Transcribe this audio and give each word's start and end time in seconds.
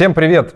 Всем 0.00 0.14
привет! 0.14 0.54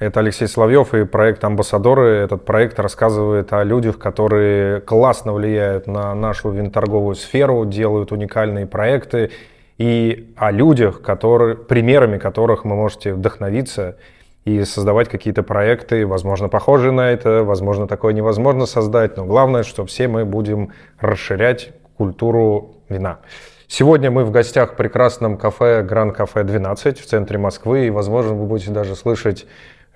Это 0.00 0.18
Алексей 0.18 0.48
Соловьев 0.48 0.92
и 0.92 1.04
проект 1.04 1.44
«Амбассадоры». 1.44 2.16
Этот 2.16 2.44
проект 2.44 2.80
рассказывает 2.80 3.52
о 3.52 3.62
людях, 3.62 3.96
которые 3.96 4.80
классно 4.80 5.32
влияют 5.32 5.86
на 5.86 6.12
нашу 6.16 6.50
винторговую 6.50 7.14
сферу, 7.14 7.64
делают 7.64 8.10
уникальные 8.10 8.66
проекты, 8.66 9.30
и 9.78 10.34
о 10.36 10.50
людях, 10.50 11.00
которые, 11.00 11.54
примерами 11.54 12.18
которых 12.18 12.64
вы 12.64 12.74
можете 12.74 13.14
вдохновиться 13.14 13.98
и 14.44 14.64
создавать 14.64 15.08
какие-то 15.08 15.44
проекты, 15.44 16.04
возможно, 16.04 16.48
похожие 16.48 16.90
на 16.90 17.12
это, 17.12 17.44
возможно, 17.44 17.86
такое 17.86 18.14
невозможно 18.14 18.66
создать, 18.66 19.16
но 19.16 19.26
главное, 19.26 19.62
что 19.62 19.86
все 19.86 20.08
мы 20.08 20.24
будем 20.24 20.72
расширять 20.98 21.70
культуру 21.96 22.74
вина. 22.88 23.20
Сегодня 23.68 24.12
мы 24.12 24.24
в 24.24 24.30
гостях 24.30 24.72
в 24.72 24.76
прекрасном 24.76 25.36
кафе 25.36 25.82
Гранд 25.82 26.16
Кафе 26.16 26.44
12 26.44 27.00
в 27.00 27.06
центре 27.06 27.36
Москвы, 27.36 27.86
и, 27.86 27.90
возможно, 27.90 28.34
вы 28.34 28.46
будете 28.46 28.70
даже 28.70 28.94
слышать 28.94 29.46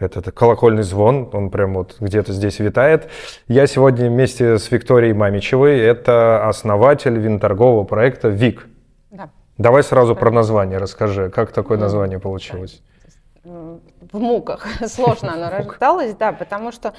этот 0.00 0.32
колокольный 0.32 0.82
звон, 0.82 1.30
он 1.32 1.50
прям 1.50 1.74
вот 1.74 1.96
где-то 2.00 2.32
здесь 2.32 2.58
витает. 2.58 3.08
Я 3.46 3.66
сегодня 3.68 4.08
вместе 4.08 4.58
с 4.58 4.70
Викторией 4.72 5.12
Мамичевой, 5.12 5.78
это 5.78 6.48
основатель 6.48 7.16
винторгового 7.16 7.84
проекта 7.84 8.28
ВИК. 8.28 8.66
Да. 9.10 9.30
Давай 9.56 9.84
сразу 9.84 10.16
про 10.16 10.32
название 10.32 10.78
расскажи, 10.78 11.30
как 11.30 11.52
такое 11.52 11.78
название 11.78 12.18
получилось? 12.18 12.82
В 13.44 14.18
муках, 14.18 14.66
сложно 14.86 15.34
оно 15.34 15.48
рождалось, 15.48 16.14
да, 16.16 16.32
потому 16.32 16.72
что 16.72 16.92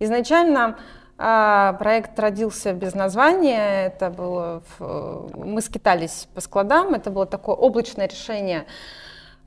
изначально 0.00 0.76
проект 1.16 2.18
родился 2.18 2.72
без 2.74 2.94
названия, 2.94 3.86
это 3.86 4.10
было, 4.10 4.62
мы 4.78 5.62
скитались 5.62 6.28
по 6.34 6.40
складам, 6.40 6.94
это 6.94 7.10
было 7.10 7.24
такое 7.24 7.54
облачное 7.54 8.06
решение, 8.06 8.66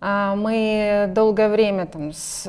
а, 0.01 0.35
мы 0.35 1.11
долгое 1.13 1.49
время 1.49 1.85
там 1.85 2.13
с, 2.13 2.43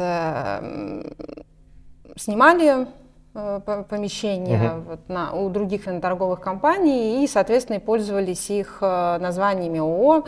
снимали 2.17 2.87
э, 3.35 3.61
помещения 3.89 4.75
угу. 4.75 4.91
вот, 4.91 5.09
на, 5.09 5.33
у 5.33 5.49
других 5.49 5.85
торговых 5.85 6.41
компаний 6.41 7.25
и, 7.25 7.27
соответственно, 7.27 7.81
пользовались 7.81 8.51
их 8.51 8.79
э, 8.81 9.19
названиями 9.19 9.79
ООО. 9.81 10.25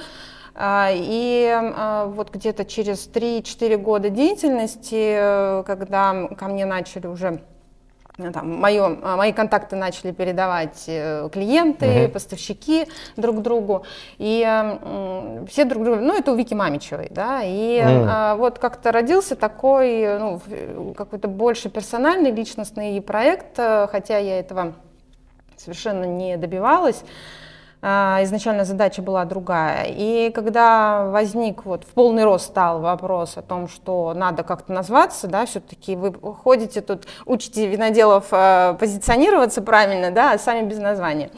А, 0.55 0.91
и 0.93 1.49
а, 1.49 2.07
вот 2.07 2.31
где-то 2.31 2.65
через 2.65 3.09
3-4 3.09 3.77
года 3.79 4.11
деятельности, 4.11 5.17
э, 5.17 5.63
когда 5.65 6.29
ко 6.37 6.47
мне 6.47 6.67
начали 6.67 7.07
уже 7.07 7.43
там, 8.17 8.61
мое, 8.61 8.99
а, 9.03 9.17
мои 9.17 9.33
контакты 9.33 9.75
начали 9.77 10.13
передавать 10.13 10.85
э, 10.87 11.29
клиенты, 11.33 11.87
uh-huh. 11.87 12.09
поставщики 12.09 12.87
друг 13.17 13.41
другу, 13.41 13.85
и 14.19 14.45
э, 14.47 15.47
все 15.49 15.65
друг 15.65 15.85
другу, 15.85 16.01
ну, 16.03 16.15
это 16.15 16.33
у 16.33 16.35
Вики 16.35 16.53
Мамичевой, 16.53 17.09
да, 17.11 17.43
и 17.43 17.81
uh-huh. 17.81 18.35
э, 18.35 18.37
вот 18.37 18.59
как-то 18.59 18.93
родился 18.93 19.35
такой, 19.35 20.19
ну, 20.19 20.41
какой-то 20.95 21.29
больше 21.29 21.71
персональный 21.71 22.31
личностный 22.33 23.01
проект, 23.01 23.59
э, 23.59 23.89
хотя 23.91 24.19
я 24.19 24.39
этого 24.39 24.75
совершенно 25.57 26.05
не 26.05 26.37
добивалась, 26.37 27.05
изначально 27.83 28.65
задача 28.65 29.03
была 29.03 29.25
другая. 29.25 29.87
И 29.89 30.31
когда 30.31 31.07
возник, 31.07 31.65
вот 31.65 31.83
в 31.83 31.89
полный 31.89 32.25
рост 32.25 32.47
стал 32.47 32.81
вопрос 32.81 33.37
о 33.37 33.43
том, 33.43 33.69
что 33.69 34.15
надо 34.15 34.45
как-то 34.45 34.73
назваться, 34.73 35.27
да, 35.27 35.47
все-таки 35.47 35.97
вы 35.97 36.13
ходите 36.35 36.81
тут, 36.81 37.07
учите 37.27 37.67
виноделов 37.67 38.27
э, 38.31 38.77
позиционироваться 38.79 39.63
правильно, 39.63 40.13
да, 40.13 40.33
а 40.33 40.39
сами 40.39 40.65
без 40.65 40.79
названия. 40.79 41.31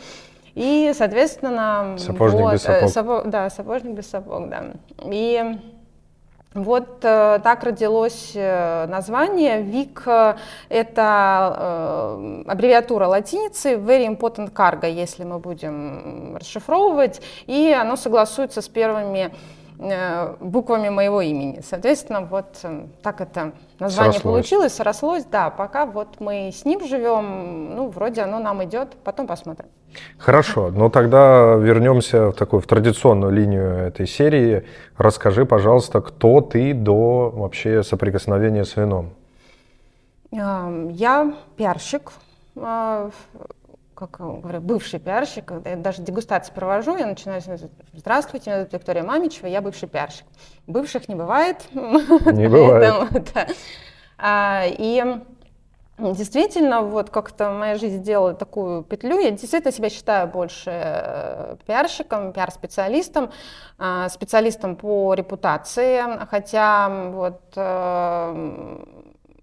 И, 0.54 0.92
соответственно... 0.96 1.96
Сапожник 1.98 2.40
вот, 2.42 2.52
без 2.52 2.62
сапог. 2.62 2.90
Сапо, 2.90 3.22
да, 3.24 3.50
сапожник 3.50 3.94
без 3.94 4.10
сапог, 4.10 4.48
да. 4.50 4.64
И 5.02 5.58
вот 6.54 6.98
э, 7.02 7.40
так 7.42 7.64
родилось 7.64 8.32
э, 8.34 8.86
название. 8.86 9.62
ВИК 9.62 10.02
э,– 10.06 10.36
это 10.68 11.56
э, 11.58 12.42
аббревиатура 12.46 13.06
латиницы 13.06 13.74
Very 13.74 14.06
Important 14.06 14.52
Cargo, 14.52 14.90
если 14.90 15.24
мы 15.24 15.40
будем 15.40 16.36
расшифровывать, 16.36 17.20
и 17.46 17.72
оно 17.72 17.96
согласуется 17.96 18.62
с 18.62 18.68
первыми 18.68 19.32
Э, 19.78 20.36
буквами 20.38 20.88
моего 20.88 21.20
имени. 21.20 21.60
Соответственно, 21.68 22.20
вот 22.20 22.58
э, 22.62 22.86
так 23.02 23.20
это 23.20 23.52
название 23.78 24.12
срослось. 24.14 24.32
получилось, 24.32 24.74
срослось. 24.74 25.24
Да, 25.24 25.50
пока 25.50 25.86
вот 25.86 26.20
мы 26.20 26.50
с 26.52 26.64
ним 26.64 26.86
живем, 26.86 27.74
ну, 27.74 27.88
вроде 27.88 28.22
оно 28.22 28.38
нам 28.38 28.62
идет, 28.64 28.96
потом 29.04 29.26
посмотрим. 29.26 29.66
Хорошо, 30.18 30.70
но 30.70 30.88
тогда 30.88 31.54
вернемся 31.54 32.30
в 32.30 32.32
такую 32.34 32.60
в 32.60 32.66
традиционную 32.66 33.32
линию 33.32 33.64
этой 33.64 34.06
серии. 34.06 34.64
Расскажи, 34.96 35.44
пожалуйста, 35.44 36.00
кто 36.00 36.40
ты 36.40 36.74
до 36.74 37.30
вообще 37.30 37.82
соприкосновения 37.82 38.64
с 38.64 38.76
вином? 38.76 39.10
Я 40.30 41.32
пиарщик, 41.56 42.10
а, 42.56 43.10
как 43.94 44.18
говорю, 44.18 44.60
бывший 44.60 44.98
пиарщик, 44.98 45.44
когда 45.44 45.70
я 45.70 45.76
даже 45.76 46.02
дегустации 46.02 46.52
провожу, 46.52 46.96
я 46.96 47.06
начинаю 47.06 47.40
здравствуйте, 47.92 48.50
меня 48.50 48.58
зовут 48.60 48.72
Виктория 48.72 49.02
Мамичева, 49.02 49.46
я 49.46 49.60
бывший 49.60 49.88
пиарщик. 49.88 50.26
Бывших 50.66 51.08
не 51.08 51.14
бывает. 51.14 51.64
Не 51.72 52.48
бывает. 52.48 53.32
А, 54.16 54.62
и 54.66 55.02
Действительно, 55.96 56.82
вот 56.82 57.10
как-то 57.10 57.50
моя 57.50 57.76
жизнь 57.76 57.98
сделала 57.98 58.34
такую 58.34 58.82
петлю. 58.82 59.20
Я 59.20 59.30
действительно 59.30 59.72
себя 59.72 59.90
считаю 59.90 60.26
больше 60.26 60.70
э, 60.72 61.56
пиарщиком, 61.68 62.32
пиар-специалистом, 62.32 63.30
а, 63.78 64.08
специалистом 64.08 64.74
по 64.74 65.14
репутации, 65.14 66.02
хотя 66.28 66.88
вот 67.12 67.42
э, 67.54 68.84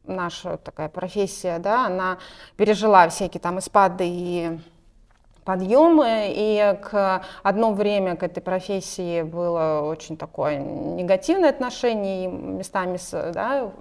наша 0.05 0.57
такая 0.57 0.89
профессия, 0.89 1.59
да, 1.59 1.85
она 1.85 2.17
пережила 2.57 3.07
всякие 3.09 3.41
там 3.41 3.59
испады 3.59 4.05
и 4.07 4.59
подъемы, 5.43 6.31
и 6.35 6.77
к 6.81 7.23
одно 7.43 7.73
время 7.73 8.15
к 8.15 8.23
этой 8.23 8.41
профессии 8.41 9.23
было 9.23 9.81
очень 9.81 10.17
такое 10.17 10.57
негативное 10.57 11.49
отношение, 11.49 12.25
и 12.25 12.27
местами 12.27 12.99
да, 13.31 13.71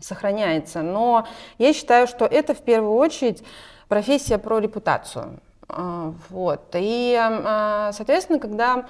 сохраняется. 0.00 0.82
Но 0.82 1.26
я 1.58 1.72
считаю, 1.72 2.06
что 2.06 2.26
это 2.26 2.54
в 2.54 2.62
первую 2.62 2.94
очередь 2.94 3.42
профессия 3.88 4.38
про 4.38 4.58
репутацию. 4.58 5.40
А, 5.68 6.12
вот. 6.28 6.74
И, 6.74 7.16
а, 7.18 7.92
соответственно, 7.92 8.38
когда 8.38 8.86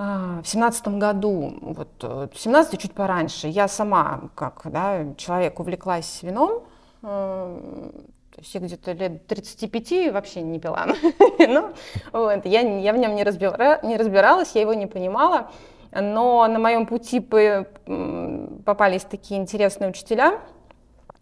в 0.00 0.46
семнадцатом 0.46 0.98
году, 0.98 1.58
вот 1.60 1.88
э, 2.02 2.28
семнадцатый 2.34 2.78
чуть 2.78 2.94
пораньше, 2.94 3.48
я 3.48 3.68
сама, 3.68 4.30
как 4.34 4.62
да, 4.64 5.04
человек, 5.18 5.60
увлеклась 5.60 6.22
вином. 6.22 6.62
Э, 7.02 7.90
то 8.34 8.40
есть 8.40 8.54
я 8.54 8.60
где-то 8.60 8.92
лет 8.92 9.26
35 9.26 10.12
вообще 10.12 10.40
не 10.40 10.58
пила. 10.58 10.86
ну, 11.38 11.74
вот, 12.12 12.46
я, 12.46 12.60
я 12.60 12.92
в 12.94 12.96
нем 12.96 13.14
не, 13.14 13.24
разбира, 13.24 13.80
не 13.82 13.98
разбиралась, 13.98 14.52
я 14.54 14.62
его 14.62 14.72
не 14.72 14.86
понимала. 14.86 15.50
Но 15.92 16.46
на 16.46 16.58
моем 16.58 16.86
пути 16.86 17.20
попались 17.20 19.02
такие 19.02 19.38
интересные 19.38 19.90
учителя, 19.90 20.40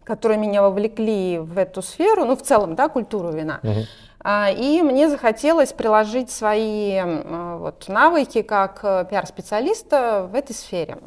которые 0.05 0.37
меня 0.37 0.61
вовлекли 0.61 1.39
в 1.39 1.57
эту 1.57 1.81
сферу, 1.81 2.23
ну, 2.23 2.37
в 2.37 2.43
целом, 2.43 2.75
да, 2.75 2.87
культуру 2.87 3.31
вина. 3.31 3.59
Uh-huh. 3.61 3.85
А, 4.21 4.49
и 4.51 4.81
мне 4.81 5.09
захотелось 5.09 5.71
приложить 5.71 6.29
свои 6.29 7.01
вот, 7.01 7.87
навыки 7.87 8.41
как 8.41 8.81
э, 8.83 9.05
пиар-специалиста 9.09 10.27
в 10.29 10.35
этой 10.35 10.53
сфере. 10.53 10.97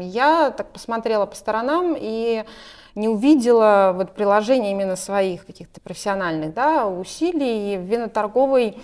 Я 0.00 0.50
так 0.50 0.72
посмотрела 0.72 1.26
по 1.26 1.36
сторонам 1.36 1.94
и 1.96 2.44
не 2.96 3.08
увидела 3.08 3.92
вот 3.94 4.12
приложения 4.12 4.72
именно 4.72 4.96
своих 4.96 5.46
каких-то 5.46 5.80
профессиональных 5.80 6.54
да, 6.54 6.86
усилий 6.86 7.76
в 7.76 7.82
виноторговой 7.82 8.78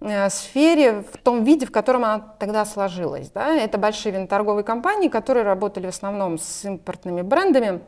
э, 0.00 0.28
сфере 0.28 1.04
в 1.10 1.16
том 1.16 1.44
виде, 1.44 1.64
в 1.64 1.70
котором 1.70 2.04
она 2.04 2.18
тогда 2.38 2.66
сложилась. 2.66 3.30
Да. 3.30 3.54
Это 3.56 3.78
большие 3.78 4.12
виноторговые 4.12 4.64
компании, 4.64 5.08
которые 5.08 5.44
работали 5.44 5.86
в 5.86 5.90
основном 5.90 6.38
с 6.38 6.66
импортными 6.66 7.22
брендами, 7.22 7.80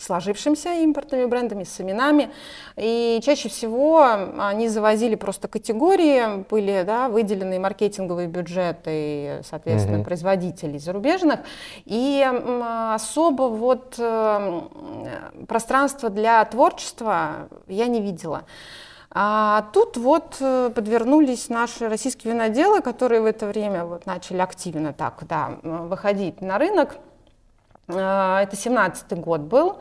сложившимся 0.00 0.74
импортными 0.82 1.26
брендами, 1.26 1.64
с 1.64 1.80
именами. 1.80 2.30
И 2.76 3.20
чаще 3.22 3.48
всего 3.48 4.02
они 4.38 4.68
завозили 4.68 5.14
просто 5.14 5.48
категории, 5.48 6.44
были 6.48 6.82
да, 6.86 7.08
выделены 7.08 7.58
маркетинговые 7.58 8.28
бюджеты, 8.28 9.42
соответственно, 9.48 9.98
угу. 9.98 10.04
производителей 10.04 10.78
зарубежных. 10.78 11.40
И 11.84 12.26
особо 12.94 13.42
вот 13.44 13.94
э, 13.98 14.60
пространства 15.46 16.08
для 16.10 16.44
творчества 16.44 17.48
я 17.68 17.86
не 17.86 18.00
видела. 18.00 18.44
А 19.12 19.66
тут 19.72 19.96
вот 19.96 20.36
э, 20.40 20.70
подвернулись 20.72 21.48
наши 21.48 21.88
российские 21.88 22.32
виноделы, 22.32 22.80
которые 22.80 23.20
в 23.20 23.24
это 23.24 23.46
время 23.46 23.84
вот 23.84 24.06
начали 24.06 24.38
активно 24.38 24.92
так, 24.92 25.24
да, 25.28 25.58
выходить 25.62 26.40
на 26.40 26.58
рынок. 26.58 26.96
А, 27.94 28.42
это 28.42 28.56
17 28.56 29.12
год 29.18 29.40
был. 29.42 29.78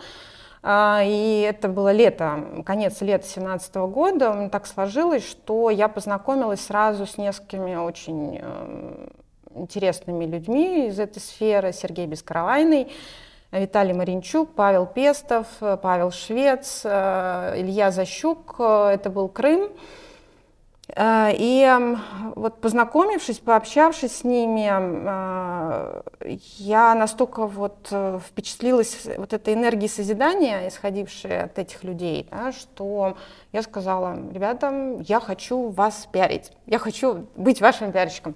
А, 0.61 1.01
и 1.03 1.41
это 1.41 1.67
было 1.69 1.91
лето, 1.91 2.63
конец 2.65 3.01
лета 3.01 3.27
17 3.27 3.75
года. 3.75 4.49
Так 4.51 4.67
сложилось, 4.67 5.27
что 5.27 5.69
я 5.69 5.87
познакомилась 5.87 6.61
сразу 6.61 7.05
с 7.05 7.17
несколькими 7.17 7.75
очень 7.75 8.39
э, 8.41 9.07
интересными 9.55 10.25
людьми 10.25 10.87
из 10.87 10.99
этой 10.99 11.19
сферы. 11.19 11.71
Сергей 11.71 12.07
Бескаравайный, 12.07 12.91
Виталий 13.51 13.93
Маринчук, 13.93 14.49
Павел 14.55 14.85
Пестов, 14.85 15.47
Павел 15.59 16.11
Швец, 16.11 16.85
Илья 16.85 17.91
Защук. 17.91 18.59
Это 18.59 19.09
был 19.09 19.29
Крым. 19.29 19.69
Э, 20.95 21.31
и 21.33 21.95
вот 22.35 22.61
познакомившись, 22.61 23.39
пообщавшись 23.39 24.17
с 24.17 24.23
ними, 24.23 24.69
э, 24.69 26.01
я 26.57 26.95
настолько 26.95 27.47
вот 27.47 27.87
э, 27.91 28.19
впечатлилась 28.25 29.07
вот 29.17 29.33
этой 29.33 29.53
энергией 29.53 29.89
созидания, 29.89 30.67
исходившей 30.67 31.43
от 31.43 31.59
этих 31.59 31.83
людей, 31.83 32.27
да, 32.31 32.51
что 32.51 33.17
я 33.51 33.61
сказала, 33.61 34.17
ребята, 34.31 34.97
я 35.01 35.19
хочу 35.19 35.69
вас 35.69 36.07
пиарить, 36.11 36.51
я 36.65 36.79
хочу 36.79 37.27
быть 37.35 37.61
вашим 37.61 37.91
пиарщиком. 37.91 38.35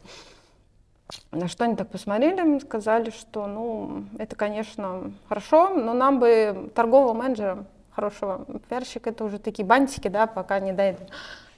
На 1.32 1.48
что 1.48 1.66
они 1.66 1.76
так 1.76 1.90
посмотрели, 1.90 2.60
сказали, 2.60 3.12
что, 3.12 3.46
ну, 3.46 4.06
это, 4.18 4.36
конечно, 4.36 5.12
хорошо, 5.28 5.70
но 5.70 5.94
нам 5.94 6.20
бы 6.20 6.72
торгового 6.74 7.14
менеджера 7.14 7.66
хорошего 7.92 8.46
пиарщика, 8.70 9.12
это 9.12 9.24
уже 9.24 9.38
такие 9.38 9.66
бантики, 9.66 10.08
да, 10.08 10.26
пока 10.26 10.60
не 10.60 10.72
дойдут. 10.72 11.10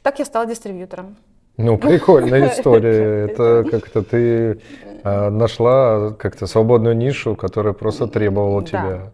Так 0.05 0.19
я 0.19 0.25
стала 0.25 0.45
дистрибьютором. 0.45 1.15
Ну, 1.57 1.77
прикольная 1.79 2.49
история. 2.49 3.25
Это 3.25 3.65
как-то 3.67 4.03
ты 4.03 4.61
а, 5.03 5.31
нашла 5.31 6.11
как-то 6.11 6.45
свободную 6.45 6.95
нишу, 6.95 7.35
которая 7.35 7.73
просто 7.73 8.05
требовала 8.05 8.63
тебя. 8.63 9.11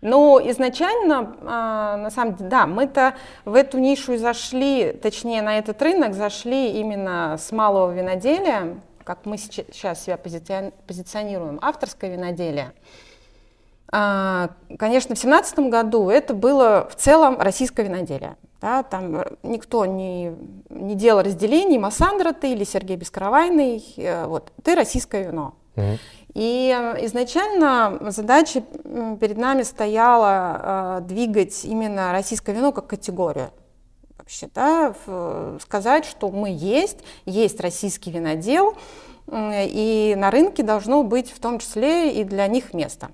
Ну, 0.00 0.40
изначально, 0.50 1.36
а, 1.42 1.96
на 1.96 2.10
самом 2.10 2.34
деле, 2.34 2.50
да, 2.50 2.66
мы-то 2.66 3.14
в 3.44 3.54
эту 3.54 3.78
нишу 3.78 4.14
и 4.14 4.16
зашли, 4.16 4.92
точнее, 4.92 5.42
на 5.42 5.58
этот 5.58 5.80
рынок 5.80 6.14
зашли 6.14 6.72
именно 6.72 7.36
с 7.38 7.52
малого 7.52 7.92
виноделия, 7.92 8.80
как 9.04 9.24
мы 9.24 9.38
сейчас 9.38 10.02
себя 10.02 10.16
позиционируем, 10.16 11.60
авторское 11.62 12.10
виноделие. 12.10 12.72
А, 13.92 14.48
конечно, 14.76 15.14
в 15.14 15.20
2017 15.20 15.70
году 15.70 16.10
это 16.10 16.34
было 16.34 16.88
в 16.90 16.96
целом 16.96 17.38
российское 17.38 17.84
виноделие. 17.84 18.34
Да, 18.62 18.84
там 18.84 19.16
э, 19.16 19.24
никто 19.42 19.84
не, 19.86 20.36
не 20.70 20.94
делал 20.94 21.22
разделений, 21.22 21.78
Массандра 21.78 22.32
ты 22.32 22.52
или 22.52 22.62
Сергей 22.62 22.96
Бескаравайный, 22.96 23.84
э, 23.96 24.26
вот, 24.26 24.52
ты 24.62 24.76
российское 24.76 25.24
вино. 25.24 25.54
Угу. 25.74 25.98
И 26.34 26.72
э, 26.72 27.04
изначально 27.06 27.98
задача 28.12 28.60
перед 29.20 29.36
нами 29.36 29.64
стояла 29.64 31.00
двигать 31.02 31.64
именно 31.64 32.12
российское 32.12 32.52
вино 32.52 32.70
как 32.70 32.86
категорию. 32.86 33.50
Вообще, 34.16 34.48
да, 34.54 34.94
сказать, 35.60 36.04
что 36.04 36.30
мы 36.30 36.50
есть, 36.56 36.98
есть 37.26 37.60
российский 37.60 38.12
винодел, 38.12 38.76
и 39.28 40.14
на 40.16 40.30
рынке 40.30 40.62
должно 40.62 41.02
быть 41.02 41.32
в 41.32 41.40
том 41.40 41.58
числе 41.58 42.12
и 42.12 42.22
для 42.22 42.46
них 42.46 42.72
место. 42.72 43.10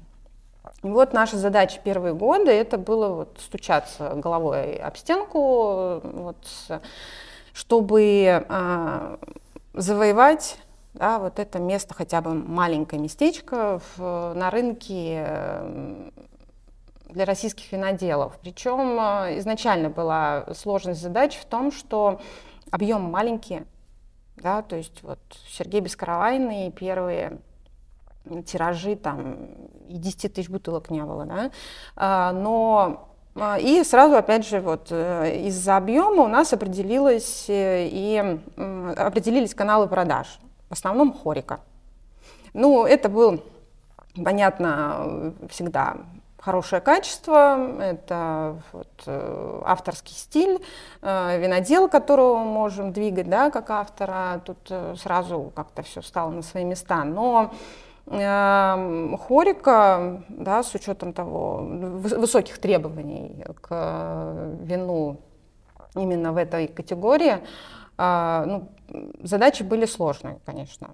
Вот 0.83 1.13
наша 1.13 1.37
задача 1.37 1.81
первые 1.83 2.15
годы 2.15 2.51
это 2.51 2.79
было 2.79 3.09
вот 3.09 3.39
стучаться 3.41 4.13
головой 4.15 4.77
об 4.77 4.97
стенку, 4.97 6.01
вот, 6.03 6.37
чтобы 7.53 8.45
а, 8.49 9.19
завоевать 9.75 10.59
да, 10.95 11.19
вот 11.19 11.39
это 11.39 11.59
место, 11.59 11.95
хотя 11.95 12.21
бы 12.21 12.35
маленькое 12.35 13.01
местечко 13.01 13.81
в, 13.97 14.33
на 14.35 14.51
рынке 14.51 15.27
для 17.09 17.25
российских 17.25 17.71
виноделов. 17.73 18.39
Причем 18.41 18.99
а, 19.01 19.29
изначально 19.39 19.91
была 19.91 20.47
сложность 20.55 21.01
задач 21.01 21.37
в 21.37 21.45
том, 21.45 21.73
что 21.73 22.21
объем 22.71 23.03
маленький, 23.03 23.63
да, 24.37 24.63
то 24.63 24.77
есть 24.77 25.03
вот 25.03 25.19
Сергей 25.49 25.81
Бескаравайный 25.81 26.71
первые 26.71 27.39
тиражи 28.47 28.97
там 28.97 29.37
и 29.89 29.97
10 29.97 30.35
тысяч 30.35 30.49
бутылок 30.49 30.91
не 30.91 31.03
было, 31.03 31.25
да, 31.25 31.51
а, 31.97 32.33
но 32.33 33.09
а, 33.41 33.59
и 33.59 33.85
сразу, 33.85 34.17
опять 34.17 34.47
же, 34.47 34.61
вот 34.61 34.89
э, 34.91 35.47
из-за 35.47 35.77
объема 35.77 36.25
у 36.25 36.29
нас 36.29 36.53
определилось 36.53 37.49
э, 37.49 37.87
и 37.91 38.41
определились 38.97 39.55
каналы 39.55 39.87
продаж, 39.87 40.41
в 40.69 40.73
основном 40.73 41.13
хорика. 41.13 41.61
Ну, 42.53 42.85
это 42.85 43.09
был, 43.09 43.43
понятно, 44.25 45.35
всегда 45.51 45.99
хорошее 46.41 46.81
качество, 46.81 47.81
это 47.81 48.61
вот, 48.73 48.89
э, 49.07 49.63
авторский 49.65 50.15
стиль, 50.15 50.59
винодел, 51.03 51.89
которого 51.89 52.39
мы 52.39 52.45
можем 52.47 52.93
двигать, 52.93 53.29
да, 53.29 53.51
как 53.51 53.71
автора, 53.71 54.41
тут 54.45 54.73
сразу 55.01 55.53
как-то 55.55 55.83
все 55.83 56.03
стало 56.03 56.31
на 56.31 56.43
свои 56.43 56.65
места, 56.65 57.05
но 57.05 57.53
хорика, 58.11 60.23
да, 60.29 60.63
с 60.63 60.75
учетом 60.75 61.13
того 61.13 61.59
высоких 61.59 62.59
требований 62.59 63.45
к 63.61 64.57
вину 64.61 65.21
именно 65.95 66.33
в 66.33 66.37
этой 66.37 66.69
категории, 66.69 67.39
а, 67.97 68.45
ну, 68.47 68.69
задачи 69.23 69.63
были 69.63 69.85
сложные, 69.85 70.41
конечно. 70.47 70.91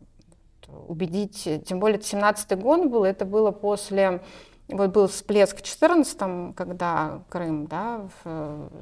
Убедить, 0.89 1.49
тем 1.67 1.79
более 1.79 1.99
17-й 1.99 2.57
год 2.57 2.87
был, 2.87 3.05
это 3.05 3.25
было 3.25 3.53
после, 3.53 4.23
вот 4.69 4.91
был 4.91 5.07
всплеск 5.07 5.59
в 5.59 5.63
14-м, 5.63 6.55
когда 6.55 7.23
Крым 7.29 7.67
да, 7.67 8.09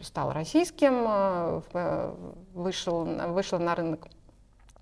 стал 0.01 0.33
российским, 0.33 1.05
э, 1.75 2.15
вышел, 2.55 3.05
вышел 3.05 3.59
на 3.59 3.75
рынок 3.75 4.07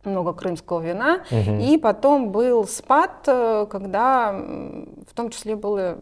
много 0.04 0.32
крымского 0.32 0.80
вина. 0.80 1.24
Угу. 1.30 1.60
И 1.60 1.78
потом 1.78 2.30
был 2.30 2.66
спад, 2.66 3.24
э, 3.26 3.66
когда 3.70 4.32
в 4.32 5.14
том 5.14 5.30
числе 5.30 5.56
было 5.56 6.00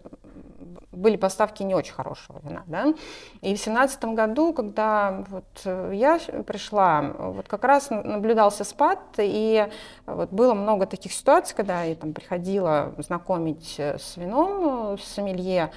были 0.98 1.16
поставки 1.16 1.62
не 1.62 1.74
очень 1.74 1.94
хорошего 1.94 2.40
вина, 2.42 2.64
да. 2.66 2.92
И 3.40 3.54
в 3.54 3.60
семнадцатом 3.60 4.14
году, 4.14 4.52
когда 4.52 5.24
вот 5.28 5.44
э, 5.64 5.92
я 5.94 6.18
пришла, 6.44 7.14
вот 7.18 7.46
как 7.46 7.64
раз 7.64 7.90
наблюдался 7.90 8.64
спад, 8.64 8.98
и 9.18 9.68
вот 10.06 10.30
было 10.30 10.54
много 10.54 10.86
таких 10.86 11.12
ситуаций, 11.12 11.56
когда 11.56 11.84
я 11.84 11.94
там 11.94 12.12
приходила 12.12 12.94
знакомить 12.98 13.76
э, 13.78 13.98
с 13.98 14.16
вином, 14.16 14.98
с 14.98 15.04
сомелье, 15.04 15.70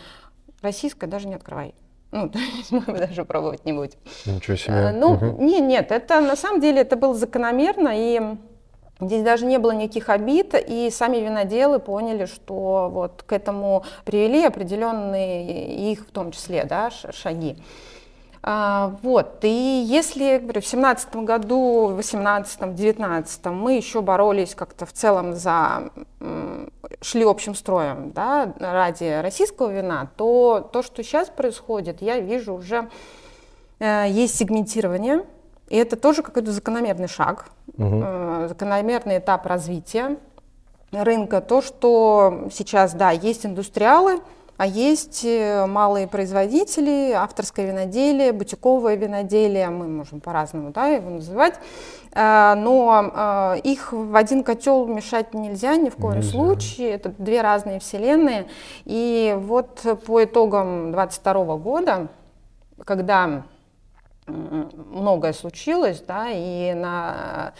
российское 0.61 1.07
даже 1.07 1.27
не 1.27 1.35
открывай. 1.35 1.75
Ну, 2.11 2.29
то 2.29 2.39
есть 2.39 2.71
мы 2.71 2.81
даже 2.81 3.25
пробовать 3.25 3.65
не 3.65 3.73
будем. 3.73 3.97
Ничего 4.25 4.55
себе. 4.57 4.73
А, 4.73 4.91
ну, 4.91 5.13
угу. 5.13 5.41
не, 5.43 5.59
нет, 5.59 5.91
это 5.91 6.21
на 6.21 6.35
самом 6.35 6.61
деле 6.61 6.81
это 6.81 6.95
было 6.95 7.13
закономерно, 7.13 7.91
и 7.93 8.21
Здесь 9.01 9.23
даже 9.23 9.47
не 9.47 9.57
было 9.57 9.71
никаких 9.71 10.09
обид, 10.09 10.53
и 10.53 10.91
сами 10.91 11.17
виноделы 11.17 11.79
поняли, 11.79 12.25
что 12.25 12.87
вот 12.91 13.23
к 13.23 13.33
этому 13.33 13.83
привели 14.05 14.45
определенные 14.45 15.91
их, 15.91 16.01
в 16.01 16.11
том 16.11 16.31
числе, 16.31 16.65
да, 16.65 16.91
шаги. 16.91 17.57
А, 18.43 18.95
вот, 19.03 19.39
и 19.43 19.85
если 19.87 20.39
говорю, 20.39 20.61
в 20.61 20.65
семнадцатом 20.65 21.25
году, 21.25 21.87
в 21.87 21.95
восемнадцатом, 21.97 22.73
девятнадцатом 22.73 23.55
мы 23.55 23.75
еще 23.75 24.01
боролись 24.01 24.55
как-то 24.55 24.87
в 24.87 24.93
целом 24.93 25.35
за, 25.35 25.91
шли 27.01 27.23
общим 27.23 27.53
строем, 27.53 28.11
да, 28.13 28.51
ради 28.59 29.21
российского 29.21 29.71
вина, 29.71 30.09
то 30.17 30.67
то, 30.73 30.81
что 30.81 31.03
сейчас 31.03 31.29
происходит, 31.29 32.01
я 32.01 32.19
вижу 32.19 32.55
уже, 32.55 32.89
э, 33.79 34.07
есть 34.09 34.35
сегментирование, 34.37 35.23
и 35.69 35.77
это 35.77 35.95
тоже 35.95 36.23
какой-то 36.23 36.51
закономерный 36.51 37.07
шаг, 37.07 37.51
угу. 37.77 38.47
закономерный 38.47 39.19
этап 39.19 39.45
развития 39.45 40.17
рынка, 40.91 41.41
то, 41.41 41.61
что 41.61 42.47
сейчас, 42.51 42.93
да, 42.93 43.11
есть 43.11 43.45
индустриалы, 43.45 44.19
а 44.61 44.67
есть 44.67 45.25
э, 45.25 45.65
малые 45.65 46.07
производители, 46.07 47.13
авторское 47.13 47.65
виноделие, 47.65 48.31
бутиковое 48.31 48.93
виноделие, 48.93 49.71
мы 49.71 49.87
можем 49.87 50.21
по-разному 50.21 50.69
да, 50.69 50.85
его 50.85 51.09
называть, 51.09 51.55
э, 52.13 52.53
но 52.55 53.11
э, 53.11 53.61
их 53.63 53.91
в 53.91 54.15
один 54.15 54.43
котел 54.43 54.85
мешать 54.85 55.33
нельзя 55.33 55.77
ни 55.77 55.89
в 55.89 55.95
коем 55.95 56.17
нельзя. 56.17 56.29
случае, 56.29 56.91
это 56.91 57.09
две 57.09 57.41
разные 57.41 57.79
вселенные. 57.79 58.45
И 58.85 59.35
вот 59.35 59.83
по 60.05 60.23
итогам 60.23 60.91
2022 60.91 61.57
года, 61.57 62.07
когда 62.85 63.45
многое 64.27 65.33
случилось, 65.33 66.03
да, 66.07 66.27
и 66.29 66.75
на 66.75 67.53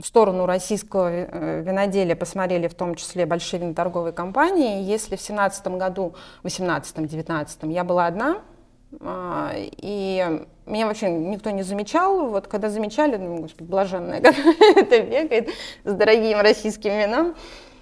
в 0.00 0.06
сторону 0.06 0.46
российского 0.46 1.10
э, 1.10 1.62
виноделия 1.62 2.16
посмотрели 2.16 2.68
в 2.68 2.74
том 2.74 2.94
числе 2.94 3.26
большие 3.26 3.60
виноторговые 3.60 4.12
компании. 4.12 4.82
Если 4.82 5.16
в 5.16 5.20
2017 5.20 5.66
году, 5.68 6.14
в 6.42 6.46
2018-2019 6.46 7.72
я 7.72 7.84
была 7.84 8.06
одна, 8.06 8.38
а, 9.00 9.52
и 9.56 10.44
меня 10.66 10.86
вообще 10.86 11.10
никто 11.10 11.50
не 11.50 11.62
замечал. 11.62 12.28
Вот 12.28 12.46
когда 12.46 12.70
замечали, 12.70 13.16
думаю, 13.16 13.42
господи, 13.42 13.68
блаженная 13.68 14.20
какая-то 14.22 15.02
бегает 15.02 15.50
с 15.84 15.92
дорогим 15.92 16.40
российским 16.40 16.90
вином. 16.90 17.34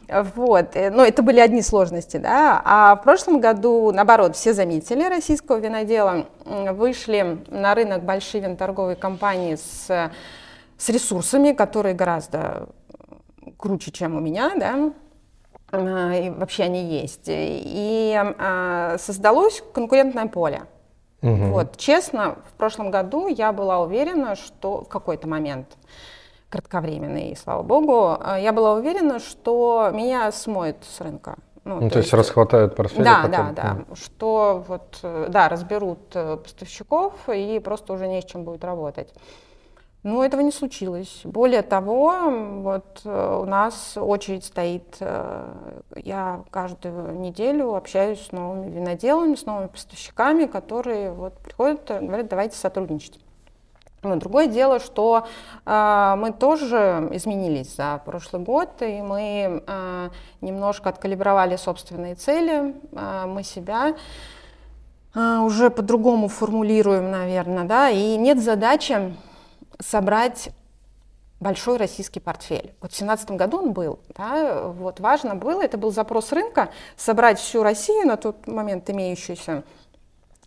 Вот, 0.08 0.76
э, 0.76 0.90
но 0.90 1.04
это 1.04 1.22
были 1.22 1.40
одни 1.40 1.62
сложности, 1.62 2.16
да. 2.16 2.62
А 2.64 2.96
в 2.96 3.02
прошлом 3.02 3.40
году, 3.40 3.90
наоборот, 3.92 4.36
все 4.36 4.52
заметили 4.52 5.02
российского 5.04 5.58
винодела, 5.58 6.26
вышли 6.44 7.38
на 7.48 7.74
рынок 7.74 8.04
большие 8.04 8.42
виноторговые 8.42 8.96
компании 8.96 9.56
с 9.56 10.10
с 10.78 10.88
ресурсами, 10.88 11.52
которые 11.52 11.94
гораздо 11.94 12.68
круче, 13.56 13.90
чем 13.90 14.16
у 14.16 14.20
меня, 14.20 14.52
да, 14.56 14.92
э, 15.72 16.26
и 16.26 16.30
вообще 16.30 16.64
они 16.64 16.84
есть. 16.84 17.24
И 17.26 18.14
э, 18.16 18.96
создалось 18.98 19.62
конкурентное 19.72 20.26
поле. 20.26 20.62
Угу. 21.22 21.46
Вот, 21.46 21.76
честно, 21.76 22.36
в 22.50 22.52
прошлом 22.54 22.90
году 22.90 23.26
я 23.26 23.52
была 23.52 23.80
уверена, 23.80 24.36
что 24.36 24.82
в 24.82 24.88
какой-то 24.88 25.26
момент, 25.26 25.76
кратковременный, 26.50 27.36
слава 27.36 27.62
богу, 27.62 28.18
э, 28.20 28.42
я 28.42 28.52
была 28.52 28.74
уверена, 28.74 29.18
что 29.18 29.90
меня 29.92 30.30
смоет 30.32 30.76
с 30.82 31.00
рынка. 31.00 31.36
Ну, 31.64 31.80
ну 31.80 31.88
то, 31.88 31.94
то 31.94 31.98
есть, 31.98 32.12
есть 32.12 32.14
расхватают 32.14 32.76
портфель. 32.76 33.02
Да, 33.02 33.22
потом. 33.22 33.30
да, 33.30 33.52
да. 33.54 33.94
Что 33.96 34.64
вот, 34.68 35.00
да, 35.02 35.48
разберут 35.48 36.10
поставщиков 36.10 37.14
и 37.28 37.58
просто 37.58 37.92
уже 37.92 38.06
не 38.06 38.22
с 38.22 38.24
чем 38.24 38.44
будет 38.44 38.62
работать. 38.62 39.12
Но 40.06 40.24
этого 40.24 40.40
не 40.40 40.52
случилось. 40.52 41.22
Более 41.24 41.62
того, 41.62 42.30
вот 42.62 43.00
э, 43.04 43.38
у 43.42 43.44
нас 43.44 43.96
очередь 43.96 44.44
стоит. 44.44 44.98
Э, 45.00 45.50
я 45.96 46.44
каждую 46.52 47.18
неделю 47.18 47.74
общаюсь 47.74 48.24
с 48.24 48.30
новыми 48.30 48.70
виноделами, 48.70 49.34
с 49.34 49.44
новыми 49.46 49.66
поставщиками, 49.66 50.44
которые 50.44 51.10
вот 51.10 51.36
приходят 51.38 51.90
и 51.90 52.06
говорят, 52.06 52.28
давайте 52.28 52.56
сотрудничать. 52.56 53.18
Но 54.04 54.14
другое 54.14 54.46
дело, 54.46 54.78
что 54.78 55.26
э, 55.64 56.14
мы 56.16 56.30
тоже 56.30 57.08
изменились 57.10 57.74
за 57.74 58.00
прошлый 58.04 58.42
год, 58.42 58.80
и 58.82 59.02
мы 59.02 59.64
э, 59.66 60.10
немножко 60.40 60.88
откалибровали 60.88 61.56
собственные 61.56 62.14
цели, 62.14 62.76
э, 62.92 63.24
мы 63.26 63.42
себя 63.42 63.96
э, 65.16 65.38
уже 65.38 65.68
по-другому 65.68 66.28
формулируем, 66.28 67.10
наверное, 67.10 67.64
да, 67.64 67.90
и 67.90 68.16
нет 68.16 68.40
задачи 68.40 69.16
собрать 69.80 70.50
большой 71.40 71.76
российский 71.76 72.20
портфель. 72.20 72.74
Вот 72.80 72.92
в 72.92 72.96
2017 72.96 73.30
году 73.32 73.58
он 73.58 73.72
был. 73.72 73.98
Да, 74.16 74.68
вот 74.68 75.00
важно 75.00 75.34
было, 75.34 75.62
это 75.62 75.76
был 75.78 75.92
запрос 75.92 76.32
рынка, 76.32 76.70
собрать 76.96 77.38
всю 77.38 77.62
Россию 77.62 78.06
на 78.06 78.16
тот 78.16 78.46
момент 78.46 78.88
имеющуюся 78.88 79.64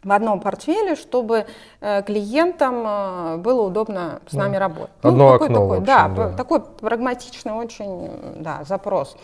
в 0.03 0.11
одном 0.11 0.39
портфеле, 0.39 0.95
чтобы 0.95 1.45
э, 1.81 2.03
клиентам 2.03 2.83
э, 2.85 3.37
было 3.37 3.63
удобно 3.63 4.21
с 4.29 4.33
нами 4.33 4.55
работать. 4.55 4.95
Одно 5.01 5.11
ну, 5.11 5.31
такой, 5.33 5.47
окно, 5.47 5.59
такой, 5.59 5.77
общем, 5.77 5.85
да, 5.85 6.07
да, 6.07 6.37
такой 6.37 6.61
прагматичный 6.61 7.51
очень 7.51 8.09
да, 8.37 8.63
запрос. 8.63 9.17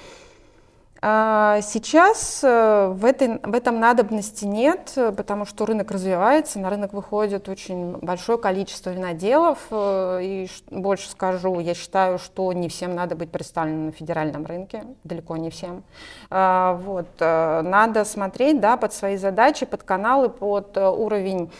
А, 1.07 1.61
сейчас 1.61 2.43
э, 2.43 2.87
в, 2.87 3.05
этой, 3.05 3.37
в 3.43 3.53
этом 3.53 3.79
надобности 3.79 4.43
нет, 4.43 4.91
потому 5.15 5.45
что 5.45 5.67
рынок 5.67 5.91
развивается, 5.91 6.57
на 6.57 6.71
рынок 6.71 6.93
выходит 6.93 7.47
очень 7.47 7.97
большое 7.97 8.39
количество 8.39 8.89
виноделов. 8.89 9.59
Э, 9.69 10.17
и 10.23 10.49
больше 10.71 11.07
скажу, 11.11 11.59
я 11.59 11.75
считаю, 11.75 12.17
что 12.17 12.51
не 12.53 12.69
всем 12.69 12.95
надо 12.95 13.15
быть 13.15 13.29
представленным 13.29 13.85
на 13.85 13.91
федеральном 13.91 14.47
рынке, 14.47 14.83
далеко 15.03 15.37
не 15.37 15.51
всем. 15.51 15.83
А, 16.31 16.73
вот. 16.73 17.09
Э, 17.19 17.61
надо 17.61 18.03
смотреть 18.03 18.59
да, 18.59 18.75
под 18.75 18.91
свои 18.91 19.17
задачи, 19.17 19.67
под 19.67 19.83
каналы, 19.83 20.29
под 20.29 20.75
уровень 20.75 21.51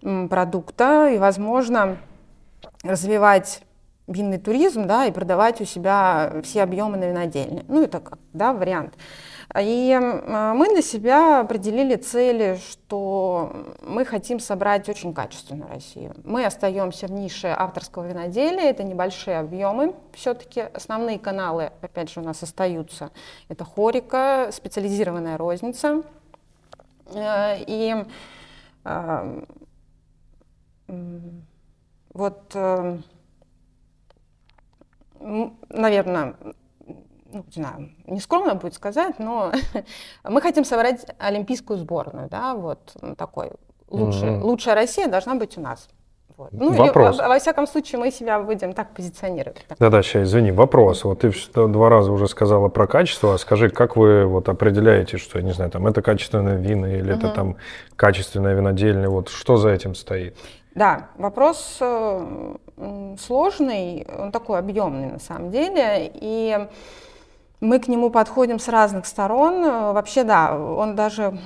продукта 0.00 1.10
и, 1.10 1.18
возможно, 1.18 1.98
развивать 2.82 3.60
винный 4.06 4.38
туризм, 4.38 4.86
да, 4.86 5.06
и 5.06 5.12
продавать 5.12 5.60
у 5.60 5.64
себя 5.64 6.40
все 6.42 6.62
объемы 6.62 6.96
на 6.96 7.04
винодельне. 7.04 7.64
Ну, 7.68 7.82
это 7.82 8.00
как, 8.00 8.18
да, 8.32 8.52
вариант. 8.52 8.94
И 9.58 9.96
мы 10.00 10.68
для 10.72 10.82
себя 10.82 11.40
определили 11.40 11.94
цели, 11.96 12.58
что 12.68 13.52
мы 13.80 14.04
хотим 14.04 14.40
собрать 14.40 14.88
очень 14.88 15.14
качественную 15.14 15.70
Россию. 15.70 16.14
Мы 16.24 16.44
остаемся 16.44 17.06
в 17.06 17.12
нише 17.12 17.54
авторского 17.56 18.06
виноделия, 18.06 18.70
это 18.70 18.82
небольшие 18.82 19.38
объемы, 19.38 19.94
все-таки 20.12 20.60
основные 20.60 21.18
каналы, 21.18 21.70
опять 21.80 22.10
же, 22.10 22.20
у 22.20 22.24
нас 22.24 22.42
остаются. 22.42 23.10
Это 23.48 23.64
хорика, 23.64 24.50
специализированная 24.52 25.38
розница. 25.38 26.02
Э, 27.14 27.56
и 27.66 27.94
э, 28.84 29.42
вот 32.12 32.50
э, 32.54 32.98
наверное, 35.68 36.36
ну, 37.32 37.44
не 37.54 37.62
знаю, 37.62 37.90
не 38.06 38.20
скромно 38.20 38.54
будет 38.54 38.74
сказать, 38.74 39.18
но 39.18 39.52
мы 40.24 40.40
хотим 40.40 40.64
собрать 40.64 41.06
олимпийскую 41.18 41.78
сборную, 41.78 42.28
да, 42.28 42.54
вот 42.54 42.96
такой. 43.16 43.52
Лучшая, 43.88 44.32
mm-hmm. 44.32 44.42
лучшая 44.42 44.74
Россия 44.74 45.06
должна 45.06 45.36
быть 45.36 45.56
у 45.58 45.60
нас. 45.60 45.88
Вот. 46.36 46.50
Ну, 46.52 46.72
вопрос. 46.72 47.16
И, 47.16 47.22
во, 47.22 47.28
во 47.28 47.38
всяком 47.38 47.66
случае, 47.66 47.98
мы 47.98 48.10
себя 48.10 48.38
будем 48.40 48.74
так 48.74 48.92
позиционировать. 48.92 49.64
Да-да, 49.78 50.02
сейчас, 50.02 50.28
извини, 50.28 50.52
вопрос. 50.52 51.04
Вот 51.04 51.20
ты 51.20 51.32
два 51.54 51.88
раза 51.88 52.12
уже 52.12 52.28
сказала 52.28 52.68
про 52.68 52.86
качество, 52.86 53.34
а 53.34 53.38
скажи, 53.38 53.70
как 53.70 53.96
вы 53.96 54.26
вот 54.26 54.48
определяете, 54.48 55.16
что, 55.16 55.38
я 55.38 55.44
не 55.44 55.52
знаю, 55.52 55.70
там, 55.70 55.86
это 55.86 56.02
качественное 56.02 56.56
вино 56.56 56.88
или 56.88 57.12
угу. 57.12 57.18
это 57.18 57.30
там 57.30 57.56
качественное 57.96 58.54
винодельня, 58.54 59.08
вот 59.08 59.30
что 59.30 59.56
за 59.56 59.70
этим 59.70 59.94
стоит? 59.94 60.36
Да, 60.76 61.08
вопрос 61.16 61.78
э, 61.80 62.54
сложный, 63.18 64.06
он 64.18 64.30
такой 64.30 64.58
объемный 64.58 65.10
на 65.10 65.18
самом 65.18 65.50
деле, 65.50 66.12
и 66.12 66.68
мы 67.62 67.78
к 67.78 67.88
нему 67.88 68.10
подходим 68.10 68.58
с 68.58 68.68
разных 68.68 69.06
сторон. 69.06 69.62
Вообще, 69.62 70.22
да, 70.22 70.54
он 70.54 70.94
даже 70.94 71.38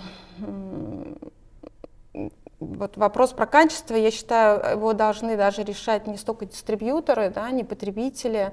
вот 2.58 2.96
вопрос 2.96 3.30
про 3.30 3.46
качество, 3.46 3.94
я 3.94 4.10
считаю, 4.10 4.78
его 4.78 4.94
должны 4.94 5.36
даже 5.36 5.62
решать 5.62 6.08
не 6.08 6.16
столько 6.16 6.46
дистрибьюторы, 6.46 7.30
да, 7.30 7.48
не 7.52 7.62
потребители. 7.62 8.52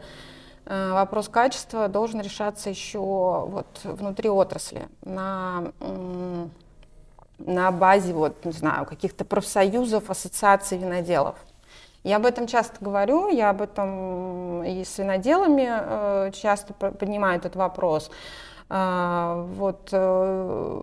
Э, 0.66 0.92
вопрос 0.94 1.28
качества 1.28 1.88
должен 1.88 2.22
решаться 2.22 2.70
еще 2.70 3.00
вот 3.00 3.80
внутри 3.84 4.30
отрасли 4.30 4.88
на 5.02 5.72
на 7.40 7.72
базе, 7.72 8.14
вот, 8.14 8.46
не 8.46 8.52
знаю, 8.52 8.86
каких-то 8.86 9.26
профсоюзов, 9.26 10.10
ассоциаций 10.10 10.78
виноделов. 10.78 11.36
Я 12.04 12.18
об 12.18 12.26
этом 12.26 12.48
часто 12.48 12.78
говорю, 12.80 13.28
я 13.30 13.50
об 13.50 13.62
этом 13.62 14.64
и 14.64 14.84
с 14.84 14.98
виноделами 14.98 15.68
э, 15.68 16.32
часто 16.32 16.74
поднимаю 16.74 17.38
этот 17.38 17.56
вопрос. 17.56 18.10
Э, 18.70 19.46
вот 19.56 19.90
э, 19.92 20.82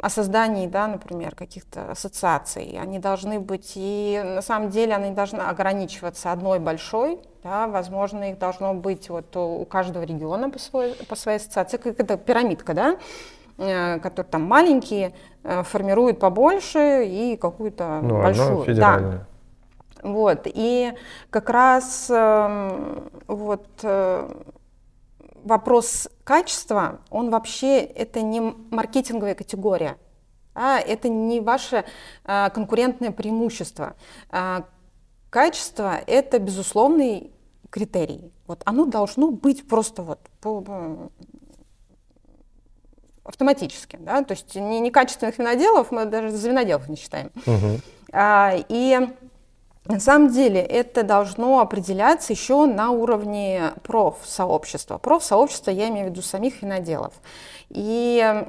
о 0.00 0.10
создании, 0.10 0.66
да, 0.66 0.86
например, 0.86 1.34
каких-то 1.34 1.92
ассоциаций. 1.92 2.78
Они 2.78 2.98
должны 2.98 3.40
быть, 3.40 3.72
и 3.74 4.20
на 4.22 4.42
самом 4.42 4.68
деле 4.68 4.94
они 4.94 5.12
должны 5.12 5.40
ограничиваться 5.40 6.30
одной 6.30 6.58
большой, 6.58 7.18
да, 7.42 7.66
возможно, 7.66 8.30
их 8.30 8.38
должно 8.38 8.74
быть 8.74 9.08
вот 9.08 9.34
у 9.36 9.64
каждого 9.64 10.02
региона 10.02 10.50
по 10.50 10.58
своей, 10.58 10.94
по 11.06 11.16
своей 11.16 11.38
ассоциации, 11.38 11.78
как 11.78 11.98
это 11.98 12.18
пирамидка, 12.18 12.74
да, 12.74 12.98
которые 13.56 14.30
там 14.30 14.42
маленькие, 14.42 15.14
э, 15.42 15.62
формируют 15.62 16.18
побольше 16.18 17.04
и 17.06 17.36
какую-то 17.36 18.00
ну, 18.02 18.22
большую. 18.22 18.74
Да. 18.76 19.26
Вот. 20.02 20.42
И 20.46 20.92
как 21.30 21.48
раз 21.50 22.10
эм, 22.10 23.10
вот 23.26 23.66
э, 23.82 24.28
вопрос 25.44 26.08
качества, 26.24 27.00
он 27.10 27.30
вообще 27.30 27.80
это 27.80 28.22
не 28.22 28.40
маркетинговая 28.70 29.34
категория. 29.34 29.96
А 30.56 30.78
это 30.78 31.08
не 31.08 31.40
ваше 31.40 31.84
конкурентное 32.24 33.10
преимущество. 33.10 33.94
Качество– 35.28 35.98
это 36.06 36.38
безусловный 36.38 37.32
критерий. 37.70 38.32
Вот 38.46 38.62
оно 38.66 38.84
должно 38.84 39.32
быть 39.32 39.66
просто 39.66 40.02
вот 40.02 40.20
по, 40.40 41.10
автоматически, 43.24 43.96
да, 44.00 44.22
то 44.22 44.32
есть 44.32 44.54
не, 44.54 44.80
некачественных 44.80 45.38
виноделов 45.38 45.90
мы 45.90 46.04
даже 46.04 46.30
за 46.30 46.48
виноделов 46.48 46.88
не 46.88 46.96
считаем. 46.96 47.30
Угу. 47.46 47.80
А, 48.12 48.54
и 48.68 49.08
на 49.86 50.00
самом 50.00 50.30
деле 50.30 50.60
это 50.60 51.02
должно 51.02 51.60
определяться 51.60 52.32
еще 52.32 52.64
на 52.64 52.90
уровне 52.90 53.72
профсообщества. 53.82 54.96
Профсообщества 54.96 55.70
я 55.70 55.88
имею 55.88 56.06
в 56.06 56.10
виду 56.10 56.22
самих 56.22 56.62
виноделов. 56.62 57.12
И, 57.68 58.44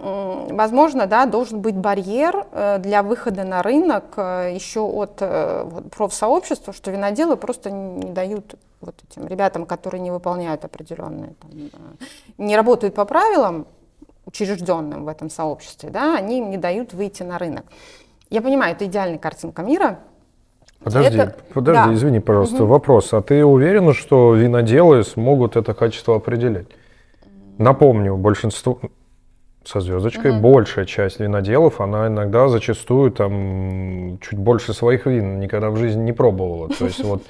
возможно, 0.51 1.08
да, 1.08 1.25
должен 1.25 1.60
быть 1.60 1.75
барьер 1.75 2.46
э, 2.51 2.77
для 2.79 3.01
выхода 3.01 3.44
на 3.44 3.63
рынок 3.63 4.13
э, 4.17 4.51
еще 4.53 4.82
от 4.82 5.17
э, 5.20 5.63
вот, 5.65 5.89
профсообщества, 5.89 6.74
что 6.74 6.91
виноделы 6.91 7.36
просто 7.36 7.72
не 7.72 8.12
дают 8.12 8.55
вот 8.82 8.96
этим 9.10 9.27
ребятам, 9.27 9.65
которые 9.65 10.01
не 10.01 10.12
выполняют 10.12 10.63
определенные, 10.63 11.34
там, 11.41 11.51
не 12.38 12.55
работают 12.55 12.94
по 12.94 13.05
правилам, 13.05 13.65
учрежденным 14.25 15.05
в 15.05 15.08
этом 15.08 15.29
сообществе, 15.29 15.89
да, 15.89 16.17
они 16.17 16.39
им 16.39 16.50
не 16.50 16.58
дают 16.58 16.94
выйти 16.94 17.24
на 17.24 17.38
рынок. 17.38 17.65
Я 18.29 18.41
понимаю, 18.41 18.74
это 18.74 18.86
идеальная 18.86 19.20
картинка 19.20 19.62
мира. 19.62 20.00
Подожди, 20.84 21.17
это... 21.17 21.36
подожди, 21.53 21.89
да. 21.89 21.94
извини, 21.94 22.20
пожалуйста, 22.20 22.63
угу. 22.63 22.74
вопрос. 22.74 23.13
А 23.13 23.22
ты 23.22 23.44
уверена, 23.46 23.94
что 23.94 24.36
виноделы 24.36 25.03
смогут 25.03 25.55
это 25.55 25.74
качество 25.74 26.15
определять? 26.15 26.67
Напомню, 27.58 28.17
большинство, 28.17 28.79
со 29.65 29.79
звездочкой. 29.79 30.31
Угу. 30.31 30.39
Большая 30.39 30.86
часть 30.86 31.19
виноделов, 31.19 31.81
она 31.81 32.07
иногда 32.07 32.48
зачастую 32.48 33.12
там 33.12 34.19
чуть 34.22 34.38
больше 34.38 34.74
своих 34.74 35.05
вин 35.05 35.39
никогда 35.39 35.69
в 35.69 35.77
жизни 35.77 36.03
не 36.03 36.13
пробовала. 36.13 36.69
То 36.69 36.86
есть 36.86 37.03
вот 37.03 37.24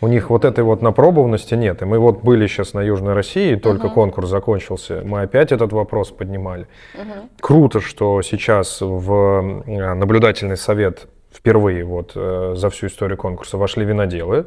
у 0.00 0.08
них 0.08 0.30
вот 0.30 0.44
этой 0.44 0.64
вот 0.64 0.82
напробованности 0.82 1.54
нет. 1.54 1.82
И 1.82 1.84
мы 1.84 1.98
вот 1.98 2.22
были 2.22 2.46
сейчас 2.46 2.72
на 2.74 2.80
Южной 2.80 3.14
России, 3.14 3.54
только 3.56 3.86
угу. 3.86 3.94
конкурс 3.94 4.28
закончился, 4.28 5.02
мы 5.04 5.22
опять 5.22 5.52
этот 5.52 5.72
вопрос 5.72 6.10
поднимали. 6.10 6.66
Угу. 6.94 7.28
Круто, 7.40 7.80
что 7.80 8.22
сейчас 8.22 8.80
в 8.80 9.62
э, 9.66 9.94
наблюдательный 9.94 10.56
совет 10.56 11.06
впервые 11.32 11.84
вот 11.84 12.12
э, 12.14 12.54
за 12.56 12.70
всю 12.70 12.86
историю 12.86 13.18
конкурса 13.18 13.58
вошли 13.58 13.84
виноделы. 13.84 14.46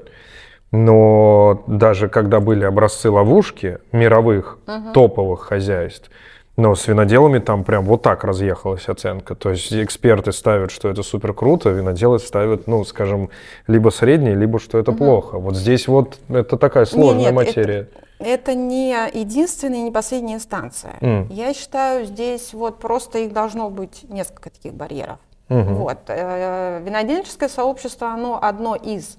Но 0.71 1.63
даже 1.67 2.09
когда 2.09 2.39
были 2.39 2.63
образцы 2.63 3.09
ловушки 3.11 3.77
мировых 3.91 4.57
угу. 4.65 4.91
топовых 4.93 5.41
хозяйств, 5.41 6.09
но 6.55 6.75
с 6.75 6.87
виноделами 6.87 7.39
там 7.39 7.63
прям 7.63 7.85
вот 7.85 8.03
так 8.03 8.23
разъехалась 8.23 8.87
оценка. 8.87 9.35
То 9.35 9.49
есть 9.49 9.73
эксперты 9.73 10.31
ставят, 10.31 10.71
что 10.71 10.89
это 10.89 11.01
супер 11.01 11.33
круто, 11.33 11.69
виноделы 11.69 12.19
ставят, 12.19 12.67
ну, 12.67 12.83
скажем, 12.83 13.29
либо 13.67 13.89
средний, 13.89 14.35
либо 14.35 14.59
что 14.59 14.77
это 14.77 14.91
угу. 14.91 14.99
плохо. 14.99 15.39
Вот 15.39 15.55
здесь 15.55 15.87
вот 15.87 16.19
это 16.29 16.57
такая 16.57 16.85
сложная 16.85 17.31
нет, 17.31 17.33
нет, 17.33 17.33
материя. 17.33 17.87
Это, 18.19 18.29
это 18.29 18.55
не 18.55 18.91
единственная 19.13 19.79
и 19.79 19.83
не 19.83 19.91
последняя 19.91 20.35
инстанция. 20.35 20.93
Mm. 21.01 21.33
Я 21.33 21.53
считаю, 21.53 22.05
здесь 22.05 22.53
вот 22.53 22.79
просто 22.79 23.19
их 23.19 23.33
должно 23.33 23.69
быть 23.69 24.05
несколько 24.09 24.51
таких 24.51 24.73
барьеров. 24.73 25.17
Угу. 25.49 25.73
Вот. 25.73 25.97
Э, 26.07 26.81
винодельческое 26.83 27.49
сообщество, 27.49 28.09
оно 28.09 28.39
одно 28.41 28.75
из. 28.75 29.17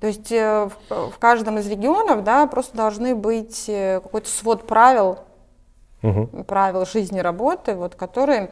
То 0.00 0.08
есть 0.08 0.32
э, 0.32 0.68
в 0.90 1.18
каждом 1.18 1.58
из 1.58 1.68
регионов 1.68 2.24
да, 2.24 2.46
просто 2.46 2.76
должны 2.76 3.14
быть 3.14 3.66
э, 3.68 4.00
какой-то 4.02 4.28
свод 4.28 4.66
правил, 4.66 5.18
угу. 6.02 6.44
правил 6.44 6.86
жизни 6.86 7.20
работы, 7.20 7.74
вот, 7.74 7.94
которые 7.94 8.50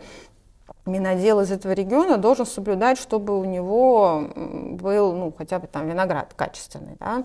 винодел 0.86 1.40
из 1.40 1.50
этого 1.50 1.72
региона 1.72 2.16
должен 2.16 2.46
соблюдать, 2.46 2.98
чтобы 2.98 3.38
у 3.38 3.44
него 3.44 4.28
был 4.34 5.12
ну, 5.12 5.32
хотя 5.36 5.58
бы 5.58 5.66
там 5.66 5.88
виноград 5.88 6.32
качественный. 6.34 6.96
Да? 6.98 7.24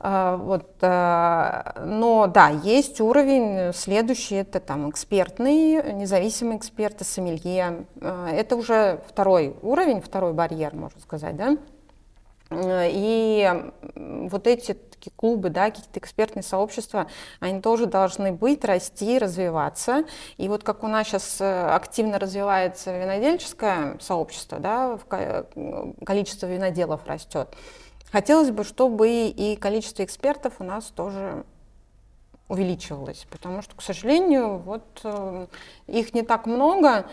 А, 0.00 0.36
вот, 0.36 0.70
а, 0.82 1.82
но 1.84 2.26
да, 2.26 2.48
есть 2.48 3.00
уровень 3.00 3.72
следующий, 3.72 4.36
это 4.36 4.60
там 4.60 4.90
экспертный, 4.90 5.92
независимые 5.92 6.58
эксперты, 6.58 7.04
сомелье. 7.04 7.86
А, 8.00 8.28
это 8.30 8.56
уже 8.56 9.00
второй 9.08 9.56
уровень, 9.62 10.00
второй 10.00 10.32
барьер, 10.32 10.74
можно 10.74 11.00
сказать, 11.00 11.36
да. 11.36 11.56
И 12.62 13.72
вот 13.96 14.46
эти 14.46 14.74
такие 14.74 15.12
клубы, 15.16 15.50
да, 15.50 15.70
какие-то 15.70 15.98
экспертные 15.98 16.42
сообщества, 16.42 17.08
они 17.40 17.60
тоже 17.60 17.86
должны 17.86 18.32
быть, 18.32 18.64
расти, 18.64 19.18
развиваться. 19.18 20.04
И 20.36 20.48
вот 20.48 20.64
как 20.64 20.82
у 20.82 20.88
нас 20.88 21.06
сейчас 21.06 21.40
э, 21.40 21.66
активно 21.66 22.18
развивается 22.18 22.96
винодельческое 22.96 23.98
сообщество, 24.00 24.58
да, 24.58 24.98
количество 26.04 26.46
виноделов 26.46 27.06
растет, 27.06 27.48
хотелось 28.10 28.50
бы, 28.50 28.64
чтобы 28.64 29.28
и 29.28 29.56
количество 29.56 30.04
экспертов 30.04 30.54
у 30.58 30.64
нас 30.64 30.86
тоже 30.86 31.44
увеличивалось, 32.48 33.26
потому 33.30 33.62
что, 33.62 33.74
к 33.74 33.82
сожалению, 33.82 34.58
вот 34.58 35.00
э, 35.02 35.46
их 35.86 36.12
не 36.14 36.22
так 36.22 36.46
много, 36.46 37.06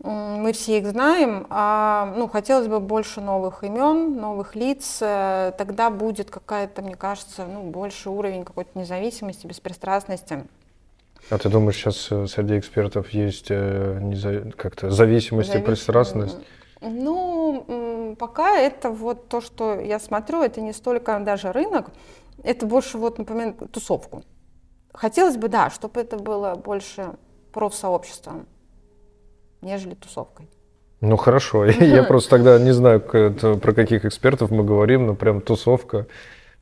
мы 0.00 0.52
все 0.52 0.78
их 0.78 0.86
знаем, 0.86 1.46
а 1.50 2.12
ну, 2.16 2.26
хотелось 2.26 2.66
бы 2.66 2.80
больше 2.80 3.20
новых 3.20 3.62
имен, 3.62 4.16
новых 4.16 4.56
лиц, 4.56 4.98
э, 5.00 5.52
тогда 5.56 5.90
будет 5.90 6.30
какая-то, 6.30 6.82
мне 6.82 6.96
кажется, 6.96 7.46
ну, 7.46 7.62
больше 7.64 8.10
уровень 8.10 8.44
какой-то 8.44 8.76
независимости, 8.78 9.46
беспристрастности. 9.46 10.44
А 11.30 11.38
ты 11.38 11.48
думаешь, 11.48 11.76
сейчас 11.76 12.08
э, 12.10 12.26
среди 12.26 12.58
экспертов 12.58 13.10
есть 13.10 13.46
э, 13.50 13.98
неза... 14.00 14.50
как-то 14.56 14.90
зависимость 14.90 15.50
Завис... 15.50 15.62
и 15.62 15.66
пристрастность? 15.66 16.38
Ну, 16.80 18.16
пока 18.18 18.58
это 18.58 18.90
вот 18.90 19.28
то, 19.28 19.40
что 19.40 19.78
я 19.78 20.00
смотрю, 20.00 20.42
это 20.42 20.60
не 20.60 20.72
столько 20.72 21.20
даже 21.20 21.52
рынок, 21.52 21.90
это 22.42 22.66
больше 22.66 22.98
вот, 22.98 23.18
например, 23.18 23.54
тусовку. 23.70 24.24
Хотелось 24.92 25.36
бы, 25.36 25.48
да, 25.48 25.70
чтобы 25.70 26.00
это 26.00 26.16
было 26.16 26.56
больше 26.56 27.14
профсообществом 27.52 28.46
нежели 29.62 29.94
тусовкой. 29.94 30.48
Ну 31.00 31.16
хорошо, 31.16 31.64
я 31.66 32.02
просто 32.08 32.30
тогда 32.30 32.58
не 32.58 32.72
знаю, 32.72 33.00
про 33.00 33.72
каких 33.72 34.04
экспертов 34.04 34.50
мы 34.50 34.64
говорим, 34.64 35.06
но 35.06 35.14
прям 35.14 35.40
тусовка. 35.40 36.06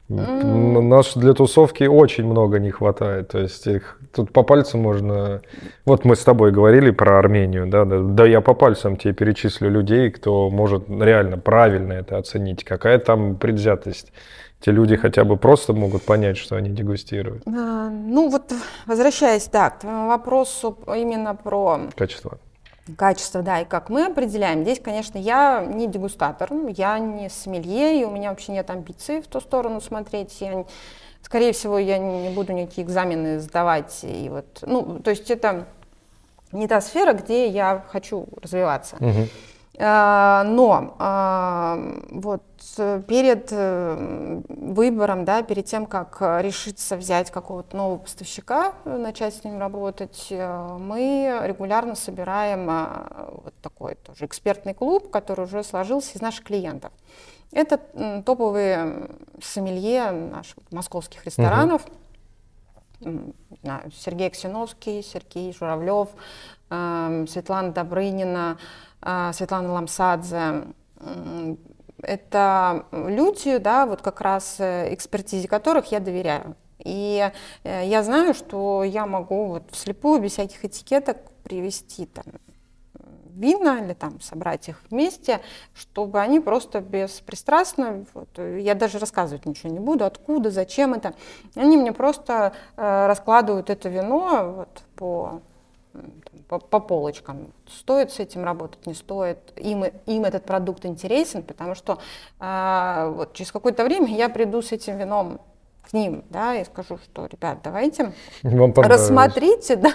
Нас 0.08 1.16
для 1.16 1.34
тусовки 1.34 1.84
очень 1.84 2.26
много 2.26 2.58
не 2.58 2.72
хватает. 2.72 3.28
То 3.28 3.38
есть 3.38 3.64
их 3.68 4.00
тут 4.12 4.32
по 4.32 4.42
пальцам 4.42 4.80
можно. 4.80 5.40
Вот 5.84 6.04
мы 6.04 6.16
с 6.16 6.24
тобой 6.24 6.50
говорили 6.50 6.90
про 6.90 7.20
Армению, 7.20 7.68
да, 7.68 7.84
да, 7.84 8.00
да 8.00 8.26
я 8.26 8.40
по 8.40 8.54
пальцам 8.54 8.96
тебе 8.96 9.14
перечислю 9.14 9.70
людей, 9.70 10.10
кто 10.10 10.50
может 10.50 10.88
реально 10.88 11.38
правильно 11.38 11.92
это 11.92 12.18
оценить. 12.18 12.64
Какая 12.64 12.98
там 12.98 13.36
предвзятость? 13.36 14.12
Те 14.58 14.72
люди 14.72 14.96
хотя 14.96 15.22
бы 15.22 15.36
просто 15.36 15.74
могут 15.74 16.02
понять, 16.02 16.36
что 16.36 16.56
они 16.56 16.70
дегустируют. 16.70 17.44
А, 17.46 17.88
ну 17.88 18.28
вот 18.30 18.52
возвращаясь 18.86 19.48
да, 19.48 19.70
к 19.70 19.78
твоему 19.78 20.08
вопросу 20.08 20.76
именно 20.88 21.36
про 21.36 21.82
качество 21.96 22.38
Качество, 22.96 23.42
да, 23.42 23.60
и 23.60 23.64
как 23.64 23.90
мы 23.90 24.06
определяем. 24.06 24.62
Здесь, 24.62 24.80
конечно, 24.80 25.18
я 25.18 25.64
не 25.66 25.86
дегустатор, 25.86 26.50
я 26.68 26.98
не 26.98 27.28
сомелье, 27.28 28.00
и 28.00 28.04
у 28.04 28.10
меня 28.10 28.30
вообще 28.30 28.52
нет 28.52 28.70
амбиций 28.70 29.20
в 29.20 29.26
ту 29.26 29.40
сторону 29.40 29.80
смотреть. 29.80 30.40
Я, 30.40 30.64
скорее 31.22 31.52
всего, 31.52 31.78
я 31.78 31.98
не 31.98 32.30
буду 32.30 32.52
никакие 32.52 32.86
экзамены 32.86 33.40
сдавать. 33.40 34.00
И 34.02 34.28
вот, 34.28 34.46
ну, 34.62 35.00
то 35.00 35.10
есть 35.10 35.30
это 35.30 35.66
не 36.52 36.66
та 36.66 36.80
сфера, 36.80 37.12
где 37.12 37.48
я 37.48 37.84
хочу 37.88 38.26
развиваться. 38.42 38.96
Угу. 38.96 39.28
Но 39.78 40.94
а, 40.98 41.78
вот 42.10 42.42
перед 43.06 43.48
э, 43.50 44.42
выбором, 44.48 45.24
да, 45.24 45.42
перед 45.42 45.66
тем, 45.66 45.86
как 45.86 46.18
решиться 46.20 46.96
взять 46.96 47.30
какого-то 47.30 47.76
нового 47.76 47.98
поставщика, 47.98 48.74
начать 48.84 49.34
с 49.34 49.44
ним 49.44 49.58
работать, 49.58 50.28
э, 50.30 50.76
мы 50.78 51.40
регулярно 51.42 51.94
собираем 51.94 52.66
вот 53.44 53.54
такой 53.62 53.94
тоже 53.96 54.26
экспертный 54.26 54.74
клуб, 54.74 55.10
который 55.10 55.44
уже 55.44 55.64
сложился 55.64 56.16
из 56.16 56.20
наших 56.20 56.44
клиентов. 56.44 56.92
Это 57.52 57.78
топовые 58.24 59.08
сомелье 59.42 60.10
наших 60.10 60.58
московских 60.70 61.24
ресторанов. 61.24 61.82
Угу. 63.00 63.34
Сергей 63.94 64.30
Ксеновский, 64.30 65.02
Сергей 65.02 65.52
Журавлев, 65.52 66.08
э, 66.70 67.24
Светлана 67.28 67.72
Добрынина, 67.72 68.58
Светлана 69.32 69.72
Ламсадзе. 69.72 70.64
Это 72.02 72.86
люди, 72.92 73.58
да, 73.58 73.86
вот 73.86 74.02
как 74.02 74.20
раз 74.20 74.56
э, 74.58 74.92
экспертизе 74.94 75.48
которых 75.48 75.92
я 75.92 76.00
доверяю. 76.00 76.56
И 76.78 77.30
э, 77.64 77.86
я 77.86 78.02
знаю, 78.02 78.34
что 78.34 78.84
я 78.84 79.06
могу 79.06 79.46
вот 79.46 79.64
вслепую, 79.70 80.20
без 80.20 80.32
всяких 80.32 80.64
этикеток, 80.64 81.18
привести 81.42 82.06
там 82.06 82.24
вина 83.40 83.78
или 83.78 83.94
там 83.94 84.20
собрать 84.20 84.68
их 84.68 84.82
вместе, 84.90 85.40
чтобы 85.74 86.20
они 86.20 86.40
просто 86.40 86.80
беспристрастно, 86.80 88.04
вот, 88.12 88.28
я 88.38 88.74
даже 88.74 88.98
рассказывать 88.98 89.46
ничего 89.46 89.72
не 89.72 89.80
буду, 89.80 90.04
откуда, 90.04 90.50
зачем 90.50 90.94
это, 90.94 91.14
они 91.54 91.76
мне 91.76 91.92
просто 91.92 92.52
э, 92.76 93.06
раскладывают 93.06 93.70
это 93.70 93.88
вино 93.88 94.52
вот, 94.56 94.82
по 94.94 95.40
по, 96.50 96.58
по 96.58 96.80
полочкам. 96.80 97.52
Стоит 97.68 98.10
с 98.10 98.18
этим 98.18 98.44
работать, 98.44 98.84
не 98.84 98.94
стоит. 98.94 99.38
Им, 99.56 99.84
им 99.84 100.24
этот 100.24 100.44
продукт 100.44 100.84
интересен, 100.84 101.44
потому 101.44 101.76
что 101.76 102.00
э, 102.40 103.12
вот 103.16 103.34
через 103.34 103.52
какое-то 103.52 103.84
время 103.84 104.08
я 104.08 104.28
приду 104.28 104.60
с 104.60 104.72
этим 104.72 104.98
вином 104.98 105.40
к 105.88 105.92
ним, 105.92 106.24
да, 106.28 106.56
и 106.56 106.64
скажу, 106.64 106.98
что, 106.98 107.26
ребят, 107.26 107.58
давайте 107.62 108.12
Вам 108.42 108.72
рассмотрите, 108.74 109.76
да, 109.76 109.92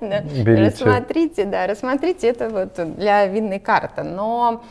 рассмотрите, 0.00 1.44
да, 1.46 1.66
рассмотрите 1.66 2.28
это 2.28 2.48
вот 2.48 2.96
для 2.96 3.26
винной 3.26 3.58
карты. 3.58 4.04
Но 4.04 4.62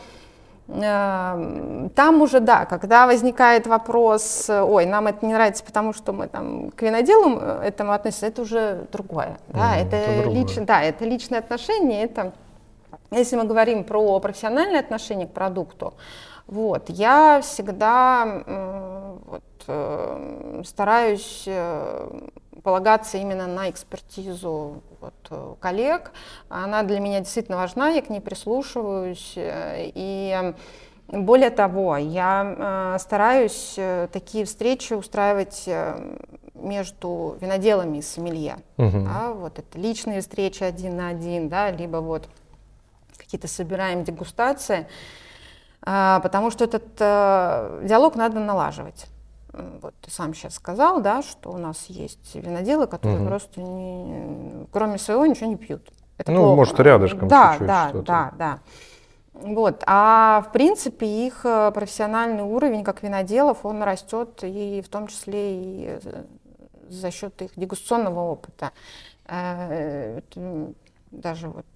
там 0.72 2.22
уже, 2.22 2.40
да, 2.40 2.64
когда 2.64 3.06
возникает 3.06 3.66
вопрос, 3.66 4.48
ой, 4.48 4.86
нам 4.86 5.08
это 5.08 5.26
не 5.26 5.32
нравится, 5.32 5.64
потому 5.64 5.92
что 5.92 6.12
мы 6.12 6.28
там 6.28 6.70
к 6.70 6.82
виноделам 6.82 7.38
э, 7.40 7.62
этому 7.66 7.92
относимся, 7.92 8.26
это 8.26 8.42
уже 8.42 8.86
другое. 8.92 9.38
Да, 9.48 9.76
mm, 9.76 9.86
это, 9.86 9.96
это 9.96 10.28
лич, 10.28 10.54
да, 10.56 10.82
это 10.82 11.04
личные 11.04 11.40
отношения, 11.40 12.04
это, 12.04 12.32
если 13.10 13.36
мы 13.36 13.44
говорим 13.44 13.84
про 13.84 14.20
профессиональные 14.20 14.80
отношения 14.80 15.26
к 15.26 15.32
продукту, 15.32 15.94
вот, 16.46 16.88
я 16.88 17.40
всегда 17.42 18.42
вот, 19.26 19.42
э, 19.66 20.62
стараюсь 20.64 21.44
э, 21.46 22.10
полагаться 22.62 23.18
именно 23.18 23.46
на 23.46 23.70
экспертизу 23.70 24.82
вот, 25.00 25.14
э, 25.30 25.54
коллег. 25.60 26.12
Она 26.48 26.82
для 26.82 27.00
меня 27.00 27.20
действительно 27.20 27.56
важна, 27.56 27.90
я 27.90 28.02
к 28.02 28.10
ней 28.10 28.20
прислушиваюсь. 28.20 29.34
Э, 29.36 29.90
и 29.94 30.54
более 31.08 31.50
того, 31.50 31.96
я 31.96 32.94
э, 32.94 32.98
стараюсь 33.00 33.78
такие 34.12 34.44
встречи 34.44 34.92
устраивать 34.92 35.68
между 36.54 37.36
виноделами 37.40 37.98
и 37.98 38.02
сомелье. 38.02 38.58
Угу. 38.76 39.04
Да, 39.04 39.32
вот 39.32 39.58
это 39.58 39.78
личные 39.78 40.20
встречи 40.20 40.62
один 40.62 40.96
на 40.96 41.08
один, 41.08 41.48
да, 41.48 41.70
либо 41.70 41.98
вот 41.98 42.28
какие-то 43.16 43.48
собираем 43.48 44.04
дегустации, 44.04 44.86
а, 45.82 46.20
потому 46.20 46.50
что 46.50 46.64
этот 46.64 46.84
диалог 46.96 48.14
надо 48.16 48.40
налаживать. 48.40 49.06
Вот 49.52 49.94
ты 50.00 50.10
сам 50.10 50.34
сейчас 50.34 50.54
сказал, 50.54 51.00
да, 51.00 51.22
что 51.22 51.50
у 51.50 51.58
нас 51.58 51.86
есть 51.86 52.34
виноделы, 52.34 52.86
которые 52.86 53.20
угу. 53.20 53.28
просто 53.28 53.60
не, 53.60 54.66
кроме 54.72 54.98
своего 54.98 55.26
ничего 55.26 55.46
не 55.46 55.56
пьют. 55.56 55.90
Это 56.18 56.32
ну, 56.32 56.40
плохо. 56.40 56.56
может, 56.56 56.80
рядышком 56.80 57.28
да, 57.28 57.52
чуть-чуть 57.52 57.66
да, 57.66 57.88
что-то. 57.88 58.04
Да, 58.06 58.32
да, 58.36 58.58
Вот. 59.32 59.82
А 59.86 60.44
в 60.46 60.52
принципе 60.52 61.06
их 61.06 61.44
э, 61.44 61.72
профессиональный 61.72 62.42
уровень 62.42 62.84
как 62.84 63.02
виноделов, 63.02 63.64
он 63.64 63.82
растет 63.82 64.40
и 64.42 64.82
в 64.84 64.88
том 64.88 65.06
числе 65.06 65.62
и 65.62 65.98
э, 66.02 66.24
за 66.88 67.10
счет 67.10 67.40
их 67.40 67.52
дегустационного 67.56 68.20
опыта. 68.20 68.72
Э, 69.26 70.18
это 70.18 70.72
даже 71.10 71.48
вот 71.48 71.66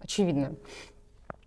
очевидно. 0.00 0.52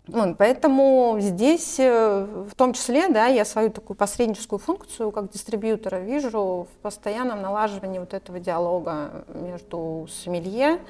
Вот, 0.06 0.38
поэтому 0.38 1.18
здесь, 1.20 1.78
в 1.78 2.50
том 2.56 2.72
числе, 2.72 3.08
да, 3.08 3.26
я 3.26 3.44
свою 3.44 3.70
такую 3.70 3.96
посредническую 3.96 4.58
функцию 4.58 5.12
как 5.12 5.30
дистрибьютора 5.30 5.96
вижу 5.96 6.66
в 6.72 6.82
постоянном 6.82 7.42
налаживании 7.42 8.00
вот 8.00 8.12
этого 8.14 8.40
диалога 8.40 9.24
между 9.34 10.08
сомелье, 10.10 10.80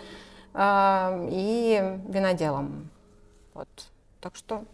и 0.53 1.99
виноделом. 2.09 2.89
Вот. 3.55 3.69
Так 4.21 4.35
что 4.35 4.65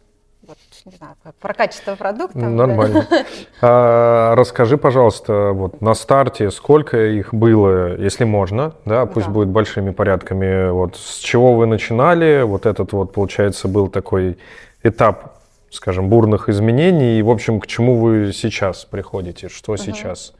вот, 0.47 0.59
не 0.85 0.97
знаю, 0.97 1.15
про 1.41 1.55
качество 1.55 1.97
продукта. 1.97 2.39
Нормально. 2.39 3.07
Да. 3.11 3.27
А, 3.61 4.35
расскажи, 4.35 4.77
пожалуйста, 4.77 5.53
вот 5.53 5.81
на 5.81 5.95
старте 5.95 6.51
сколько 6.51 7.07
их 7.07 7.35
было, 7.35 7.97
если 7.97 8.25
можно, 8.25 8.75
да, 8.85 9.07
пусть 9.07 9.27
да. 9.27 9.33
будет 9.33 9.49
большими 9.49 9.91
порядками, 9.91 10.71
вот 10.71 10.97
с 10.97 11.19
чего 11.19 11.55
вы 11.55 11.67
начинали, 11.67 12.43
вот 12.43 12.67
этот 12.67 12.93
вот, 12.93 13.13
получается, 13.13 13.69
был 13.69 13.89
такой 13.89 14.39
этап, 14.83 15.39
скажем, 15.71 16.09
бурных 16.09 16.49
изменений, 16.49 17.19
и, 17.19 17.23
в 17.23 17.31
общем, 17.31 17.61
к 17.61 17.67
чему 17.67 17.97
вы 17.97 18.33
сейчас 18.33 18.85
приходите, 18.85 19.49
что 19.49 19.73
угу. 19.73 19.83
сейчас 19.83 20.35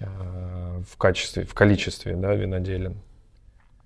э, 0.00 0.06
в 0.88 0.96
качестве, 0.96 1.44
в 1.44 1.54
количестве, 1.54 2.14
да, 2.14 2.34
виноделин? 2.34 2.96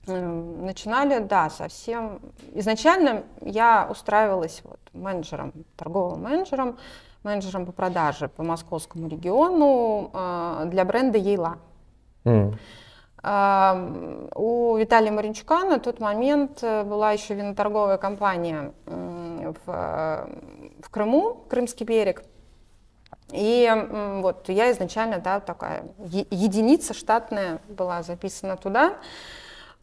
Начинали, 0.06 1.18
да, 1.18 1.50
совсем. 1.50 2.20
Изначально 2.54 3.24
я 3.40 3.88
устраивалась 3.90 4.62
вот 4.64 4.78
менеджером, 4.92 5.52
торговым 5.76 6.22
менеджером, 6.22 6.78
менеджером 7.24 7.66
по 7.66 7.72
продаже 7.72 8.28
по 8.28 8.42
московскому 8.44 9.08
региону 9.08 10.10
э, 10.12 10.62
для 10.66 10.84
бренда 10.84 11.18
Ейла. 11.18 11.58
Mm. 12.24 12.56
У 14.36 14.76
Виталия 14.76 15.10
Маринчука 15.10 15.64
на 15.64 15.80
тот 15.80 15.98
момент 15.98 16.62
э, 16.62 16.84
была 16.84 17.10
еще 17.10 17.34
виноторговая 17.34 17.96
компания 17.96 18.72
в, 18.84 19.66
в 19.66 20.90
Крыму, 20.90 21.44
Крымский 21.48 21.84
берег. 21.84 22.22
И 23.32 23.68
вот 24.22 24.48
я 24.48 24.70
изначально, 24.70 25.18
да, 25.18 25.40
такая 25.40 25.82
единица 25.98 26.94
штатная 26.94 27.58
была 27.68 28.04
записана 28.04 28.56
туда. 28.56 28.94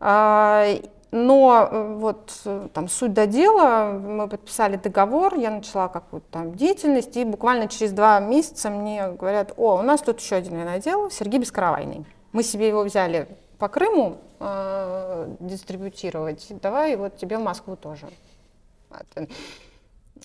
А, 0.05 0.65
но 1.11 1.69
э, 1.71 1.93
вот 1.93 2.37
там 2.73 2.89
суть 2.89 3.13
до 3.13 3.25
дела, 3.25 3.93
мы 3.93 4.27
подписали 4.27 4.75
договор, 4.75 5.35
я 5.35 5.49
начала 5.49 5.87
какую-то 5.87 6.27
там 6.29 6.55
деятельность, 6.55 7.15
и 7.15 7.23
буквально 7.23 7.69
через 7.69 7.93
два 7.93 8.19
месяца 8.19 8.69
мне 8.69 9.07
говорят, 9.11 9.53
о, 9.55 9.75
у 9.77 9.81
нас 9.81 10.01
тут 10.01 10.19
еще 10.19 10.35
один 10.35 10.57
винодел, 10.57 11.09
Сергей 11.09 11.39
Бескаравайный. 11.39 12.05
Мы 12.33 12.43
себе 12.43 12.67
его 12.67 12.83
взяли 12.83 13.29
по 13.59 13.69
Крыму 13.69 14.17
э, 14.41 15.35
дистрибутировать, 15.39 16.47
давай 16.61 16.97
вот 16.97 17.15
тебе 17.15 17.37
в 17.37 17.41
Москву 17.41 17.77
тоже. 17.77 18.07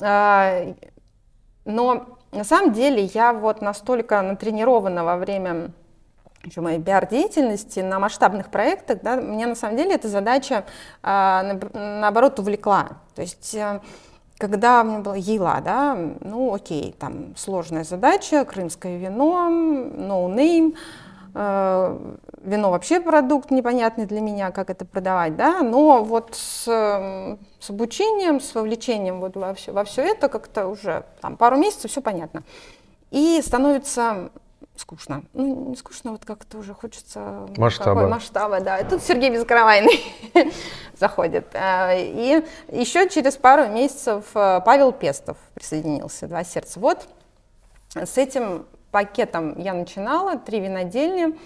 А, 0.01 0.75
но 1.65 2.19
на 2.33 2.43
самом 2.43 2.73
деле 2.73 3.05
я 3.05 3.33
вот 3.33 3.63
настолько 3.63 4.23
натренирована 4.23 5.05
во 5.05 5.19
время 5.19 5.71
еще 6.45 6.61
моей 6.61 6.81
пиар-деятельности 6.81 7.81
на 7.81 7.99
масштабных 7.99 8.51
проектах, 8.51 9.01
да, 9.03 9.17
мне 9.17 9.47
на 9.47 9.55
самом 9.55 9.77
деле 9.77 9.95
эта 9.95 10.09
задача 10.09 10.65
а, 11.03 11.59
наоборот 11.73 12.39
увлекла. 12.39 12.99
То 13.15 13.23
есть 13.23 13.55
э, 13.55 13.81
когда 14.39 14.83
у 14.83 14.85
меня 14.85 14.99
была 15.01 15.17
Ела, 15.17 15.61
да, 15.61 15.99
ну 16.21 16.55
окей, 16.55 16.95
там 16.99 17.35
сложная 17.37 17.85
задача, 17.85 18.45
крымское 18.45 18.99
вино, 18.99 19.49
no 19.51 20.33
name, 20.33 20.77
э, 21.35 22.15
вино 22.43 22.71
вообще 22.71 23.01
продукт 23.01 23.51
непонятный 23.51 24.07
для 24.07 24.21
меня, 24.21 24.53
как 24.53 24.71
это 24.71 24.85
продавать, 24.85 25.37
да, 25.37 25.63
но 25.63 26.05
вот 26.05 26.37
с, 26.37 26.65
с 26.65 27.71
обучением, 27.71 28.41
с 28.41 28.55
вовлечением 28.55 29.21
вот 29.21 29.37
во 29.37 29.55
все, 29.55 29.73
во 29.73 29.85
все 29.85 30.03
это 30.03 30.29
как-то 30.29 30.69
уже 30.69 31.05
там 31.21 31.37
пару 31.37 31.57
месяцев 31.57 31.91
все 31.91 32.01
понятно. 32.01 32.45
И 33.11 33.41
становится 33.43 34.31
скучно. 34.79 35.23
Ну, 35.33 35.71
не 35.71 35.77
скучно, 35.77 36.13
вот 36.13 36.25
как-то 36.25 36.59
уже 36.59 36.75
хочется... 36.75 37.47
Масштаба. 37.57 38.09
масштаба, 38.09 38.61
да. 38.61 38.79
И 38.79 38.89
тут 38.89 39.03
Сергей 39.03 39.31
Безкровайный 39.31 40.01
заходит. 40.99 41.47
А, 41.55 41.95
и 41.95 42.45
еще 42.71 43.09
через 43.09 43.37
пару 43.37 43.69
месяцев 43.69 44.25
э, 44.35 44.61
Павел 44.65 44.93
Пестов 44.93 45.37
присоединился, 45.55 46.27
«Два 46.27 46.45
сердца». 46.45 46.81
Вот 46.81 47.07
с 47.95 48.19
этим 48.19 48.67
пакетом 48.91 49.59
я 49.59 49.75
начинала, 49.75 50.37
три 50.39 50.61
винодельни. 50.61 51.39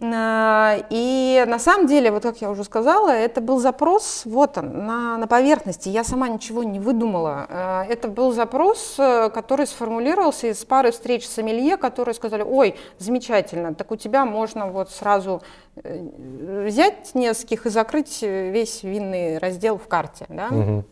И 0.00 1.44
на 1.46 1.58
самом 1.60 1.86
деле, 1.86 2.10
вот 2.10 2.24
как 2.24 2.40
я 2.40 2.50
уже 2.50 2.64
сказала, 2.64 3.10
это 3.10 3.40
был 3.40 3.60
запрос, 3.60 4.22
вот 4.24 4.58
он, 4.58 4.86
на, 4.86 5.16
на 5.18 5.28
поверхности. 5.28 5.88
Я 5.88 6.02
сама 6.02 6.28
ничего 6.28 6.64
не 6.64 6.80
выдумала. 6.80 7.46
Э, 7.48 7.82
это 7.88 8.08
был 8.08 8.32
запрос, 8.32 8.96
э, 8.98 9.30
который 9.30 9.68
сформулировался 9.68 10.48
из 10.48 10.64
пары 10.64 10.90
встреч 10.90 11.28
с 11.28 11.38
Амелье, 11.38 11.76
которые 11.76 12.16
сказали, 12.16 12.42
ой, 12.42 12.74
замечательно, 12.98 13.72
так 13.74 13.92
у 13.92 13.96
тебя 13.96 14.24
можно 14.24 14.66
вот 14.66 14.90
сразу 14.90 15.42
э, 15.76 16.64
взять 16.66 17.14
нескольких 17.14 17.66
и 17.66 17.70
закрыть 17.70 18.20
весь 18.20 18.82
винный 18.82 19.38
раздел 19.38 19.78
в 19.78 19.86
карте. 19.86 20.26
Да? 20.28 20.48
Угу. 20.48 20.84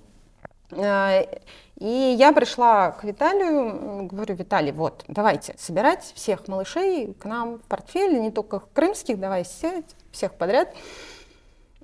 И 1.82 2.14
я 2.16 2.30
пришла 2.30 2.92
к 2.92 3.02
Виталию, 3.02 4.06
говорю, 4.06 4.36
Виталий, 4.36 4.70
вот, 4.70 5.04
давайте 5.08 5.56
собирать 5.58 6.12
всех 6.14 6.46
малышей 6.46 7.12
к 7.14 7.24
нам 7.24 7.58
в 7.58 7.62
портфель, 7.62 8.20
не 8.20 8.30
только 8.30 8.62
крымских, 8.72 9.18
давай 9.18 9.44
сеть, 9.44 9.96
всех 10.12 10.34
подряд. 10.34 10.72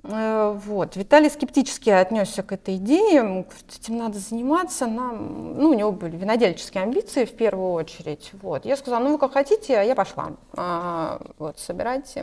Э, 0.03 0.57
вот. 0.65 0.95
Виталий 0.95 1.29
скептически 1.29 1.89
отнесся 1.89 2.43
к 2.43 2.53
этой 2.53 2.77
идее, 2.77 3.23
говорит, 3.23 3.51
этим 3.77 3.97
надо 3.97 4.19
заниматься, 4.19 4.87
нам, 4.87 5.59
ну, 5.59 5.71
у 5.71 5.73
него 5.73 5.91
были 5.91 6.15
винодельческие 6.15 6.83
амбиции 6.83 7.25
в 7.25 7.35
первую 7.35 7.73
очередь. 7.73 8.31
Вот. 8.41 8.63
Я 8.63 8.77
сказала, 8.77 9.03
ну, 9.03 9.11
вы 9.11 9.17
как 9.17 9.33
хотите, 9.33 9.79
а 9.79 9.83
я 9.83 9.95
пошла. 9.95 10.31
А, 10.53 11.19
вот, 11.37 11.59
собирать 11.59 12.17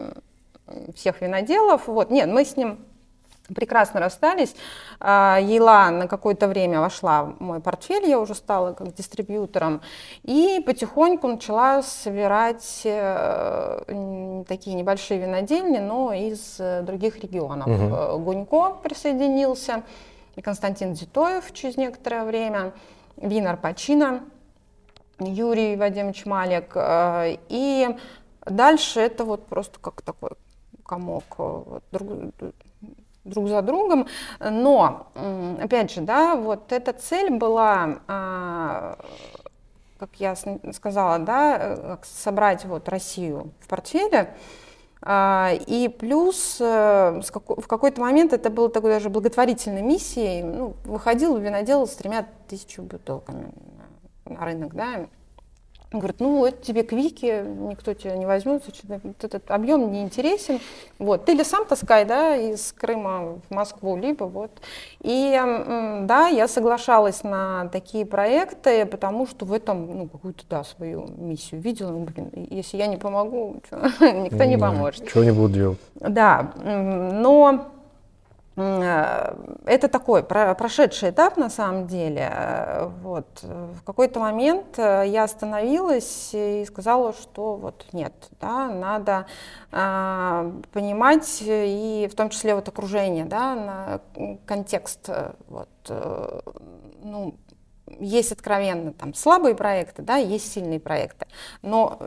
всех 0.95 1.21
виноделов. 1.21 1.89
Вот. 1.89 2.11
Нет, 2.11 2.31
мы 2.31 2.47
с 2.47 2.57
ним 2.57 2.79
прекрасно 3.55 4.01
расстались. 4.01 4.55
А, 5.01 5.39
Ела 5.41 5.91
на 5.91 6.09
какое-то 6.09 6.49
время 6.49 6.81
вошла 6.81 7.25
в 7.25 7.41
мой 7.41 7.61
портфель, 7.61 8.09
я 8.09 8.19
уже 8.19 8.35
стала 8.35 8.73
как 8.73 8.95
дистрибьютором, 8.95 9.81
и 10.23 10.63
потихоньку 10.65 11.29
начала 11.29 11.83
собирать 11.83 12.83
э, 12.85 14.45
такие 14.49 14.77
небольшие 14.77 15.21
винодельни, 15.21 15.79
но 15.79 16.13
из 16.13 16.57
э, 16.59 16.83
других 16.83 17.19
регионов. 17.23 17.67
Угу. 17.69 18.19
Гунько 18.21 18.77
присоединился, 18.83 19.83
Константин 20.43 20.95
Зитоев 20.95 21.53
через 21.53 21.77
некоторое 21.77 22.25
время, 22.25 22.73
Винар 23.17 23.57
Пачина, 23.57 24.25
Юрий 25.19 25.77
Вадимович 25.77 26.27
Малик. 26.27 26.77
И 27.49 27.97
дальше 28.45 29.01
это 29.01 29.25
вот 29.25 29.47
просто 29.47 29.79
как 29.81 30.03
такой 30.03 30.33
комок 30.85 31.25
друг 31.91 32.09
за 33.35 33.63
другом. 33.63 34.07
Но, 34.41 35.09
опять 35.61 35.93
же, 35.93 36.01
да, 36.03 36.37
вот 36.37 36.73
эта 36.73 36.93
цель 36.93 37.31
была, 37.31 37.99
а, 38.09 38.99
как 39.99 40.11
я 40.19 40.35
сказала, 40.73 41.19
да, 41.19 41.59
э, 41.61 41.97
собрать 42.03 42.65
вот 42.65 42.89
Россию 42.89 43.53
в 43.61 43.69
портфеле. 43.69 44.35
А, 45.03 45.53
и 45.67 45.89
плюс 45.89 46.59
э, 46.61 47.21
в 47.23 47.67
какой-то 47.67 48.01
момент 48.01 48.33
это 48.33 48.51
было 48.51 48.69
такой 48.69 48.91
даже 48.91 49.09
благотворительной 49.09 49.83
миссией. 49.83 50.43
Ну, 50.43 50.75
выходил 50.85 51.37
винодел 51.37 51.87
с 51.87 51.93
тремя 51.93 52.27
тысячами 52.49 52.87
бутылками 52.87 53.53
на 54.25 54.45
рынок, 54.45 54.75
да. 54.75 55.07
Он 55.93 56.01
говорит, 56.01 56.19
ну, 56.19 56.45
это 56.45 56.65
тебе 56.65 56.83
квики, 56.83 57.45
никто 57.47 57.95
тебя 57.95 58.17
не 58.17 58.27
возьмет, 58.27 58.65
этот 59.23 59.51
объем 59.51 59.93
не 59.93 60.03
интересен. 60.03 60.59
Вот. 60.99 61.27
Ты 61.27 61.33
или 61.33 61.45
сам 61.45 61.65
таскай, 61.65 62.05
да, 62.05 62.35
из 62.35 62.73
Крыма 62.73 63.39
в 63.49 63.55
Москву, 63.55 63.97
либо 63.97 64.25
вот. 64.25 64.51
И 65.01 65.41
да, 66.03 66.27
я 66.27 66.49
соглашалась 66.49 67.23
на 67.23 67.69
такие 67.69 68.05
проекты, 68.05 68.85
потому 68.85 69.29
что 69.29 69.47
в 69.47 69.53
этом, 69.53 69.99
ну, 69.99 70.09
какую-то, 70.09 70.43
да, 70.51 70.65
свою 70.65 71.07
миссию 71.19 71.61
видела. 71.61 71.93
Ну, 71.93 72.01
блин, 72.01 72.31
если 72.51 72.79
я 72.79 72.89
не 72.89 72.97
помогу, 72.97 73.63
никто 74.01 74.43
не 74.43 74.59
поможет. 74.59 75.09
Чего 75.09 75.23
не 75.23 75.33
будут 75.33 75.53
делать. 75.53 75.79
Да, 75.95 76.53
но 76.65 77.76
это 78.57 79.89
такой 79.89 80.23
прошедший 80.23 81.11
этап 81.11 81.37
на 81.37 81.51
самом 81.51 81.87
деле. 81.87 82.31
Э, 82.33 82.89
вот. 83.03 83.27
В 83.43 83.83
какой-то 83.85 84.19
момент 84.19 84.79
э, 84.79 85.05
я 85.07 85.25
остановилась 85.25 86.31
и 86.33 86.65
сказала, 86.67 87.13
что 87.13 87.57
вот 87.57 87.87
нет, 87.93 88.15
да, 88.41 88.69
надо 88.69 89.27
э, 89.73 90.53
понимать 90.73 91.43
и 91.43 92.09
в 92.11 92.15
том 92.15 92.31
числе 92.31 92.55
вот 92.55 92.67
окружение, 92.69 93.27
да, 93.27 93.55
на 93.55 94.01
контекст. 94.47 95.11
Вот, 95.49 95.69
э, 95.91 96.41
ну, 97.03 97.35
есть 98.01 98.33
откровенно 98.33 98.95
там 98.95 99.13
слабые 99.13 99.55
проекты, 99.55 100.01
да, 100.01 100.17
есть 100.17 100.51
сильные 100.51 100.81
проекты, 100.81 101.27
но 101.61 101.99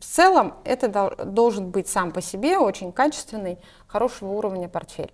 в 0.00 0.04
целом 0.04 0.54
это 0.64 0.88
должен 1.26 1.70
быть 1.70 1.86
сам 1.86 2.12
по 2.12 2.22
себе 2.22 2.58
очень 2.58 2.92
качественный, 2.92 3.58
хорошего 3.86 4.32
уровня 4.32 4.70
портфель. 4.70 5.12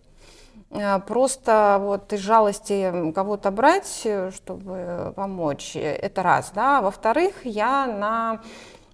Э, 0.74 0.98
просто 1.00 1.78
вот 1.80 2.12
из 2.12 2.20
жалости 2.20 3.12
кого-то 3.12 3.50
брать, 3.50 4.06
чтобы 4.34 5.12
помочь, 5.16 5.76
это 5.76 6.22
раз, 6.22 6.50
да. 6.54 6.80
Во-вторых, 6.80 7.44
я 7.44 7.86
на 7.86 8.42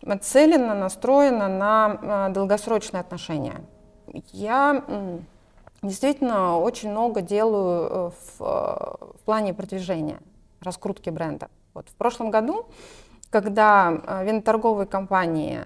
нацелена, 0.02 0.74
настроена 0.74 1.48
на 1.48 2.28
э, 2.28 2.32
долгосрочные 2.32 3.00
отношения. 3.00 3.62
Я 4.32 4.82
действительно 5.82 6.58
очень 6.58 6.90
много 6.90 7.22
делаю 7.22 7.88
э, 7.88 8.10
в, 8.38 8.40
в 8.40 9.24
плане 9.24 9.54
продвижения, 9.54 10.20
раскрутки 10.60 11.10
бренда. 11.10 11.48
Вот 11.72 11.88
в 11.88 11.94
прошлом 11.94 12.30
году, 12.30 12.66
когда 13.30 13.90
виноторговые 14.24 14.88
компании 14.88 15.60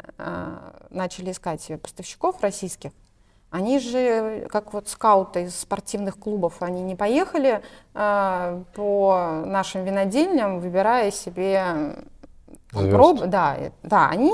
начали 0.90 1.30
искать 1.30 1.62
себе 1.62 1.78
поставщиков 1.78 2.42
российских, 2.42 2.90
они 3.54 3.78
же, 3.78 4.48
как 4.50 4.72
вот 4.72 4.88
скауты 4.88 5.44
из 5.44 5.56
спортивных 5.56 6.18
клубов, 6.18 6.54
они 6.58 6.82
не 6.82 6.96
поехали 6.96 7.62
э, 7.94 8.62
по 8.74 9.42
нашим 9.46 9.84
винодельням, 9.84 10.58
выбирая 10.58 11.12
себе 11.12 11.94
проб, 12.72 13.20
да, 13.26 13.56
да, 13.84 14.08
они 14.08 14.32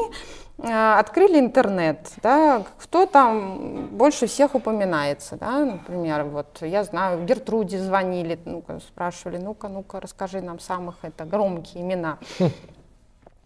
э, 0.56 0.94
открыли 0.94 1.38
интернет, 1.38 2.14
да, 2.22 2.64
кто 2.78 3.04
там 3.04 3.88
больше 3.88 4.26
всех 4.26 4.54
упоминается, 4.54 5.36
да, 5.36 5.66
например, 5.66 6.24
вот 6.24 6.62
я 6.62 6.82
знаю, 6.82 7.22
Гертруде 7.26 7.78
звонили, 7.78 8.38
ну-ка, 8.46 8.80
спрашивали, 8.80 9.36
ну-ка, 9.36 9.68
ну-ка, 9.68 10.00
расскажи 10.00 10.40
нам 10.40 10.58
самых 10.58 10.94
это 11.02 11.26
громкие 11.26 11.82
имена. 11.82 12.16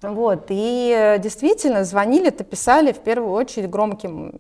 Вот, 0.02 0.46
и 0.50 1.16
действительно 1.18 1.82
звонили-то, 1.82 2.44
писали 2.44 2.92
в 2.92 2.98
первую 2.98 3.32
очередь 3.32 3.70
громким 3.70 4.38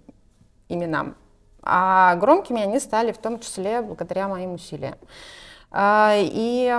именам. 0.68 1.16
А 1.66 2.14
громкими 2.16 2.62
они 2.62 2.78
стали 2.78 3.10
в 3.10 3.18
том 3.18 3.40
числе 3.40 3.80
благодаря 3.80 4.28
моим 4.28 4.54
усилиям. 4.54 4.96
А, 5.76 6.14
и 6.16 6.72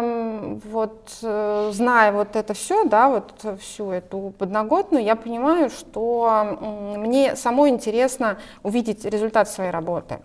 вот 0.64 1.18
э, 1.22 1.72
зная 1.74 2.14
вот 2.14 2.38
это 2.38 2.54
все, 2.54 2.86
да, 2.86 3.10
вот 3.10 3.60
всю 3.60 3.92
эту 3.92 4.34
подноготную, 4.38 5.04
я 5.04 5.18
понимаю, 5.18 5.70
что 5.70 6.96
мне 6.98 7.36
самой 7.36 7.72
интересно 7.72 8.38
увидеть 8.64 9.04
результат 9.04 9.50
своей 9.50 9.72
работы. 9.72 10.20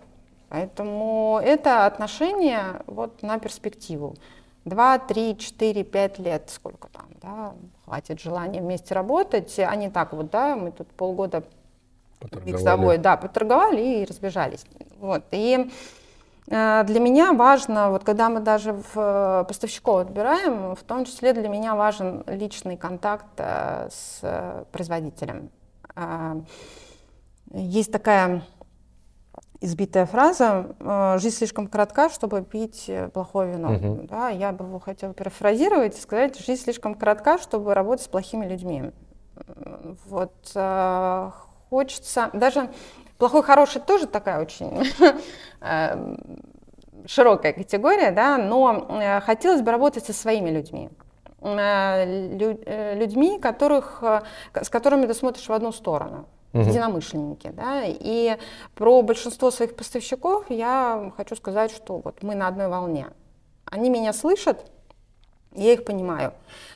Поэтому 0.47 1.41
это 1.43 1.85
отношение 1.85 2.81
вот 2.85 3.21
на 3.23 3.39
перспективу. 3.39 4.15
Два, 4.63 4.99
три, 4.99 5.37
четыре, 5.37 5.83
пять 5.83 6.19
лет, 6.19 6.49
сколько 6.49 6.87
там, 6.89 7.07
да, 7.21 7.53
хватит 7.83 8.21
желания 8.21 8.61
вместе 8.61 8.93
работать, 8.93 9.57
а 9.59 9.75
не 9.75 9.89
так 9.89 10.13
вот, 10.13 10.29
да, 10.29 10.55
мы 10.55 10.71
тут 10.71 10.87
полгода 10.89 11.43
Поторговали. 12.21 12.97
да, 12.97 13.17
поторговали 13.17 13.81
и 13.81 14.05
разбежались. 14.05 14.65
Вот. 14.99 15.23
И 15.31 15.69
э, 16.47 16.83
для 16.85 16.99
меня 16.99 17.33
важно, 17.33 17.89
вот 17.89 18.03
когда 18.03 18.29
мы 18.29 18.39
даже 18.39 18.73
в 18.73 18.91
э, 18.95 19.45
поставщиков 19.47 20.01
отбираем, 20.01 20.75
в 20.75 20.83
том 20.83 21.05
числе 21.05 21.33
для 21.33 21.49
меня 21.49 21.75
важен 21.75 22.23
личный 22.27 22.77
контакт 22.77 23.25
э, 23.37 23.89
с 23.91 24.65
производителем. 24.71 25.49
Есть 27.53 27.91
такая 27.91 28.43
избитая 29.59 30.05
фраза 30.05 30.73
«жизнь 31.19 31.35
слишком 31.35 31.67
коротка, 31.67 32.09
чтобы 32.09 32.43
пить 32.43 32.89
плохое 33.13 33.51
вино». 33.53 33.73
Угу. 33.73 34.07
Да, 34.07 34.29
я 34.29 34.53
бы 34.53 34.79
хотела 34.79 35.13
перефразировать 35.13 35.97
и 35.97 36.01
сказать 36.01 36.39
«жизнь 36.39 36.63
слишком 36.63 36.95
коротка, 36.95 37.37
чтобы 37.39 37.73
работать 37.73 38.05
с 38.05 38.07
плохими 38.07 38.45
людьми». 38.47 38.91
Вот 40.05 40.55
хочется, 41.71 42.29
даже 42.33 42.69
плохой, 43.17 43.43
хороший 43.43 43.81
тоже 43.81 44.05
такая 44.05 44.41
очень 44.41 44.83
э, 45.61 46.15
широкая 47.05 47.53
категория, 47.53 48.11
да, 48.11 48.37
но 48.37 48.87
э, 48.89 49.21
хотелось 49.21 49.61
бы 49.61 49.71
работать 49.71 50.05
со 50.05 50.11
своими 50.13 50.49
людьми 50.49 50.89
э, 51.41 52.95
людьми, 52.95 53.39
которых, 53.39 54.03
с 54.53 54.69
которыми 54.69 55.07
ты 55.07 55.13
смотришь 55.13 55.47
в 55.47 55.53
одну 55.53 55.71
сторону, 55.71 56.25
угу. 56.53 56.61
единомышленники. 56.61 57.47
Да? 57.47 57.83
И 57.85 58.37
про 58.75 59.01
большинство 59.01 59.49
своих 59.49 59.75
поставщиков 59.75 60.45
я 60.49 61.11
хочу 61.15 61.35
сказать, 61.37 61.71
что 61.71 61.99
вот 62.03 62.21
мы 62.21 62.35
на 62.35 62.47
одной 62.47 62.67
волне. 62.67 63.07
Они 63.65 63.89
меня 63.89 64.11
слышат, 64.11 64.69
я 65.53 65.73
их 65.73 65.85
понимаю. 65.85 66.33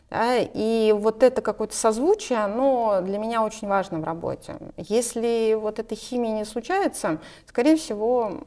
Да, 0.10 0.38
и 0.38 0.94
вот 0.96 1.24
это 1.24 1.42
какое-то 1.42 1.76
созвучие, 1.76 2.40
оно 2.40 3.02
для 3.02 3.18
меня 3.18 3.44
очень 3.44 3.68
важно 3.68 4.00
в 4.00 4.04
работе. 4.04 4.58
Если 4.78 5.58
вот 5.60 5.80
этой 5.80 5.98
химии 5.98 6.30
не 6.30 6.46
случается, 6.46 7.20
скорее 7.48 7.76
всего, 7.76 8.42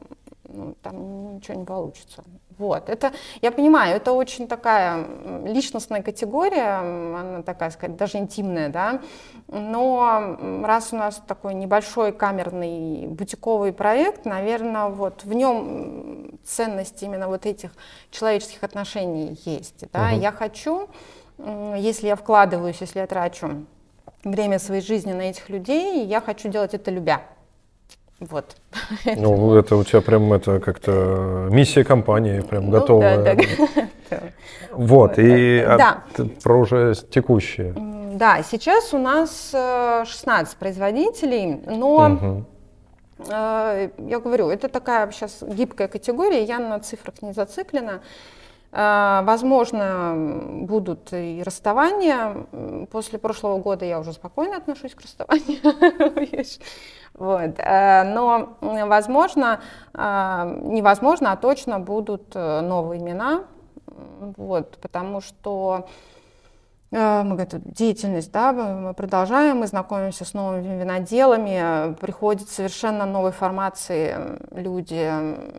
ну, 0.45 0.75
там 0.81 1.35
ничего 1.35 1.57
не 1.57 1.65
получится. 1.65 2.23
Вот, 2.57 2.89
это, 2.89 3.13
я 3.41 3.51
понимаю, 3.51 3.95
это 3.95 4.11
очень 4.11 4.45
такая 4.45 5.05
личностная 5.45 6.03
категория, 6.03 6.79
она 6.81 7.41
такая, 7.41 7.69
сказать, 7.69 7.95
даже 7.95 8.17
интимная, 8.17 8.67
да, 8.67 8.99
но 9.47 10.37
раз 10.65 10.91
у 10.91 10.97
нас 10.97 11.21
такой 11.25 11.53
небольшой 11.53 12.11
камерный 12.11 13.07
бутиковый 13.07 13.71
проект, 13.71 14.25
наверное, 14.25 14.87
вот 14.89 15.23
в 15.23 15.31
нем 15.31 16.37
ценность 16.43 17.01
именно 17.01 17.29
вот 17.29 17.45
этих 17.45 17.71
человеческих 18.11 18.61
отношений 18.61 19.39
есть, 19.45 19.85
да, 19.93 20.09
угу. 20.11 20.19
я 20.19 20.33
хочу, 20.33 20.89
если 21.77 22.07
я 22.07 22.15
вкладываюсь, 22.15 22.77
если 22.81 22.99
я 22.99 23.07
трачу 23.07 23.65
время 24.23 24.59
своей 24.59 24.81
жизни 24.81 25.13
на 25.13 25.23
этих 25.23 25.49
людей, 25.49 26.05
я 26.05 26.21
хочу 26.21 26.49
делать 26.49 26.73
это 26.73 26.91
любя. 26.91 27.21
Вот. 28.19 28.55
Ну, 29.05 29.55
это 29.55 29.75
у 29.75 29.83
тебя 29.83 30.01
прям 30.01 30.31
это 30.33 30.59
как-то 30.59 31.47
миссия 31.49 31.83
компании 31.83 32.41
прям 32.41 32.65
ну, 32.65 32.71
готовая. 32.71 33.23
Да, 33.23 33.35
да. 34.09 34.19
Вот, 34.71 35.13
и 35.17 35.63
да. 35.65 36.03
про 36.43 36.59
уже 36.59 36.93
текущие. 37.09 37.73
Да, 38.13 38.43
сейчас 38.43 38.93
у 38.93 38.97
нас 38.97 39.49
16 39.51 40.53
э, 40.53 40.57
производителей, 40.59 41.61
но 41.65 41.95
угу. 41.95 42.45
я 43.27 44.19
говорю, 44.19 44.49
это 44.49 44.67
такая 44.67 45.09
сейчас 45.11 45.41
гибкая 45.41 45.87
категория, 45.87 46.43
я 46.43 46.59
на 46.59 46.79
цифрах 46.79 47.21
не 47.21 47.33
зациклена. 47.33 48.01
Э, 48.71 49.21
возможно, 49.23 50.13
будут 50.61 51.11
и 51.11 51.41
расставания. 51.43 52.45
После 52.91 53.17
прошлого 53.17 53.57
года 53.59 53.85
я 53.85 53.99
уже 53.99 54.13
спокойно 54.13 54.57
отношусь 54.57 54.95
к 54.95 55.01
расставанию. 55.01 55.59
Э, 57.21 58.03
но, 58.03 58.57
возможно, 58.61 59.59
э, 59.93 60.59
невозможно, 60.63 61.31
а 61.33 61.37
точно 61.37 61.79
будут 61.79 62.33
новые 62.35 63.01
имена. 63.01 63.43
Вот, 64.37 64.77
потому 64.77 65.19
что 65.19 65.89
мы 66.91 67.35
говорим, 67.35 67.61
деятельность, 67.65 68.31
да, 68.31 68.53
мы 68.53 68.93
продолжаем, 68.93 69.57
мы 69.57 69.67
знакомимся 69.67 70.23
с 70.23 70.33
новыми 70.33 70.79
виноделами, 70.79 71.93
приходят 71.95 72.47
совершенно 72.47 73.05
новой 73.05 73.31
формации 73.31 74.15
люди, 74.51 75.11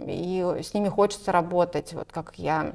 и 0.07 0.63
с 0.63 0.73
ними 0.73 0.89
хочется 0.89 1.31
работать, 1.31 1.93
вот 1.93 2.09
как 2.11 2.37
я 2.37 2.73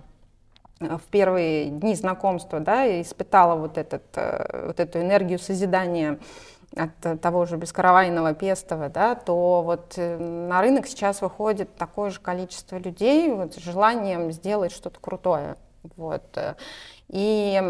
в 0.80 1.02
первые 1.10 1.70
дни 1.70 1.96
знакомства, 1.96 2.60
да, 2.60 3.02
испытала 3.02 3.56
вот, 3.56 3.78
этот, 3.78 4.04
э, 4.16 4.68
вот 4.68 4.80
эту 4.80 5.00
энергию 5.00 5.40
созидания 5.40 6.20
от 6.76 7.22
того 7.22 7.46
же 7.46 7.56
бескаравайного 7.56 8.34
Пестова, 8.34 8.90
да, 8.90 9.16
то 9.16 9.62
вот 9.62 9.94
э, 9.96 10.18
на 10.18 10.62
рынок 10.62 10.88
сейчас 10.88 11.22
выходит 11.22 11.76
такое 11.76 12.10
же 12.10 12.20
количество 12.20 12.78
людей 12.78 13.32
вот, 13.32 13.54
с 13.54 13.58
желанием 13.58 14.32
сделать 14.32 14.74
что-то 14.74 15.00
крутое. 15.00 15.56
Вот. 15.96 16.24
И 17.10 17.62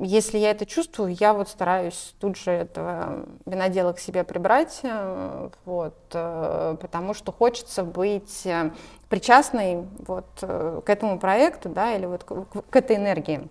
если 0.00 0.38
я 0.38 0.50
это 0.50 0.64
чувствую, 0.64 1.14
я 1.20 1.34
вот 1.34 1.48
стараюсь 1.48 2.14
тут 2.20 2.36
же 2.36 2.50
этого 2.50 3.26
винодела 3.44 3.92
к 3.92 3.98
себе 3.98 4.24
прибрать, 4.24 4.80
э, 4.82 5.50
вот, 5.66 5.94
э, 6.14 6.76
потому 6.80 7.12
что 7.12 7.30
хочется 7.30 7.84
быть 7.84 8.46
э, 8.46 8.70
причастной 9.10 9.86
вот 10.06 10.26
к 10.40 10.84
этому 10.86 11.18
проекту, 11.18 11.68
да, 11.68 11.94
или 11.94 12.06
вот 12.06 12.24
к, 12.24 12.62
к 12.70 12.76
этой 12.76 12.96
энергии. 12.96 13.48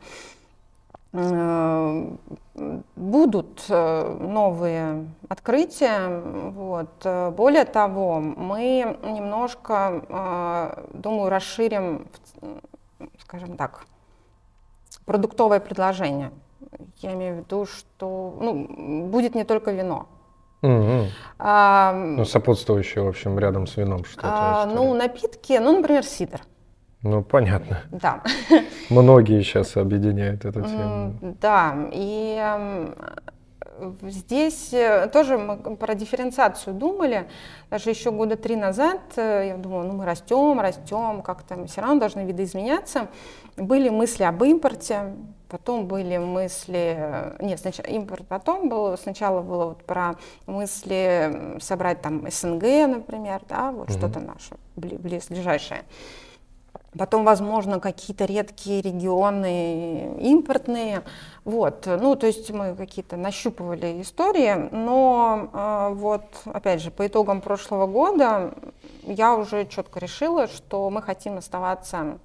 Будут 2.95 3.67
новые 3.69 5.07
открытия. 5.29 6.19
Вот. 6.51 7.33
Более 7.33 7.65
того, 7.65 8.19
мы 8.19 8.97
немножко, 9.03 10.83
думаю, 10.93 11.29
расширим, 11.29 12.07
скажем 13.19 13.55
так, 13.57 13.85
продуктовое 15.07 15.59
предложение. 15.59 16.31
Я 16.97 17.13
имею 17.13 17.35
в 17.35 17.37
виду, 17.39 17.65
что 17.65 18.37
ну, 18.39 19.07
будет 19.09 19.33
не 19.33 19.45
только 19.45 19.71
вино. 19.71 20.07
Угу. 20.61 21.05
А, 21.39 21.93
ну, 21.93 22.25
сопутствующее, 22.25 23.03
в 23.03 23.07
общем, 23.07 23.39
рядом 23.39 23.65
с 23.67 23.77
вином 23.77 24.03
что-то. 24.05 24.27
А, 24.29 24.65
ну, 24.65 24.93
напитки, 24.93 25.57
ну, 25.59 25.77
например, 25.77 26.03
сидр. 26.03 26.41
Ну, 27.03 27.23
понятно. 27.23 27.83
Да. 27.91 28.21
Многие 28.89 29.41
сейчас 29.43 29.77
объединяют 29.77 30.45
эту 30.45 30.61
тему. 30.63 31.13
Да, 31.21 31.89
и 31.93 32.85
Здесь 34.01 34.73
э, 34.73 35.07
тоже 35.11 35.37
мы 35.37 35.75
про 35.75 35.95
дифференциацию 35.95 36.73
думали, 36.73 37.27
даже 37.69 37.89
еще 37.89 38.11
года 38.11 38.35
три 38.35 38.55
назад, 38.55 39.01
э, 39.15 39.49
я 39.49 39.57
думала, 39.57 39.83
ну 39.83 39.93
мы 39.93 40.05
растем, 40.05 40.59
растем, 40.59 41.21
как-то 41.21 41.55
мы 41.55 41.67
все 41.67 41.81
равно 41.81 41.99
должны 41.99 42.21
видоизменяться. 42.21 43.07
Были 43.55 43.89
мысли 43.89 44.23
об 44.23 44.43
импорте, 44.43 45.13
потом 45.49 45.87
были 45.87 46.17
мысли, 46.17 46.95
э, 46.97 47.37
нет, 47.39 47.59
сначала 47.59 47.87
импорт 47.87 48.27
потом 48.27 48.69
был, 48.69 48.97
сначала 48.97 49.41
было 49.41 49.65
вот 49.65 49.83
про 49.83 50.15
мысли 50.45 51.57
собрать 51.59 52.01
там 52.01 52.29
СНГ, 52.29 52.63
например, 52.87 53.41
да, 53.47 53.71
вот 53.71 53.89
угу. 53.89 53.97
что-то 53.97 54.19
наше 54.19 54.55
близлежащее. 54.75 55.83
Потом, 56.97 57.25
возможно, 57.25 57.79
какие-то 57.79 58.25
редкие 58.25 58.81
регионы 58.81 60.17
импортные. 60.19 61.03
Вот. 61.43 61.85
Ну, 61.85 62.15
то 62.15 62.27
есть 62.27 62.51
мы 62.51 62.75
какие-то 62.75 63.17
нащупывали 63.17 64.01
истории, 64.01 64.69
но 64.71 65.49
э, 65.53 65.93
вот, 65.93 66.23
опять 66.45 66.81
же, 66.81 66.91
по 66.91 67.07
итогам 67.07 67.41
прошлого 67.41 67.87
года 67.87 68.53
я 69.03 69.35
уже 69.35 69.65
четко 69.65 69.99
решила, 69.99 70.47
что 70.47 70.89
мы 70.89 71.01
хотим 71.01 71.37
оставаться 71.37 72.19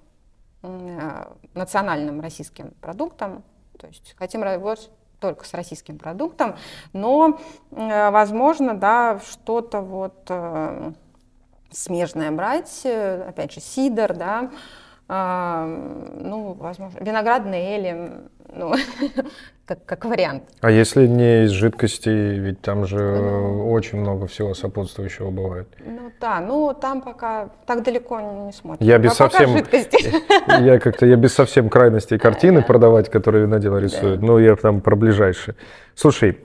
э, 0.63 1.25
национальным 1.55 2.21
российским 2.21 2.73
продуктом, 2.81 3.43
то 3.79 3.87
есть 3.87 4.15
хотим 4.19 4.43
работать 4.43 4.91
только 5.21 5.47
с 5.47 5.55
российским 5.55 5.99
продуктом, 5.99 6.57
но, 6.93 7.39
э, 7.71 8.11
возможно, 8.11 8.75
да, 8.75 9.21
что-то 9.21 9.81
вот... 9.81 10.31
Смежное 11.73 12.31
брать, 12.31 12.83
э, 12.85 13.25
опять 13.29 13.53
же, 13.53 13.61
сидор, 13.61 14.15
да, 14.15 14.51
а, 15.09 15.67
ну, 15.67 16.55
возможно, 16.55 16.99
виноградные 17.01 17.77
эли, 17.77 18.11
ну, 18.55 18.75
как, 19.67 19.85
как 19.85 20.05
вариант. 20.05 20.45
А 20.61 20.71
если 20.71 21.07
не 21.07 21.45
из 21.45 21.51
жидкостей, 21.51 22.39
ведь 22.39 22.61
там 22.63 22.87
же 22.87 22.99
ну, 22.99 23.71
очень 23.73 23.99
много 23.99 24.27
всего 24.27 24.55
сопутствующего 24.55 25.31
бывает. 25.31 25.69
Ну 25.85 26.13
да, 26.21 26.41
ну 26.41 26.75
там 26.75 27.03
пока 27.03 27.51
так 27.67 27.83
далеко 27.83 28.21
не 28.21 28.53
смотрим. 28.53 28.87
Я 28.87 28.99
без 28.99 29.13
а 29.13 29.29
совсем, 29.29 29.57
я 30.47 30.79
как-то 30.79 31.07
я 31.07 31.17
без 31.17 31.35
совсем 31.35 31.69
крайностей 31.69 32.19
картины 32.19 32.63
продавать, 32.63 33.11
которые 33.11 33.47
винодел 33.47 33.77
рисует. 33.79 34.23
Ну 34.23 34.39
я 34.39 34.57
там 34.57 34.81
про 34.81 34.97
ближайшие. 34.97 35.57
Слушай, 35.95 36.39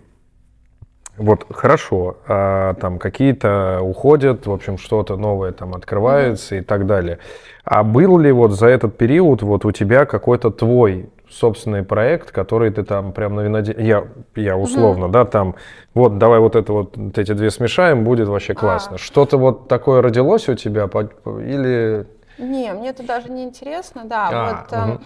вот 1.17 1.45
хорошо, 1.49 2.17
а 2.27 2.75
там 2.75 2.99
какие-то 2.99 3.79
уходят, 3.81 4.45
в 4.45 4.51
общем, 4.51 4.77
что-то 4.77 5.17
новое 5.17 5.51
там 5.51 5.73
открывается 5.73 6.55
mm-hmm. 6.55 6.59
и 6.59 6.63
так 6.63 6.85
далее. 6.85 7.19
А 7.63 7.83
был 7.83 8.17
ли 8.17 8.31
вот 8.31 8.51
за 8.51 8.67
этот 8.67 8.97
период 8.97 9.41
вот 9.41 9.65
у 9.65 9.71
тебя 9.71 10.05
какой-то 10.05 10.51
твой 10.51 11.09
собственный 11.29 11.83
проект, 11.83 12.31
который 12.31 12.71
ты 12.71 12.83
там 12.83 13.11
прям 13.11 13.35
на 13.35 13.41
виноделе... 13.41 13.85
Я, 13.85 14.07
я 14.35 14.57
условно, 14.57 15.05
mm-hmm. 15.05 15.11
да, 15.11 15.25
там, 15.25 15.55
вот, 15.93 16.17
давай 16.17 16.39
вот 16.39 16.55
это 16.55 16.71
вот, 16.71 16.95
вот 16.95 17.17
эти 17.17 17.33
две 17.33 17.51
смешаем, 17.51 18.03
будет 18.03 18.27
вообще 18.27 18.53
а. 18.53 18.55
классно. 18.55 18.95
А. 18.95 18.99
Что-то 18.99 19.37
вот 19.37 19.67
такое 19.67 20.01
родилось 20.01 20.47
у 20.49 20.55
тебя 20.55 20.85
или... 20.85 22.05
Не, 22.37 22.71
мне 22.73 22.89
это 22.89 23.05
даже 23.05 23.29
не 23.29 23.43
интересно, 23.43 24.03
да. 24.05 24.29
А, 24.31 24.67
вот, 24.67 24.89
угу. 24.89 25.01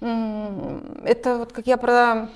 э, 0.00 0.78
это 1.04 1.38
вот 1.38 1.52
как 1.52 1.66
я 1.66 1.76
про 1.76 2.28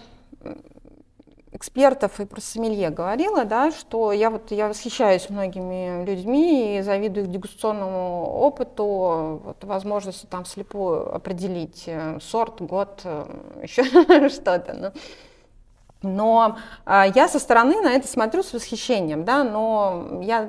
экспертов 1.54 2.20
и 2.20 2.26
про 2.26 2.40
сомелье 2.40 2.90
говорила, 2.90 3.44
да, 3.44 3.70
что 3.70 4.12
я 4.12 4.28
вот 4.28 4.50
я 4.50 4.68
восхищаюсь 4.68 5.30
многими 5.30 6.04
людьми 6.04 6.78
и 6.78 6.82
завидую 6.82 7.26
их 7.26 7.30
дегустационному 7.30 8.26
опыту, 8.26 9.40
вот, 9.44 9.62
возможности 9.62 10.26
там 10.26 10.44
слепую 10.44 11.14
определить 11.14 11.84
э, 11.86 12.18
сорт, 12.20 12.60
год, 12.60 13.02
э, 13.04 13.24
еще 13.62 13.84
что-то. 14.28 14.74
Ну. 14.74 14.92
Но 16.04 16.56
а, 16.84 17.06
я 17.06 17.28
со 17.28 17.38
стороны 17.38 17.80
на 17.80 17.92
это 17.92 18.06
смотрю 18.06 18.42
с 18.42 18.52
восхищением, 18.52 19.24
да, 19.24 19.42
но 19.42 20.20
я 20.22 20.48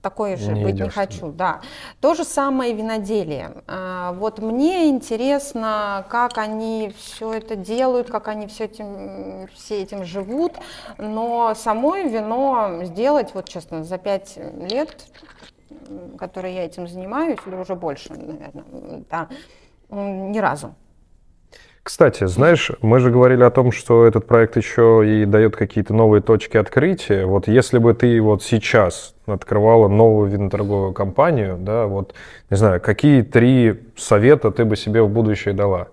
такой 0.00 0.36
же 0.36 0.52
не 0.52 0.64
быть 0.64 0.74
не 0.74 0.88
хочу, 0.88 1.32
да. 1.32 1.60
То 2.00 2.14
же 2.14 2.24
самое 2.24 2.72
виноделие. 2.72 3.62
А, 3.66 4.12
вот 4.12 4.38
мне 4.38 4.88
интересно, 4.88 6.06
как 6.08 6.38
они 6.38 6.94
все 6.96 7.32
это 7.32 7.56
делают, 7.56 8.10
как 8.10 8.28
они 8.28 8.46
все 8.46 8.64
этим, 8.64 9.48
все 9.54 9.82
этим 9.82 10.04
живут, 10.04 10.52
но 10.98 11.54
самой 11.54 12.08
вино 12.08 12.80
сделать, 12.84 13.34
вот 13.34 13.48
честно, 13.48 13.84
за 13.84 13.98
пять 13.98 14.38
лет, 14.70 15.06
которые 16.18 16.54
я 16.54 16.64
этим 16.64 16.88
занимаюсь, 16.88 17.38
или 17.46 17.54
уже 17.54 17.74
больше, 17.74 18.12
наверное, 18.12 19.04
да, 19.10 19.28
ни 19.90 20.38
разу. 20.38 20.74
Кстати, 21.82 22.26
знаешь, 22.28 22.70
мы 22.80 23.00
же 23.00 23.10
говорили 23.10 23.42
о 23.42 23.50
том, 23.50 23.72
что 23.72 24.06
этот 24.06 24.24
проект 24.28 24.56
еще 24.56 25.02
и 25.04 25.24
дает 25.24 25.56
какие-то 25.56 25.92
новые 25.92 26.22
точки 26.22 26.56
открытия. 26.56 27.26
Вот 27.26 27.48
если 27.48 27.78
бы 27.78 27.92
ты 27.92 28.20
вот 28.22 28.44
сейчас 28.44 29.16
открывала 29.26 29.88
новую 29.88 30.30
виноторговую 30.30 30.92
компанию, 30.92 31.58
да, 31.58 31.86
вот, 31.86 32.14
не 32.50 32.56
знаю, 32.56 32.80
какие 32.80 33.22
три 33.22 33.82
совета 33.96 34.52
ты 34.52 34.64
бы 34.64 34.76
себе 34.76 35.02
в 35.02 35.10
будущее 35.10 35.54
дала? 35.54 35.88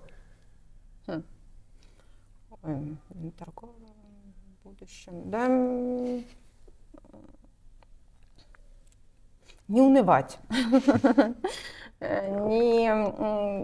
Хм. 1.08 1.24
Виноторговая 3.12 3.74
в 4.62 4.68
будущем, 4.68 5.22
да, 5.24 5.48
не 9.66 9.80
унывать. 9.80 10.38
Э, 12.00 12.30
не, 12.48 12.94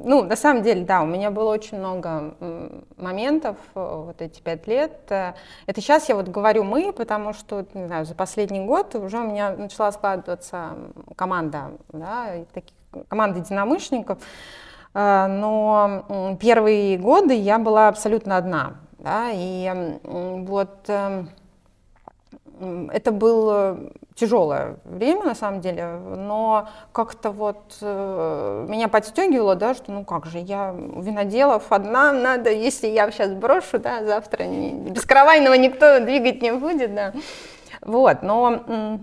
ну, 0.04 0.22
на 0.22 0.36
самом 0.36 0.62
деле, 0.62 0.84
да, 0.84 1.00
у 1.00 1.06
меня 1.06 1.30
было 1.30 1.50
очень 1.50 1.78
много 1.78 2.34
моментов 2.98 3.56
э, 3.74 4.02
вот 4.06 4.20
эти 4.20 4.42
пять 4.42 4.66
лет. 4.66 4.92
Э, 5.08 5.32
это 5.66 5.80
сейчас 5.80 6.08
я 6.10 6.16
вот 6.16 6.28
говорю 6.28 6.62
мы, 6.62 6.92
потому 6.92 7.32
что, 7.32 7.64
не 7.72 7.86
знаю, 7.86 8.04
за 8.04 8.14
последний 8.14 8.60
год 8.60 8.94
уже 8.94 9.20
у 9.20 9.24
меня 9.24 9.52
начала 9.56 9.90
складываться 9.90 10.74
команда, 11.16 11.72
да, 11.88 12.26
таких, 12.52 12.76
команда 13.08 13.38
единомышленников. 13.38 14.18
Но 14.94 16.36
первые 16.40 16.96
годы 16.96 17.34
я 17.34 17.58
была 17.58 17.88
абсолютно 17.88 18.38
одна, 18.38 18.76
да, 18.98 19.28
и 19.30 19.98
вот 20.02 20.88
эм, 20.88 21.28
это 22.92 23.12
было 23.12 23.78
тяжелое 24.14 24.76
время, 24.84 25.24
на 25.24 25.34
самом 25.34 25.60
деле, 25.60 25.98
но 26.16 26.68
как-то 26.92 27.30
вот 27.30 27.76
э, 27.82 28.66
меня 28.68 28.88
подстегивало, 28.88 29.54
да, 29.54 29.74
что 29.74 29.92
ну 29.92 30.04
как 30.04 30.26
же, 30.26 30.38
я 30.38 30.74
виноделов 30.74 31.70
одна, 31.70 32.12
надо, 32.12 32.50
если 32.50 32.86
я 32.86 33.10
сейчас 33.10 33.32
брошу, 33.32 33.78
да, 33.78 34.04
завтра 34.04 34.44
не, 34.44 34.72
без 34.90 35.04
каравайного 35.04 35.54
никто 35.54 36.00
двигать 36.00 36.40
не 36.40 36.52
будет, 36.52 36.94
да. 36.94 37.12
Вот, 37.82 38.22
но 38.22 39.00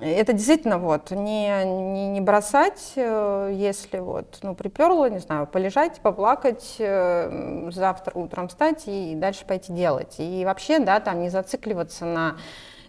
это 0.00 0.34
действительно 0.34 0.78
вот 0.78 1.10
не, 1.10 1.64
не, 1.64 2.08
не 2.08 2.20
бросать, 2.20 2.92
э, 2.96 3.50
если 3.54 3.98
вот, 3.98 4.38
ну, 4.42 4.54
приперло, 4.54 5.08
не 5.08 5.20
знаю, 5.20 5.46
полежать, 5.46 6.00
поплакать, 6.00 6.76
э, 6.78 7.70
завтра 7.70 8.12
утром 8.18 8.48
встать 8.48 8.82
и 8.86 9.14
дальше 9.14 9.46
пойти 9.46 9.72
делать. 9.72 10.16
И 10.18 10.44
вообще, 10.44 10.80
да, 10.80 11.00
там 11.00 11.20
не 11.20 11.30
зацикливаться 11.30 12.04
на 12.04 12.36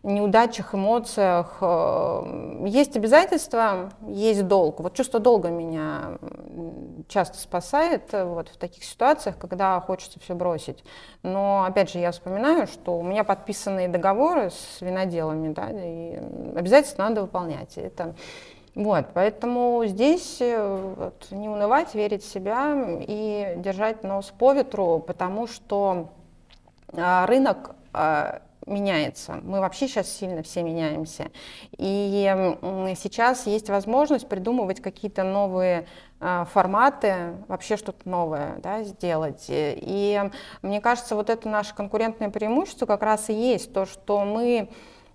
неудачах, 0.04 0.74
эмоциях. 0.74 1.58
Э, 1.62 2.64
есть 2.66 2.96
обязательства, 2.96 3.92
есть 4.08 4.48
долг. 4.48 4.80
Вот 4.80 4.94
чувство 4.94 5.20
долга 5.20 5.50
меня 5.50 6.18
часто 7.08 7.38
спасает 7.38 8.14
э, 8.14 8.24
вот 8.24 8.50
в 8.50 8.58
таких 8.58 8.84
ситуациях, 8.84 9.38
когда 9.38 9.80
хочется 9.80 10.20
все 10.20 10.34
бросить. 10.34 10.84
Но, 11.24 11.64
опять 11.64 11.92
же, 11.92 12.00
я 12.00 12.12
вспоминаю, 12.12 12.68
что 12.68 12.98
у 12.98 13.04
меня 13.04 13.24
подписанные 13.24 13.88
договоры 13.88 14.50
с 14.50 14.82
виноделами, 14.82 15.54
да, 15.54 15.70
и 15.72 16.16
обязательства 16.56 17.04
надо 17.04 17.22
выполнять. 17.22 17.78
Это 17.78 18.16
Вот, 18.74 19.08
поэтому 19.14 19.84
здесь 19.86 20.38
э, 20.40 20.94
вот, 20.98 21.28
не 21.32 21.48
унывать, 21.48 21.94
верить 21.94 22.24
в 22.24 22.32
себя 22.32 22.76
и 23.02 23.54
держать 23.58 24.04
нос 24.04 24.34
по 24.38 24.54
ветру, 24.54 25.00
потому 25.00 25.46
что 25.46 26.10
а, 26.94 27.26
рынок 27.26 27.76
а, 27.94 28.42
меняется. 28.66 29.40
Мы 29.44 29.60
вообще 29.60 29.88
сейчас 29.88 30.10
сильно 30.10 30.44
все 30.44 30.64
меняемся. 30.64 31.32
И 31.78 32.24
сейчас 32.98 33.48
есть 33.48 33.70
возможность 33.70 34.28
придумывать 34.28 34.82
какие-то 34.82 35.24
новые 35.24 35.88
а, 36.20 36.46
форматы, 36.46 37.34
вообще 37.48 37.78
что-то 37.78 38.08
новое 38.08 38.60
да, 38.62 38.84
сделать. 38.84 39.46
И 39.50 40.22
мне 40.62 40.82
кажется, 40.82 41.16
вот 41.16 41.30
это 41.30 41.50
наше 41.50 41.74
конкурентное 41.74 42.30
преимущество 42.30 42.86
как 42.86 43.02
раз 43.02 43.30
и 43.30 43.34
есть 43.34 43.74
то, 43.74 43.86
что 43.86 44.24
мы 44.24 44.70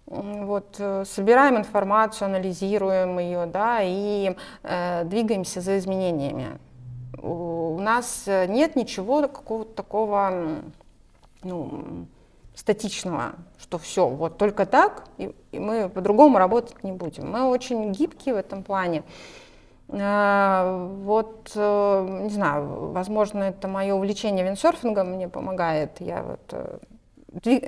вот, 0.07 0.77
э, 0.79 1.05
собираем 1.05 1.57
информацию, 1.57 2.27
анализируем 2.27 3.19
ее, 3.19 3.47
да, 3.47 3.81
и 3.83 4.37
э, 4.63 5.05
двигаемся 5.05 5.61
за 5.61 5.79
изменениями. 5.79 6.59
У 7.23 7.79
нас 7.81 8.25
нет 8.27 8.77
ничего 8.77 9.23
какого-то 9.23 9.75
такого 9.75 10.63
ну, 11.43 12.07
статичного, 12.57 13.35
что 13.61 13.79
все, 13.79 14.09
вот 14.09 14.39
только 14.39 14.67
так, 14.67 15.05
и, 15.19 15.33
и 15.53 15.59
мы 15.61 15.89
по-другому 15.89 16.39
работать 16.39 16.83
не 16.83 16.91
будем. 16.93 17.31
Мы 17.31 17.45
очень 17.49 17.93
гибкие 17.93 18.35
в 18.35 18.39
этом 18.39 18.63
плане. 18.65 19.05
Э, 19.89 20.89
вот, 21.05 21.53
э, 21.55 22.19
не 22.23 22.31
знаю, 22.31 22.91
возможно, 22.93 23.45
это 23.45 23.69
мое 23.69 23.95
увлечение 23.95 24.45
виндсерфингом 24.45 25.13
мне 25.13 25.29
помогает. 25.29 26.01
Я 26.01 26.23
вот 26.23 26.41
э, 26.53 26.79
двиг, 27.29 27.63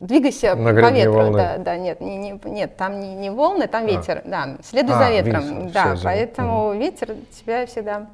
двигайся 0.00 0.56
На 0.56 0.70
по 0.72 0.90
ветру. 0.90 1.12
волны. 1.12 1.36
Да, 1.38 1.58
да, 1.58 1.76
нет, 1.76 2.00
не, 2.00 2.16
не, 2.16 2.40
нет, 2.46 2.76
там 2.76 2.98
не, 2.98 3.14
не 3.14 3.30
волны, 3.30 3.68
там 3.68 3.84
А. 3.84 3.86
ветер. 3.86 4.22
Да, 4.24 4.56
следуй 4.64 4.94
А, 4.96 4.98
за 4.98 5.10
ветром. 5.10 5.42
ветер, 5.66 5.72
да, 5.72 5.84
всё, 5.84 5.96
за- 5.96 6.04
поэтому 6.04 6.72
ветер 6.74 7.14
тебя 7.30 7.66
всегда 7.66 8.06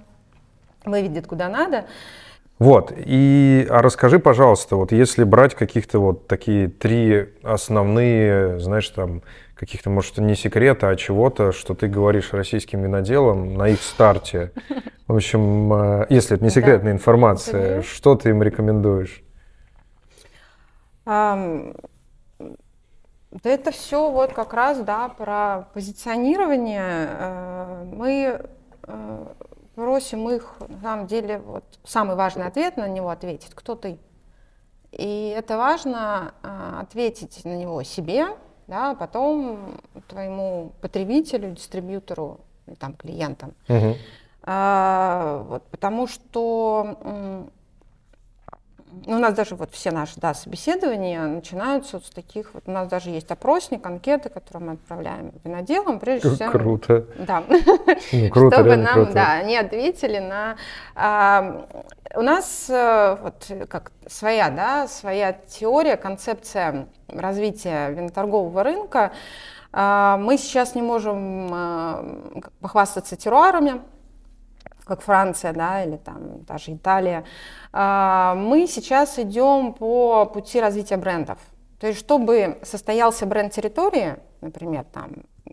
выведет 0.84 1.26
куда 1.26 1.48
надо. 1.48 1.84
Вот, 2.62 2.92
и 2.94 3.66
а 3.68 3.82
расскажи, 3.82 4.20
пожалуйста, 4.20 4.76
вот 4.76 4.92
если 4.92 5.24
брать 5.24 5.56
каких-то 5.56 5.98
вот 5.98 6.28
такие 6.28 6.68
три 6.68 7.30
основные, 7.42 8.60
знаешь, 8.60 8.88
там, 8.90 9.22
каких-то, 9.56 9.90
может, 9.90 10.18
не 10.18 10.36
секрета, 10.36 10.88
а 10.88 10.94
чего-то, 10.94 11.50
что 11.50 11.74
ты 11.74 11.88
говоришь 11.88 12.32
российским 12.32 12.80
виноделам 12.84 13.54
на 13.54 13.66
их 13.70 13.82
старте. 13.82 14.52
В 15.08 15.16
общем, 15.16 15.72
э, 15.74 16.06
если 16.08 16.36
это 16.36 16.44
не 16.44 16.50
Да. 16.50 16.54
секретная 16.54 16.92
информация, 16.92 17.82
что 17.82 18.14
ты 18.14 18.28
им 18.28 18.44
рекомендуешь? 18.44 19.24
Да 21.04 21.74
это 23.42 23.72
все 23.72 24.08
вот 24.08 24.34
как 24.34 24.54
раз, 24.54 24.78
да, 24.78 25.08
про 25.08 25.66
позиционирование. 25.74 27.08
Э, 27.18 27.84
Мы 27.92 28.40
э, 28.86 29.26
просим 29.74 30.28
их, 30.28 30.56
на 30.68 30.80
самом 30.80 31.06
деле, 31.06 31.38
вот 31.38 31.64
самый 31.84 32.16
важный 32.16 32.46
ответ 32.46 32.76
на 32.76 32.88
него 32.88 33.10
ответить, 33.10 33.54
кто 33.54 33.74
ты. 33.74 33.98
И 34.90 35.34
это 35.36 35.56
важно 35.56 36.34
э, 36.42 36.78
ответить 36.80 37.44
на 37.44 37.56
него 37.56 37.82
себе, 37.82 38.26
да, 38.66 38.90
а 38.90 38.94
потом 38.94 39.80
твоему 40.08 40.72
потребителю, 40.80 41.52
дистрибьютору, 41.52 42.40
там, 42.78 42.94
клиентам. 42.94 43.54
Мгм. 43.68 43.94
А, 44.44 45.44
вот, 45.48 45.62
потому 45.68 46.06
что 46.06 47.48
у 49.06 49.18
нас 49.18 49.34
даже 49.34 49.54
вот 49.56 49.72
все 49.72 49.90
наши 49.90 50.20
да, 50.20 50.34
собеседования 50.34 51.22
начинаются 51.26 51.96
вот 51.96 52.06
с 52.06 52.10
таких, 52.10 52.54
вот 52.54 52.64
у 52.66 52.70
нас 52.70 52.88
даже 52.88 53.10
есть 53.10 53.30
опросник, 53.30 53.84
анкеты, 53.86 54.28
которые 54.28 54.68
мы 54.68 54.72
отправляем 54.74 55.32
виноделам, 55.44 55.98
прежде 55.98 56.30
всего. 56.30 56.50
Круто. 56.50 57.06
Да, 57.18 57.42
Ну, 58.12 58.28
круто, 58.30 58.56
чтобы 58.56 58.76
нам, 58.76 58.94
круто. 58.94 59.12
да, 59.12 59.32
они 59.32 59.56
ответили 59.56 60.18
на... 60.18 60.56
а, 60.94 61.66
у 62.14 62.22
нас 62.22 62.66
э, 62.68 63.16
вот 63.22 63.68
как 63.68 63.92
своя, 64.06 64.50
да, 64.50 64.86
своя 64.86 65.32
теория, 65.32 65.96
концепция 65.96 66.86
развития 67.08 67.90
виноторгового 67.90 68.62
рынка. 68.62 69.12
А, 69.72 70.18
мы 70.18 70.36
сейчас 70.36 70.74
не 70.74 70.82
можем 70.82 71.48
как 72.40 72.52
похвастаться 72.60 73.16
теруарами, 73.16 73.80
как 74.84 75.00
Франция, 75.02 75.52
да, 75.52 75.84
или 75.84 75.96
там 75.96 76.42
даже 76.44 76.74
Италия. 76.74 77.24
А, 77.72 78.34
Мы 78.34 78.66
сейчас 78.66 79.18
идем 79.18 79.72
по 79.72 80.26
пути 80.26 80.60
развития 80.60 80.96
брендов. 80.96 81.38
То 81.80 81.86
есть, 81.88 81.98
чтобы 81.98 82.58
состоялся 82.62 83.26
бренд 83.26 83.52
территории, 83.52 84.16
например, 84.40 84.84
там 84.92 85.10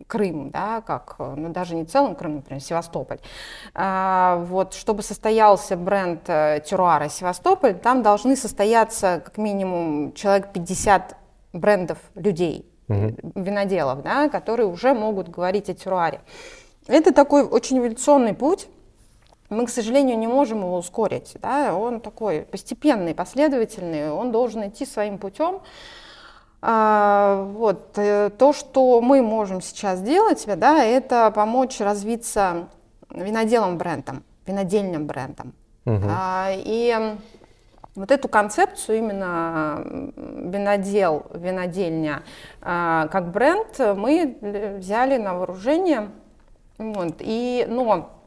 Крым, 0.07 0.51
да, 0.51 0.82
как, 0.82 1.15
ну 1.17 1.49
даже 1.49 1.75
не 1.75 1.84
целым 1.86 2.15
Крым, 2.15 2.36
например, 2.38 2.61
Севастополь, 2.61 3.19
а, 3.73 4.38
вот, 4.47 4.73
чтобы 4.75 5.01
состоялся 5.01 5.75
бренд 5.75 6.21
э, 6.27 6.61
Теруара 6.63 7.09
Севастополь, 7.09 7.73
там 7.73 8.03
должны 8.03 8.36
состояться 8.36 9.21
как 9.25 9.38
минимум 9.38 10.13
человек 10.13 10.51
50 10.53 11.17
брендов 11.53 11.97
людей, 12.15 12.71
Мгм. 12.88 13.15
виноделов, 13.36 14.01
да, 14.03 14.30
которые 14.30 14.67
уже 14.67 14.93
могут 14.93 15.30
говорить 15.30 15.69
о 15.69 15.73
теруаре. 15.73 16.21
Это 16.88 17.11
такой 17.13 17.43
очень 17.43 17.80
эволюционный 17.80 18.34
путь, 18.34 18.67
мы, 19.50 19.66
к 19.66 19.70
сожалению, 19.70 20.18
не 20.18 20.28
можем 20.28 20.60
его 20.60 20.78
ускорить. 20.78 21.36
Да? 21.41 21.76
Он 21.76 22.00
такой 22.00 22.41
постепенный, 22.41 23.16
последовательный, 23.16 24.12
он 24.12 24.32
должен 24.32 24.68
идти 24.68 24.86
своим 24.86 25.18
путем. 25.18 25.62
А, 26.62 27.47
вот. 27.54 27.97
э, 27.97 28.30
То, 28.38 28.54
что 28.54 29.02
мы 29.02 29.22
можем 29.22 29.62
сейчас 29.62 30.00
сделать, 30.00 30.45
да, 30.58 30.84
это 30.84 31.32
помочь 31.32 31.80
развиться 31.80 32.68
виноделом 33.10 33.78
брендом, 33.78 34.24
винодельным 34.45 35.08
брендом. 35.08 35.54
Мгм. 35.86 36.08
А, 36.10 36.50
И 36.52 37.16
вот 37.95 38.12
эту 38.12 38.28
концепцию 38.28 39.00
именно 39.00 40.12
винодел, 40.16 41.26
винодельня 41.34 42.24
а, 42.62 43.08
как 43.08 43.32
бренд 43.32 43.80
мы 43.80 44.38
взяли 44.78 45.18
на 45.18 45.34
вооружение. 45.34 46.12
Вот. 46.78 47.16
И, 47.20 47.66
но 47.68 48.18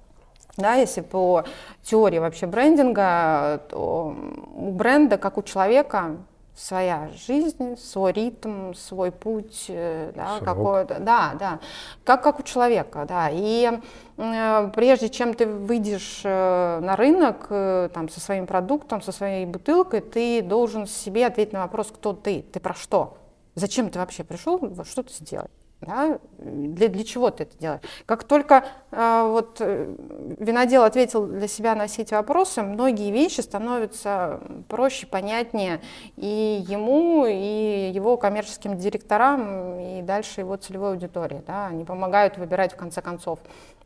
да, 0.57 0.75
если 0.75 1.01
по 1.01 1.45
теории 1.83 2.19
вообще 2.19 2.47
брендинга, 2.47 3.63
то 3.71 4.15
у 4.55 4.71
бренда, 4.71 5.17
как 5.17 5.39
у 5.39 5.43
человека, 5.43 6.17
своя 6.55 7.09
жизнь, 7.27 7.77
свой 7.79 8.13
ритм, 8.13 8.75
свой 8.75 9.11
путь, 9.11 9.67
э, 9.69 10.13
да, 10.15 10.39
какой-то, 10.41 10.99
да, 11.01 11.33
да, 11.39 11.61
как, 12.05 12.23
как 12.23 12.41
у 12.41 12.43
человека, 12.43 13.07
да. 13.09 13.29
И 13.33 13.71
э, 14.19 14.71
прежде 14.75 15.09
чем 15.09 15.35
ты 15.35 15.47
выйдешь 15.47 16.21
э, 16.25 16.81
на 16.81 16.97
рынок 16.97 17.47
э, 17.49 17.89
там, 17.93 18.09
со 18.09 18.21
своим 18.21 18.47
продуктом, 18.47 19.01
со 19.01 19.13
своей 19.13 19.47
бутылкой, 19.47 20.03
ты 20.03 20.43
должен 20.43 20.87
себе 20.87 21.27
ответить 21.27 21.55
на 21.55 21.61
вопрос, 21.61 21.89
кто 21.89 22.13
ты, 22.13 22.43
ты 22.43 22.61
про 22.61 22.75
что, 22.75 23.17
зачем 23.55 23.89
ты 23.89 23.99
вообще 23.99 24.23
пришел, 24.23 24.61
что 24.85 25.03
ты 25.03 25.13
сделать. 25.13 25.51
Да? 25.87 26.19
Для, 26.39 26.89
для 26.89 27.05
чего 27.05 27.31
ты 27.31 27.45
это 27.45 27.59
делаешь? 27.59 27.81
Как 28.07 28.25
только 28.25 28.65
э, 28.91 29.25
вот, 29.29 29.57
э, 29.61 29.95
винодел 30.39 30.83
ответил 30.83 31.27
для 31.27 31.49
себя 31.49 31.75
на 31.75 31.87
все 31.87 32.03
эти 32.03 32.15
вопросы, 32.15 32.63
многие 32.63 33.11
вещи 33.11 33.41
становятся 33.41 34.41
проще, 34.69 35.07
понятнее 35.07 35.81
и 36.17 36.65
ему, 36.69 37.27
и 37.27 37.91
его 37.95 38.17
коммерческим 38.17 38.77
директорам, 38.77 39.79
и 39.79 40.03
дальше 40.03 40.41
его 40.41 40.57
целевой 40.57 40.91
аудитории. 40.91 41.43
Да? 41.47 41.67
Они 41.67 41.85
помогают 41.85 42.39
выбирать, 42.39 42.73
в 42.73 42.77
конце 42.77 43.03
концов, 43.03 43.39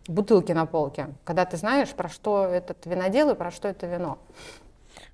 бутылки 0.08 0.52
на 0.52 0.66
полке, 0.66 1.08
когда 1.24 1.44
ты 1.44 1.56
знаешь, 1.56 1.90
про 1.90 2.08
что 2.08 2.46
этот 2.46 2.86
винодел 2.86 3.30
и 3.30 3.34
про 3.34 3.50
что 3.50 3.68
это 3.68 3.86
вино. 3.86 4.18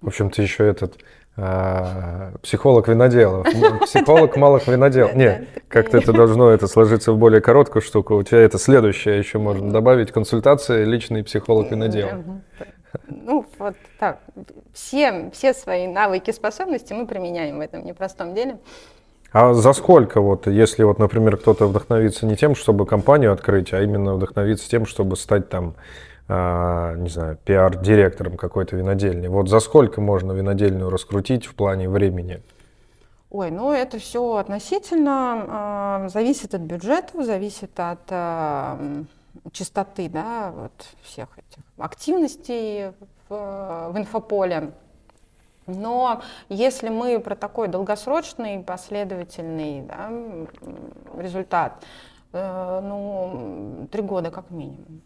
В 0.00 0.08
общем, 0.08 0.30
ты 0.30 0.42
еще 0.42 0.66
этот 0.66 0.98
психолог 1.34 2.88
виноделов, 2.88 3.46
психолог 3.84 4.36
малых 4.36 4.66
виноделов. 4.68 5.14
Не, 5.14 5.48
как-то 5.68 5.98
это 5.98 6.12
должно 6.12 6.50
это 6.50 6.66
сложиться 6.66 7.12
в 7.12 7.18
более 7.18 7.40
короткую 7.40 7.80
штуку. 7.80 8.16
У 8.16 8.22
тебя 8.22 8.40
это 8.40 8.58
следующее 8.58 9.18
еще 9.18 9.38
можно 9.38 9.70
добавить 9.70 10.12
консультация 10.12 10.84
личный 10.84 11.24
психолог 11.24 11.70
виноделов. 11.70 12.24
Ну, 13.08 13.46
вот 13.58 13.74
так. 13.98 14.20
Все, 14.74 15.30
все 15.32 15.54
свои 15.54 15.86
навыки, 15.86 16.30
способности 16.30 16.92
мы 16.92 17.06
применяем 17.06 17.58
в 17.58 17.60
этом 17.60 17.84
непростом 17.86 18.34
деле. 18.34 18.58
А 19.32 19.54
за 19.54 19.72
сколько 19.72 20.20
вот, 20.20 20.46
если 20.46 20.82
вот, 20.82 20.98
например, 20.98 21.38
кто-то 21.38 21.66
вдохновится 21.66 22.26
не 22.26 22.36
тем, 22.36 22.54
чтобы 22.54 22.84
компанию 22.84 23.32
открыть, 23.32 23.72
а 23.72 23.82
именно 23.82 24.14
вдохновиться 24.14 24.68
тем, 24.68 24.84
чтобы 24.84 25.16
стать 25.16 25.48
там, 25.48 25.74
а, 25.74 25.80
не 26.28 27.08
знаю, 27.08 27.36
пиар-директором 27.44 28.36
какой-то 28.36 28.76
винодельни. 28.76 29.26
Вот 29.28 29.48
за 29.48 29.60
сколько 29.60 30.00
можно 30.00 30.32
винодельню 30.32 30.88
раскрутить 30.88 31.46
в 31.46 31.54
плане 31.54 31.88
времени? 31.88 32.42
Ой, 33.32 33.50
ну 33.50 33.72
это 33.72 33.98
все 33.98 34.36
относительно, 34.36 35.44
а, 35.48 36.08
зависит 36.10 36.54
от 36.54 36.60
бюджета, 36.60 37.24
зависит 37.24 37.70
от 37.80 38.00
а, 38.10 38.76
м, 38.78 39.08
частоты, 39.52 40.10
да, 40.10 40.52
вот 40.54 40.72
всех 41.02 41.28
этих 41.38 41.62
активностей 41.78 42.92
в, 43.30 43.90
в 43.90 43.94
инфополе. 43.96 44.72
Но 45.66 46.20
если 46.50 46.90
мы 46.90 47.18
про 47.20 47.34
такой 47.34 47.68
долгосрочный, 47.68 48.62
последовательный 48.62 49.80
да, 49.80 50.10
результат, 51.18 51.82
ну, 52.32 53.86
три 53.90 54.02
года 54.02 54.30
как 54.30 54.50
минимум. 54.50 55.02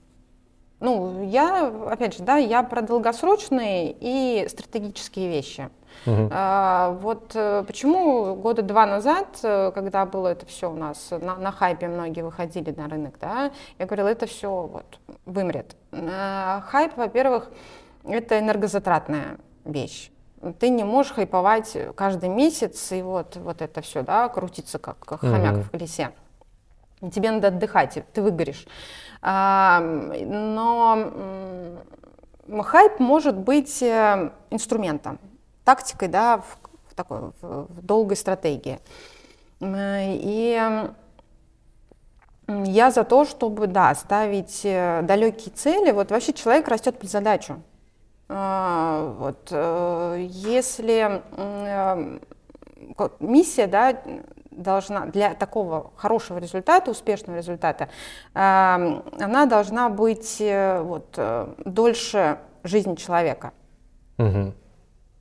Ну, 0.86 1.28
я, 1.28 1.66
опять 1.90 2.16
же, 2.16 2.22
да, 2.22 2.36
я 2.36 2.62
про 2.62 2.80
долгосрочные 2.80 3.92
и 3.98 4.46
стратегические 4.48 5.28
вещи. 5.28 5.68
Угу. 6.06 6.28
А, 6.30 6.96
вот 7.00 7.32
э, 7.34 7.64
почему 7.66 8.36
года 8.36 8.62
два 8.62 8.86
назад, 8.86 9.26
э, 9.42 9.72
когда 9.74 10.06
было 10.06 10.28
это 10.28 10.46
все 10.46 10.70
у 10.70 10.76
нас, 10.76 11.10
на, 11.10 11.34
на 11.34 11.50
хайпе 11.50 11.88
многие 11.88 12.20
выходили 12.20 12.70
на 12.70 12.86
рынок, 12.88 13.16
да, 13.20 13.50
я 13.80 13.86
говорила, 13.86 14.06
это 14.06 14.26
все 14.26 14.48
вот 14.48 15.00
вымрет. 15.24 15.74
А, 15.90 16.62
хайп, 16.68 16.96
во-первых, 16.96 17.50
это 18.04 18.38
энергозатратная 18.38 19.38
вещь. 19.64 20.12
Ты 20.60 20.68
не 20.68 20.84
можешь 20.84 21.14
хайповать 21.14 21.76
каждый 21.96 22.28
месяц 22.28 22.92
и 22.92 23.02
вот, 23.02 23.34
вот 23.38 23.60
это 23.60 23.80
все, 23.80 24.02
да, 24.02 24.28
крутиться 24.28 24.78
как, 24.78 25.00
как 25.00 25.18
хомяк 25.18 25.54
угу. 25.54 25.62
в 25.62 25.70
колесе. 25.72 26.12
Тебе 27.12 27.32
надо 27.32 27.48
отдыхать, 27.48 28.04
ты 28.12 28.22
выгоришь. 28.22 28.66
Но 29.26 31.02
хайп 32.62 33.00
может 33.00 33.36
быть 33.36 33.82
э, 33.82 34.30
инструментом, 34.50 35.18
тактикой, 35.64 36.06
да, 36.06 36.38
в, 36.38 36.94
такой 36.94 37.32
в 37.40 37.82
долгой 37.82 38.16
стратегии. 38.16 38.78
И 39.60 40.88
я 42.48 42.90
за 42.92 43.02
то, 43.02 43.24
чтобы, 43.24 43.66
да, 43.66 43.92
ставить 43.96 44.60
э, 44.62 45.02
далекие 45.02 45.52
цели. 45.52 45.90
Вот 45.90 46.12
вообще 46.12 46.32
человек 46.32 46.68
растет 46.68 46.96
под 46.96 47.10
задачу. 47.10 47.60
А, 48.28 49.14
вот, 49.18 49.48
э, 49.50 50.26
если 50.28 51.22
миссия, 53.18 53.66
да, 53.66 53.96
должна 54.56 55.06
для 55.06 55.34
такого 55.34 55.92
хорошего 55.96 56.38
результата, 56.38 56.90
успешного 56.90 57.36
результата, 57.36 57.88
эм, 58.34 59.04
она 59.20 59.46
должна 59.46 59.88
быть 59.88 60.40
э, 60.40 60.80
вот, 60.82 61.14
э, 61.16 61.54
дольше 61.64 62.38
жизни 62.64 62.94
человека. 62.94 63.52
Угу. 64.18 64.54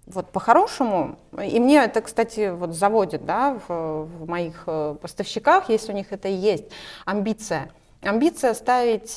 Вот 0.08 0.32
по-хорошему, 0.32 1.18
и 1.42 1.60
мне 1.60 1.84
это, 1.84 2.02
кстати, 2.02 2.50
вот 2.52 2.74
заводит, 2.74 3.26
да, 3.26 3.60
в, 3.68 4.06
в 4.06 4.28
моих 4.28 4.64
э, 4.68 4.96
поставщиках, 5.02 5.70
если 5.70 5.92
у 5.92 5.96
них 5.96 6.12
это 6.12 6.28
есть, 6.28 6.66
амбиция. 7.06 7.70
Амбиция 8.02 8.54
ставить 8.54 9.10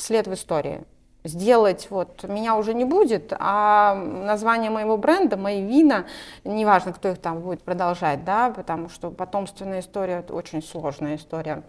след 0.00 0.26
в 0.26 0.32
истории 0.32 0.82
сделать, 1.24 1.88
вот, 1.90 2.24
меня 2.24 2.56
уже 2.56 2.74
не 2.74 2.84
будет, 2.84 3.32
а 3.38 3.94
название 3.94 4.70
моего 4.70 4.96
бренда, 4.96 5.36
мои 5.36 5.62
вина, 5.62 6.06
неважно, 6.44 6.92
кто 6.92 7.10
их 7.10 7.18
там 7.18 7.40
будет 7.40 7.62
продолжать, 7.62 8.24
да, 8.24 8.50
потому 8.50 8.88
что 8.88 9.10
потомственная 9.10 9.80
история– 9.80 10.18
это 10.20 10.34
очень 10.34 10.62
сложная 10.62 11.16
история. 11.16 11.62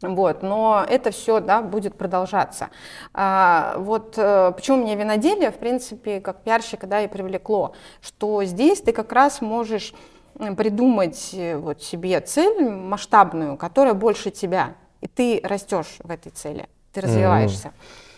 Вот, 0.00 0.42
но 0.42 0.84
это 0.88 1.12
все 1.12 1.38
да, 1.38 1.62
будет 1.62 1.94
продолжаться. 1.96 2.70
А, 3.14 3.74
вот 3.76 4.14
э, 4.16 4.50
почему 4.50 4.78
меня 4.78 4.96
виноделие, 4.96 5.52
в 5.52 5.58
принципе, 5.58 6.20
как 6.20 6.42
пиарщика 6.42 6.88
да, 6.88 7.02
и 7.02 7.06
привлекло, 7.06 7.74
что 8.00 8.42
здесь 8.42 8.80
ты 8.80 8.92
как 8.92 9.12
раз 9.12 9.40
можешь 9.40 9.94
придумать 10.56 11.30
э, 11.34 11.56
вот 11.56 11.84
себе 11.84 12.20
цель 12.20 12.68
масштабную, 12.68 13.56
которая 13.56 13.94
больше 13.94 14.32
тебя, 14.32 14.74
и 15.00 15.06
ты 15.06 15.40
растешь 15.44 15.98
в 16.00 16.10
этой 16.10 16.30
цели, 16.30 16.68
ты 16.92 17.00
развиваешься. 17.00 17.68
Mm-hmm. 17.68 18.11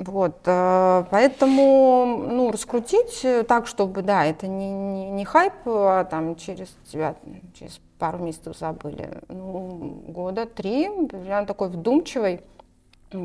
Вот, 0.00 0.38
э, 0.46 1.04
поэтому, 1.10 2.26
ну, 2.26 2.50
раскрутить 2.50 3.24
так, 3.46 3.66
чтобы, 3.66 4.00
да, 4.00 4.24
это 4.24 4.46
не, 4.46 4.72
не, 4.72 5.10
не 5.10 5.24
хайп, 5.26 5.52
а 5.66 6.04
там 6.04 6.36
через 6.36 6.68
тебя, 6.90 7.16
через 7.52 7.78
пару 7.98 8.16
месяцев 8.16 8.56
забыли, 8.58 9.10
ну, 9.28 10.02
года 10.08 10.46
три, 10.46 10.88
прям 11.06 11.44
такой 11.44 11.68
вдумчивой, 11.68 12.40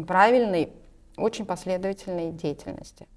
правильной, 0.05 0.73
очень 1.15 1.45
последовательной 1.45 2.34
деятельности. 2.34 3.07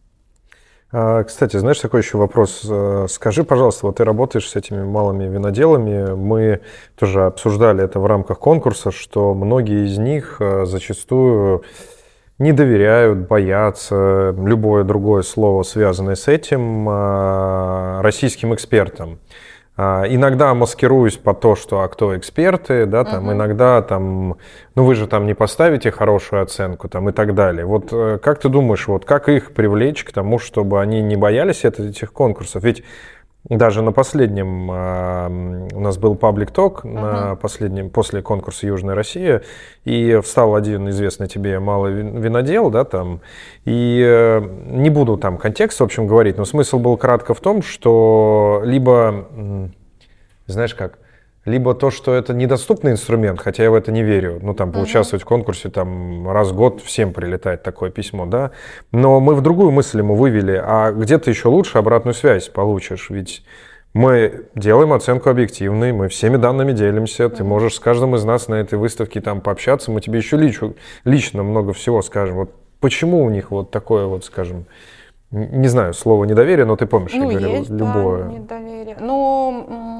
А, 0.92 1.24
кстати, 1.24 1.56
знаешь, 1.56 1.80
такой 1.80 2.00
еще 2.00 2.16
вопрос. 2.16 2.64
Э, 2.64 3.06
скажи, 3.11 3.42
пожалуйста, 3.42 3.86
вот 3.86 3.96
ты 3.96 4.04
работаешь 4.04 4.48
с 4.48 4.54
этими 4.54 4.84
малыми 4.84 5.24
виноделами. 5.24 6.14
Мы 6.14 6.61
тоже 6.96 7.26
обсуждали 7.26 7.82
это 7.82 7.98
в 7.98 8.06
рамках 8.06 8.38
конкурса, 8.38 8.92
что 8.92 9.34
многие 9.34 9.86
из 9.86 9.98
них 9.98 10.36
э, 10.38 10.64
зачастую 10.64 11.64
не 12.39 12.53
доверяют, 12.53 13.26
боятся, 13.26 14.34
любое 14.39 14.84
другое 14.84 15.22
слово, 15.22 15.62
связанное 15.64 16.14
с 16.14 16.28
этим, 16.28 16.86
а, 16.89 18.01
российским 18.03 18.55
экспертам. 18.55 19.18
А, 19.80 20.05
иногда 20.09 20.55
маскируюсь 20.55 21.16
по 21.16 21.34
то, 21.34 21.55
что 21.55 21.82
а 21.82 21.89
кто 21.89 22.16
эксперты, 22.16 22.84
да, 22.84 23.05
там 23.05 23.26
угу. 23.26 23.32
иногда 23.32 23.80
там, 23.80 24.36
ну 24.74 24.84
вы 24.84 24.97
же 24.97 25.07
там 25.07 25.26
не 25.26 25.34
поставите 25.34 25.93
хорошую 25.93 26.43
оценку, 26.43 26.89
там 26.89 27.09
и 27.09 27.12
так 27.12 27.34
далее. 27.34 27.64
Вот 27.64 27.93
э, 27.93 28.18
как 28.20 28.41
ты 28.41 28.49
думаешь, 28.49 28.89
вот 28.89 29.05
как 29.05 29.28
их 29.28 29.53
привлечь 29.53 30.03
к 30.03 30.11
тому, 30.11 30.41
чтобы 30.41 30.80
они 30.80 31.01
не 31.01 31.14
боялись 31.14 31.64
этих 31.64 32.12
конкурсов? 32.12 32.64
Ведь 32.64 32.82
даже 33.57 33.82
на 33.82 33.92
последнем 33.92 34.70
э, 34.70 35.68
у 35.74 35.80
нас 35.80 35.96
был 35.96 36.14
паблик 36.14 36.51
ток 36.51 36.84
uh-huh. 36.84 36.92
на 36.92 37.36
последнем 37.36 37.90
после 37.90 38.20
конкурса 38.22 38.66
Южная 38.66 38.94
Россия, 38.94 39.42
и 39.84 40.20
встал 40.22 40.55
один 40.55 40.88
известный 40.90 41.28
тебе 41.28 41.59
малый 41.59 41.94
винодел, 41.94 42.70
да, 42.70 42.84
там, 42.84 43.20
и 43.64 44.03
э, 44.07 44.40
не 44.66 44.90
буду 44.90 45.16
там 45.16 45.38
контекст, 45.38 45.80
в 45.80 45.84
общем, 45.84 46.07
говорить, 46.07 46.36
но 46.36 46.44
смысл 46.44 46.78
был 46.78 46.96
кратко 46.96 47.34
в 47.34 47.40
том, 47.40 47.62
что 47.62 48.61
либо, 48.64 49.26
знаешь 50.46 50.74
как, 50.74 50.99
либо 51.49 51.74
то, 51.74 51.90
что 51.90 52.14
это 52.14 52.34
недоступный 52.34 52.92
инструмент, 52.92 53.40
хотя 53.40 53.64
я 53.64 53.70
в 53.70 53.74
это 53.74 53.90
не 53.90 54.03
верю. 54.03 54.38
Ну, 54.42 54.55
там, 54.55 54.70
поучаствовать 54.70 55.22
uh-huh. 55.22 55.26
в 55.26 55.28
конкурсе, 55.28 55.68
там, 55.70 56.30
раз 56.30 56.51
в 56.51 56.57
год 56.57 56.80
всем 56.82 57.12
прилетает 57.12 57.62
такое 57.62 57.90
письмо, 57.90 58.26
да. 58.26 58.53
Но 58.92 59.20
мы 59.20 59.34
в 59.34 59.40
другую 59.40 59.70
мысль 59.70 59.99
ему 59.99 60.14
вывели, 60.14 60.61
а 60.62 60.92
где 60.92 61.18
ты 61.18 61.30
еще 61.30 61.49
лучше 61.49 61.78
обратную 61.78 62.14
связь 62.14 62.49
получишь? 62.49 63.11
Ведь 63.11 63.42
мы 63.94 64.44
делаем 64.55 64.92
оценку 64.92 65.30
объективной, 65.30 65.92
мы 65.92 66.09
всеми 66.09 66.36
данными 66.36 66.72
делимся, 66.72 67.28
ты 67.28 67.42
можешь 67.42 67.74
с 67.74 67.80
каждым 67.80 68.14
из 68.14 68.24
нас 68.24 68.49
на 68.49 68.57
этой 68.57 68.78
выставке 68.78 69.20
там 69.20 69.40
пообщаться, 69.40 69.90
мы 69.90 70.01
тебе 70.01 70.18
еще 70.18 70.36
лично, 70.36 70.74
лично 71.05 71.42
много 71.42 71.72
всего 71.72 72.03
скажем. 72.03 72.36
Вот 72.36 72.55
почему 72.80 73.24
у 73.24 73.30
них 73.30 73.51
вот 73.51 73.70
такое 73.70 74.07
вот, 74.07 74.24
скажем, 74.24 74.66
не 75.30 75.68
знаю, 75.68 75.92
слово 75.94 76.24
недоверие, 76.24 76.64
но 76.64 76.76
ты 76.76 76.86
помнишь, 76.86 77.12
ну, 77.12 77.30
я 77.30 77.38
говорил, 77.38 77.51
есть, 77.51 77.70
любое. 77.70 78.24
Да, 78.24 78.30
недоверие. 78.30 78.96
Но 79.01 79.97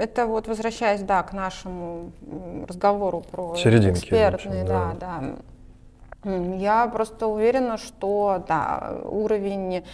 это 0.00 0.26
вот 0.26 0.48
возвращаясь, 0.48 1.02
да, 1.02 1.22
к 1.22 1.32
нашему 1.32 2.12
разговору 2.66 3.22
про 3.30 3.56
Серединки, 3.56 3.98
экспертные, 3.98 4.64
значит, 4.64 4.68
да, 4.68 4.94
да, 5.00 5.20
да. 5.20 6.56
Я 6.56 6.86
просто 6.88 7.26
уверена, 7.28 7.78
что, 7.78 8.44
да, 8.48 8.98
уровень 9.04 9.84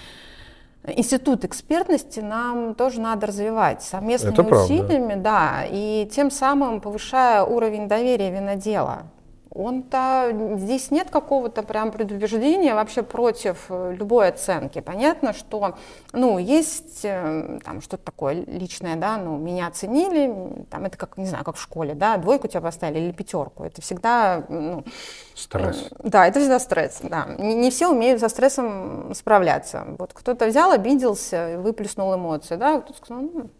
Институт 0.84 1.44
экспертности 1.44 2.18
нам 2.18 2.74
тоже 2.74 3.00
надо 3.00 3.28
развивать 3.28 3.82
совместными 3.82 4.32
Это 4.34 4.42
усилиями, 4.42 5.12
правда. 5.12 5.22
да, 5.22 5.64
и 5.68 6.08
тем 6.10 6.30
самым 6.30 6.80
повышая 6.80 7.44
уровень 7.44 7.86
доверия 7.86 8.30
винодела 8.32 9.04
он-то 9.54 10.56
здесь 10.56 10.90
нет 10.90 11.10
какого-то 11.10 11.62
прям 11.62 11.90
предубеждения 11.90 12.74
вообще 12.74 13.02
против 13.02 13.66
э, 13.68 13.94
любой 13.98 14.28
оценки. 14.28 14.80
Понятно, 14.80 15.32
что 15.32 15.76
ну, 16.12 16.38
есть 16.38 17.04
э, 17.04 17.58
там 17.64 17.82
что-то 17.82 18.04
такое 18.04 18.44
личное, 18.46 18.96
да, 18.96 19.18
ну, 19.18 19.36
меня 19.36 19.66
оценили, 19.66 20.64
там 20.70 20.84
это 20.84 20.96
как, 20.96 21.16
не 21.18 21.26
знаю, 21.26 21.44
как 21.44 21.56
в 21.56 21.60
школе, 21.60 21.94
да, 21.94 22.16
двойку 22.16 22.48
тебя 22.48 22.60
поставили 22.62 23.00
или 23.00 23.12
пятерку. 23.12 23.64
Это 23.64 23.82
всегда... 23.82 24.44
Ну, 24.48 24.84
стресс. 25.34 25.88
Да, 25.98 26.26
это 26.26 26.40
всегда 26.40 26.58
стресс, 26.58 27.00
да. 27.02 27.26
Не, 27.38 27.54
не 27.54 27.70
все 27.70 27.88
умеют 27.88 28.20
со 28.20 28.28
стрессом 28.28 29.12
справляться. 29.14 29.86
Вот 29.98 30.12
кто-то 30.14 30.46
взял, 30.46 30.72
обиделся, 30.72 31.56
выплеснул 31.58 32.14
эмоции, 32.14 32.56
да, 32.56 32.80
кто-то 32.80 32.98
сказал, 32.98 33.22
ну, 33.22 33.50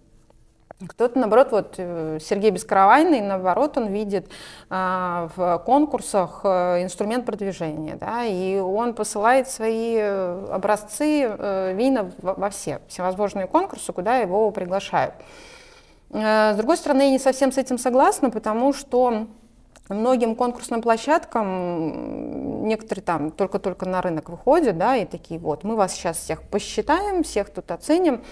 кто-то, 0.88 1.18
наоборот, 1.18 1.52
вот 1.52 1.74
э, 1.78 2.18
Сергей 2.20 2.50
Бескаравайный, 2.50 3.20
наоборот, 3.20 3.76
он 3.76 3.88
видит 3.88 4.30
а, 4.70 5.28
в 5.36 5.58
конкурсах 5.64 6.40
э, 6.44 6.82
инструмент 6.82 7.26
продвижения, 7.26 7.96
да, 7.96 8.24
и 8.24 8.58
он 8.58 8.94
посылает 8.94 9.48
свои 9.48 9.96
э, 9.98 10.46
образцы 10.50 11.26
э, 11.28 11.74
вина 11.74 12.10
во 12.20 12.50
все 12.50 12.80
всевозможные 12.88 13.46
конкурсы, 13.46 13.92
куда 13.92 14.18
его 14.18 14.50
приглашают. 14.50 15.14
Э, 16.10 16.52
с 16.54 16.56
другой 16.56 16.76
стороны, 16.76 17.02
я 17.02 17.10
не 17.10 17.18
совсем 17.18 17.52
с 17.52 17.58
этим 17.58 17.78
согласна, 17.78 18.30
потому 18.30 18.72
что 18.72 19.26
многим 19.88 20.34
конкурсным 20.34 20.82
площадкам 20.82 22.66
некоторые 22.66 23.04
там 23.04 23.30
только-только 23.30 23.86
на 23.86 24.00
рынок 24.00 24.28
выходят, 24.28 24.78
да, 24.78 24.96
и 24.96 25.04
такие 25.04 25.40
вот, 25.40 25.64
мы 25.64 25.76
вас 25.76 25.92
сейчас 25.92 26.18
всех 26.18 26.42
посчитаем, 26.42 27.22
всех 27.22 27.50
тут 27.50 27.70
оценим, 27.70 28.22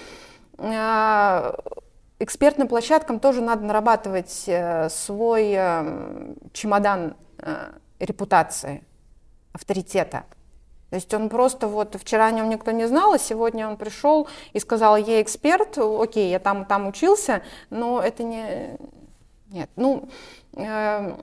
а, 0.59 1.57
экспертным 2.21 2.68
площадкам 2.68 3.18
тоже 3.18 3.41
надо 3.41 3.64
нарабатывать 3.64 4.45
э, 4.47 4.89
свой 4.91 5.53
э, 5.57 6.35
чемодан 6.53 7.16
э, 7.39 7.73
репутации, 7.99 8.85
авторитета. 9.53 10.25
То 10.91 10.97
есть 10.97 11.12
он 11.14 11.29
просто 11.29 11.66
вот 11.66 11.95
вчера 11.95 12.27
о 12.27 12.31
нем 12.31 12.49
никто 12.49 12.73
не 12.73 12.87
знал, 12.87 13.14
а 13.14 13.18
сегодня 13.18 13.68
он 13.68 13.77
пришел 13.77 14.29
и 14.53 14.61
сказал, 14.61 14.97
я 14.97 15.23
эксперт, 15.23 15.79
окей, 15.79 16.31
я 16.31 16.39
там, 16.39 16.64
там 16.64 16.89
учился, 16.89 17.43
но 17.71 18.01
это 18.01 18.23
не, 18.23 18.77
Нет, 19.49 19.71
ну, 19.77 20.09
э, 20.55 21.16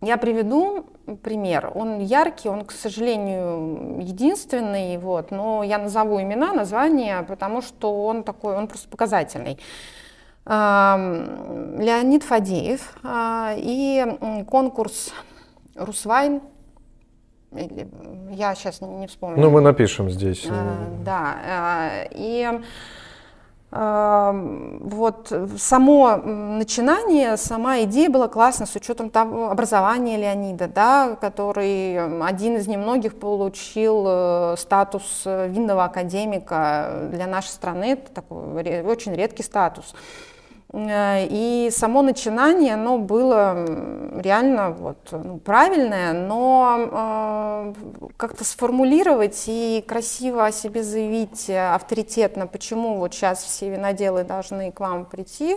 я 0.00 0.16
приведу 0.16 0.86
пример. 1.22 1.72
Он 1.74 1.98
яркий, 2.00 2.48
он, 2.48 2.64
к 2.64 2.72
сожалению, 2.72 4.00
единственный, 4.00 4.96
вот, 4.98 5.30
но 5.30 5.62
я 5.62 5.78
назову 5.78 6.20
имена, 6.20 6.52
названия, 6.52 7.22
потому 7.22 7.62
что 7.62 8.04
он 8.04 8.22
такой, 8.22 8.56
он 8.56 8.68
просто 8.68 8.88
показательный. 8.88 9.58
Леонид 10.46 12.22
Фадеев 12.22 12.96
а, 13.02 13.52
и 13.54 14.44
конкурс 14.48 15.12
Русвайн 15.74 16.40
я 17.52 18.54
сейчас 18.54 18.80
не 18.80 19.06
вспомню. 19.06 19.40
Ну, 19.42 19.50
мы 19.50 19.60
напишем 19.60 20.10
здесь. 20.10 20.46
А, 20.50 20.76
да. 21.04 21.36
А, 21.46 21.90
и 22.10 22.60
вот 23.70 25.30
само 25.58 26.16
начинание, 26.16 27.36
сама 27.36 27.82
идея 27.82 28.08
была 28.08 28.26
классна 28.28 28.64
с 28.64 28.74
учетом 28.74 29.10
того 29.10 29.50
образования 29.50 30.16
Леонида, 30.16 30.68
да, 30.68 31.16
который 31.20 32.22
один 32.26 32.56
из 32.56 32.66
немногих 32.66 33.18
получил 33.18 34.04
э, 34.06 34.54
статус 34.56 35.22
винного 35.26 35.84
академика 35.84 37.08
для 37.12 37.26
нашей 37.26 37.48
страны. 37.48 37.92
Это 37.92 38.10
такой 38.10 38.82
очень 38.82 39.14
редкий 39.14 39.42
статус. 39.42 39.94
Э, 40.72 41.26
и 41.28 41.70
само 41.72 42.02
начинание, 42.02 42.74
оно 42.74 42.98
было 42.98 43.64
реально 44.20 44.70
вот, 44.70 44.98
ну, 45.12 45.38
правильное, 45.38 46.12
но 46.12 46.76
э, 46.90 48.10
как-то 48.16 48.44
сформулировать 48.44 49.44
и 49.46 49.82
красиво 49.86 50.46
о 50.46 50.52
себе 50.52 50.82
заявить 50.82 51.48
э, 51.48 51.74
авторитетно, 51.74 52.46
почему 52.46 52.96
вот 52.98 53.14
сейчас 53.14 53.42
все 53.42 53.70
виноделы 53.70 54.24
должны 54.24 54.70
к 54.70 54.80
вам 54.80 55.06
прийти, 55.06 55.56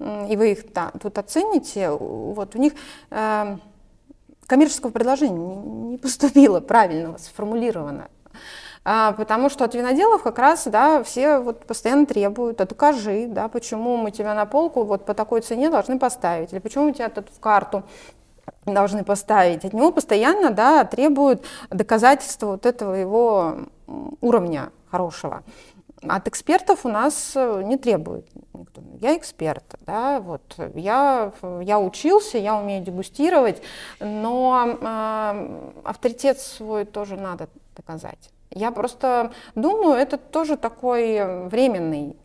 и 0.00 0.36
вы 0.36 0.52
их 0.52 0.72
да, 0.72 0.90
тут 1.00 1.18
оцените, 1.18 1.90
вот 1.90 2.54
у 2.54 2.58
них 2.58 2.74
э, 3.10 3.56
коммерческого 4.46 4.90
предложения 4.90 5.56
не 5.56 5.98
поступило 5.98 6.60
правильного, 6.60 7.16
сформулировано. 7.18 8.08
А, 8.84 9.12
потому 9.12 9.48
что 9.48 9.64
от 9.64 9.74
виноделов 9.74 10.22
как 10.22 10.38
раз, 10.38 10.66
да, 10.66 11.02
все 11.02 11.38
вот 11.38 11.64
постоянно 11.64 12.04
требуют, 12.04 12.60
а 12.60 12.66
докажи, 12.66 13.26
да, 13.28 13.48
почему 13.48 13.96
мы 13.96 14.10
тебя 14.10 14.34
на 14.34 14.44
полку 14.44 14.84
вот 14.84 15.06
по 15.06 15.14
такой 15.14 15.40
цене 15.40 15.70
должны 15.70 15.98
поставить, 15.98 16.52
или 16.52 16.58
почему 16.58 16.84
мы 16.86 16.92
тебя 16.92 17.08
тут 17.08 17.30
в 17.30 17.40
карту 17.40 17.82
должны 18.66 19.02
поставить. 19.02 19.64
От 19.64 19.72
него 19.72 19.90
постоянно, 19.90 20.50
да, 20.50 20.84
требуют 20.84 21.44
доказательства 21.70 22.46
вот 22.48 22.66
этого 22.66 22.94
его 22.94 23.56
уровня 24.20 24.70
хорошего. 24.90 25.42
От 26.06 26.28
экспертов 26.28 26.84
у 26.84 26.90
нас 26.90 27.32
э, 27.34 27.62
не 27.64 27.78
требует 27.78 28.28
никто. 28.52 28.82
Я 29.00 29.16
эксперт, 29.16 29.64
да, 29.86 30.20
вот 30.20 30.42
я, 30.74 31.32
я 31.62 31.80
учился, 31.80 32.36
я 32.36 32.56
умею 32.56 32.84
дегустировать, 32.84 33.62
но 34.00 34.78
э, 34.78 35.70
авторитет 35.84 36.38
свой 36.38 36.84
тоже 36.84 37.16
надо 37.16 37.48
доказать. 37.74 38.33
Я 38.54 38.70
просто 38.70 39.32
думаю, 39.54 39.94
это 39.94 40.16
тоже 40.16 40.56
такой 40.56 41.48
временный 41.48 42.16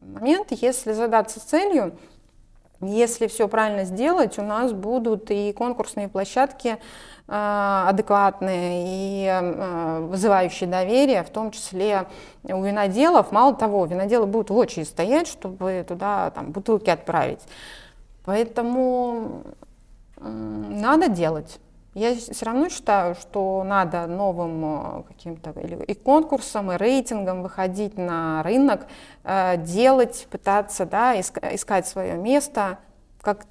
момент, 0.00 0.48
если 0.50 0.92
задаться 0.92 1.46
целью, 1.46 1.96
если 2.82 3.26
все 3.26 3.46
правильно 3.48 3.84
сделать, 3.84 4.38
у 4.38 4.42
нас 4.42 4.72
будут 4.72 5.30
и 5.30 5.52
конкурсные 5.52 6.08
площадки 6.08 6.78
э, 7.28 7.84
адекватные 7.88 8.84
и 8.86 9.26
э, 9.26 10.00
вызывающие 10.06 10.68
доверие, 10.68 11.22
в 11.22 11.30
том 11.30 11.50
числе 11.50 12.06
у 12.42 12.62
виноделов. 12.62 13.32
Мало 13.32 13.54
того, 13.54 13.84
виноделы 13.84 14.26
будут 14.26 14.50
в 14.50 14.56
очередь 14.56 14.88
стоять, 14.88 15.26
чтобы 15.26 15.84
туда 15.86 16.30
там, 16.30 16.52
бутылки 16.52 16.88
отправить. 16.88 17.40
Поэтому 18.24 19.42
э, 20.16 20.28
надо 20.28 21.08
делать. 21.08 21.60
Я 21.94 22.14
все 22.14 22.44
равно 22.46 22.68
считаю, 22.68 23.16
что 23.16 23.64
надо 23.64 24.06
новым 24.06 25.00
э, 25.00 25.02
каким-то 25.08 25.50
и 25.50 25.94
конкурсом, 25.94 26.70
и 26.70 26.76
рейтингом 26.76 27.42
выходить 27.42 27.98
на 27.98 28.44
рынок, 28.44 28.86
э, 29.24 29.56
делать, 29.56 30.28
пытаться 30.30 30.86
да, 30.86 31.18
искать 31.18 31.88
свое 31.88 32.14
место, 32.14 32.78
как 33.20 33.44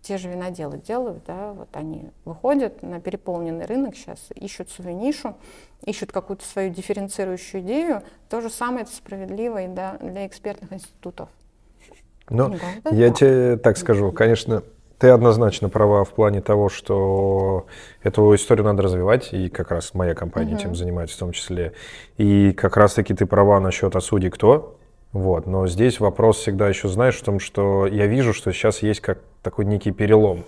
те 0.00 0.18
же 0.18 0.28
виноделы 0.28 0.78
делают, 0.78 1.24
да, 1.26 1.52
вот 1.52 1.68
они 1.72 2.10
выходят 2.24 2.82
на 2.82 3.00
переполненный 3.00 3.64
рынок 3.64 3.96
сейчас, 3.96 4.18
ищут 4.34 4.70
свою 4.70 4.96
нишу, 4.96 5.34
ищут 5.84 6.12
какую-то 6.12 6.44
свою 6.44 6.70
дифференцирующую 6.70 7.62
идею. 7.62 8.02
То 8.28 8.40
же 8.40 8.50
самое 8.50 8.82
это 8.82 8.94
справедливо 8.94 9.62
и 9.62 9.68
да, 9.68 9.96
для 10.00 10.26
экспертных 10.26 10.72
институтов. 10.72 11.28
Ну, 12.28 12.54
я 12.90 13.10
тебе 13.10 13.56
так 13.56 13.76
скажу, 13.76 14.12
конечно, 14.12 14.62
ты 15.04 15.10
однозначно 15.10 15.68
права 15.68 16.02
в 16.02 16.14
плане 16.14 16.40
того, 16.40 16.70
что 16.70 17.66
эту 18.02 18.34
историю 18.34 18.64
надо 18.64 18.84
развивать, 18.84 19.34
и 19.34 19.50
как 19.50 19.70
раз 19.70 19.92
моя 19.92 20.14
компания 20.14 20.52
uh-huh. 20.52 20.60
этим 20.60 20.74
занимается 20.74 21.16
в 21.16 21.18
том 21.18 21.32
числе. 21.32 21.74
И 22.16 22.52
как 22.52 22.78
раз-таки 22.78 23.12
ты 23.12 23.26
права 23.26 23.60
насчет 23.60 23.94
«А 23.96 24.00
судьи 24.00 24.30
кто?». 24.30 24.78
Вот. 25.12 25.46
Но 25.46 25.66
здесь 25.66 26.00
вопрос 26.00 26.38
всегда 26.38 26.70
еще, 26.70 26.88
знаешь, 26.88 27.16
в 27.16 27.22
том, 27.22 27.38
что 27.38 27.86
я 27.86 28.06
вижу, 28.06 28.32
что 28.32 28.50
сейчас 28.50 28.82
есть 28.82 29.00
как 29.00 29.18
такой 29.42 29.66
некий 29.66 29.90
перелом. 29.90 30.44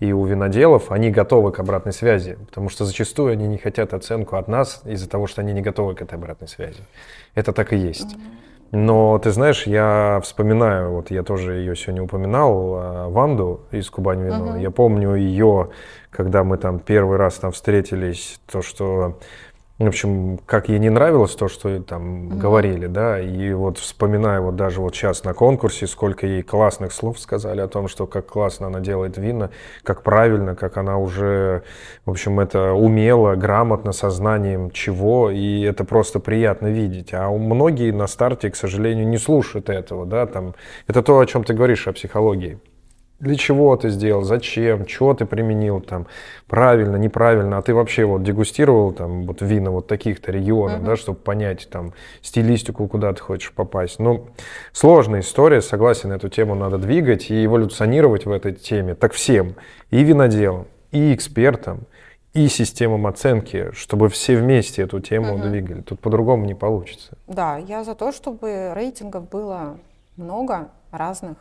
И 0.00 0.12
у 0.12 0.24
виноделов 0.24 0.90
они 0.90 1.12
готовы 1.12 1.52
к 1.52 1.60
обратной 1.60 1.92
связи, 1.92 2.36
потому 2.48 2.70
что 2.70 2.84
зачастую 2.84 3.34
они 3.34 3.46
не 3.46 3.56
хотят 3.56 3.94
оценку 3.94 4.34
от 4.34 4.48
нас 4.48 4.82
из-за 4.84 5.08
того, 5.08 5.28
что 5.28 5.42
они 5.42 5.52
не 5.52 5.62
готовы 5.62 5.94
к 5.94 6.02
этой 6.02 6.14
обратной 6.14 6.48
связи. 6.48 6.80
Это 7.36 7.52
так 7.52 7.72
и 7.72 7.76
есть. 7.76 8.16
Но 8.72 9.18
ты 9.18 9.30
знаешь, 9.32 9.66
я 9.66 10.18
вспоминаю, 10.22 10.92
вот 10.92 11.10
я 11.10 11.22
тоже 11.22 11.56
ее 11.56 11.76
сегодня 11.76 12.02
упоминал, 12.02 12.74
а, 12.74 13.08
Ванду 13.10 13.60
из 13.70 13.90
Кубань 13.90 14.22
Вино. 14.22 14.56
Uh-huh. 14.56 14.62
Я 14.62 14.70
помню 14.70 15.14
ее, 15.14 15.68
когда 16.10 16.42
мы 16.42 16.56
там 16.56 16.78
первый 16.78 17.18
раз 17.18 17.34
там 17.34 17.52
встретились, 17.52 18.40
то, 18.50 18.62
что 18.62 19.18
в 19.84 19.88
общем, 19.88 20.38
как 20.46 20.68
ей 20.68 20.78
не 20.78 20.90
нравилось 20.90 21.34
то, 21.34 21.48
что 21.48 21.80
там 21.82 22.02
mm-hmm. 22.02 22.36
говорили, 22.36 22.86
да, 22.86 23.20
и 23.20 23.52
вот 23.52 23.78
вспоминаю 23.78 24.42
вот 24.44 24.56
даже 24.56 24.80
вот 24.80 24.94
сейчас 24.94 25.24
на 25.24 25.34
конкурсе, 25.34 25.86
сколько 25.86 26.26
ей 26.26 26.42
классных 26.42 26.92
слов 26.92 27.18
сказали 27.18 27.60
о 27.60 27.68
том, 27.68 27.88
что 27.88 28.06
как 28.06 28.26
классно 28.26 28.66
она 28.66 28.80
делает 28.80 29.18
вина, 29.18 29.50
как 29.82 30.02
правильно, 30.02 30.54
как 30.54 30.76
она 30.76 30.98
уже, 30.98 31.62
в 32.04 32.10
общем, 32.10 32.40
это 32.40 32.72
умело, 32.72 33.34
грамотно, 33.34 33.92
сознанием 33.92 34.70
чего, 34.70 35.30
и 35.30 35.62
это 35.62 35.84
просто 35.84 36.20
приятно 36.20 36.68
видеть. 36.68 37.12
А 37.12 37.30
многие 37.30 37.90
на 37.92 38.06
старте, 38.06 38.50
к 38.50 38.56
сожалению, 38.56 39.06
не 39.06 39.18
слушают 39.18 39.68
этого, 39.68 40.06
да, 40.06 40.26
там, 40.26 40.54
это 40.86 41.02
то, 41.02 41.18
о 41.18 41.26
чем 41.26 41.44
ты 41.44 41.54
говоришь, 41.54 41.86
о 41.88 41.92
психологии 41.92 42.58
для 43.22 43.36
чего 43.36 43.76
ты 43.76 43.88
сделал, 43.88 44.24
зачем, 44.24 44.86
что 44.88 45.14
ты 45.14 45.26
применил 45.26 45.80
там, 45.80 46.08
правильно, 46.48 46.96
неправильно, 46.96 47.58
а 47.58 47.62
ты 47.62 47.72
вообще 47.72 48.04
вот 48.04 48.24
дегустировал 48.24 48.90
там 48.92 49.26
вот 49.26 49.40
вина 49.42 49.70
вот 49.70 49.86
таких-то 49.86 50.32
регионов, 50.32 50.80
uh-huh. 50.80 50.86
да, 50.86 50.96
чтобы 50.96 51.20
понять 51.20 51.68
там 51.70 51.92
стилистику, 52.20 52.88
куда 52.88 53.12
ты 53.12 53.22
хочешь 53.22 53.52
попасть. 53.52 54.00
Ну, 54.00 54.26
сложная 54.72 55.20
история, 55.20 55.62
согласен, 55.62 56.10
эту 56.10 56.28
тему 56.28 56.56
надо 56.56 56.78
двигать 56.78 57.30
и 57.30 57.44
эволюционировать 57.44 58.26
в 58.26 58.32
этой 58.32 58.54
теме, 58.54 58.96
так 58.96 59.12
всем, 59.12 59.54
и 59.90 60.02
виноделам, 60.02 60.66
и 60.90 61.14
экспертам, 61.14 61.82
и 62.32 62.48
системам 62.48 63.06
оценки, 63.06 63.70
чтобы 63.72 64.08
все 64.08 64.34
вместе 64.34 64.82
эту 64.82 64.98
тему 64.98 65.36
uh-huh. 65.36 65.48
двигали. 65.48 65.80
Тут 65.82 66.00
по-другому 66.00 66.44
не 66.44 66.56
получится. 66.56 67.16
Да, 67.28 67.56
я 67.56 67.84
за 67.84 67.94
то, 67.94 68.10
чтобы 68.10 68.72
рейтингов 68.74 69.28
было 69.28 69.76
много 70.16 70.70
разных. 70.90 71.36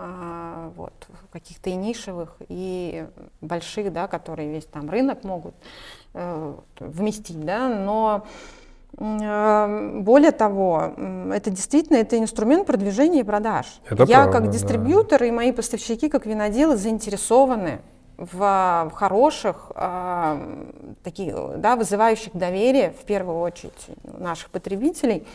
А, 0.00 0.70
вот, 0.76 0.92
каких-то 1.32 1.70
и 1.70 1.74
нишевых, 1.74 2.36
и 2.48 3.04
больших, 3.40 3.92
да, 3.92 4.06
которые 4.06 4.48
весь 4.48 4.64
там 4.64 4.88
рынок 4.88 5.24
могут 5.24 5.56
э, 6.14 6.54
вместить, 6.78 7.44
да, 7.44 7.68
но 7.68 8.24
э, 8.96 9.98
более 10.00 10.30
того, 10.30 10.94
это 11.32 11.50
действительно 11.50 11.96
это 11.96 12.16
инструмент 12.16 12.64
продвижения 12.64 13.20
и 13.20 13.24
продаж. 13.24 13.66
Это 13.90 14.04
Я 14.04 14.22
правда, 14.22 14.32
как 14.38 14.50
дистрибьютор 14.50 15.18
да. 15.18 15.26
и 15.26 15.32
мои 15.32 15.50
поставщики, 15.50 16.08
как 16.08 16.26
виноделы, 16.26 16.76
заинтересованы 16.76 17.80
в, 18.16 18.38
в 18.38 18.92
хороших, 18.94 19.72
э, 19.74 20.64
таких, 21.02 21.34
да, 21.56 21.74
вызывающих 21.74 22.36
доверие, 22.36 22.92
в 22.92 23.04
первую 23.04 23.40
очередь, 23.40 23.88
наших 24.04 24.50
потребителей, 24.50 25.26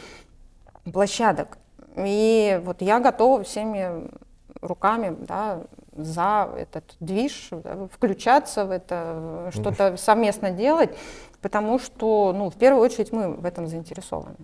площадок. 0.93 1.57
И 1.97 2.61
вот 2.63 2.81
я 2.81 3.01
готова 3.01 3.43
всеми 3.43 4.09
руками 4.67 5.15
да, 5.19 5.61
за 5.95 6.49
этот 6.57 6.83
движ, 6.99 7.49
да, 7.51 7.87
включаться 7.91 8.65
в 8.65 8.71
это, 8.71 9.51
что-то 9.53 9.97
совместно 9.97 10.51
делать, 10.51 10.89
потому 11.41 11.79
что, 11.79 12.33
ну, 12.35 12.49
в 12.49 12.55
первую 12.55 12.83
очередь 12.83 13.11
мы 13.11 13.33
в 13.33 13.45
этом 13.45 13.67
заинтересованы. 13.67 14.35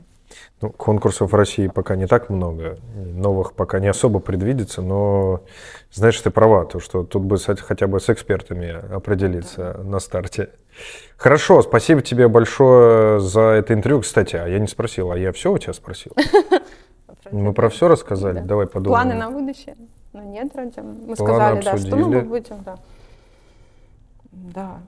Ну, 0.61 0.69
конкурсов 0.69 1.31
в 1.31 1.35
России 1.35 1.67
пока 1.67 1.95
не 1.95 2.05
так 2.05 2.29
много, 2.29 2.77
новых 2.95 3.53
пока 3.53 3.79
не 3.79 3.87
особо 3.87 4.19
предвидится, 4.19 4.81
но 4.81 5.41
знаешь, 5.91 6.19
ты 6.19 6.29
права, 6.29 6.65
то, 6.65 6.79
что 6.79 7.03
тут 7.03 7.23
бы 7.23 7.37
хотя 7.39 7.87
бы 7.87 7.99
с 7.99 8.09
экспертами 8.09 8.93
определиться 8.93 9.75
да. 9.77 9.83
на 9.83 9.99
старте. 9.99 10.49
Хорошо, 11.17 11.61
спасибо 11.61 12.01
тебе 12.01 12.27
большое 12.27 13.19
за 13.19 13.41
это 13.41 13.73
интервью. 13.73 14.01
Кстати, 14.01 14.35
а 14.35 14.47
я 14.47 14.59
не 14.59 14.67
спросил, 14.67 15.11
а 15.11 15.17
я 15.17 15.31
все 15.31 15.51
у 15.51 15.57
тебя 15.57 15.73
спросил? 15.73 16.13
Мы 17.31 17.53
про 17.53 17.69
все 17.69 17.87
рассказали? 17.87 18.39
Давай 18.39 18.67
подумаем. 18.67 19.03
Планы 19.03 19.19
на 19.19 19.31
будущее? 19.31 19.75
Ну 20.13 20.23
нет, 20.23 20.53
вроде. 20.53 20.81
Мы 20.81 21.15
сказали, 21.15 21.61
да, 21.61 21.77
что 21.77 21.95
мы 21.95 22.21
будем, 22.21 22.63
да. 22.63 22.77
Да. 24.31 24.79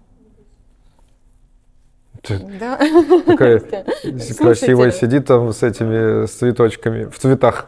Да. 2.59 2.77
Такая 3.25 3.59
красивая 4.37 4.91
сидит 4.91 5.25
там 5.27 5.51
с 5.51 5.63
этими 5.63 6.25
с 6.25 6.31
цветочками, 6.31 7.05
в 7.05 7.17
цветах. 7.17 7.67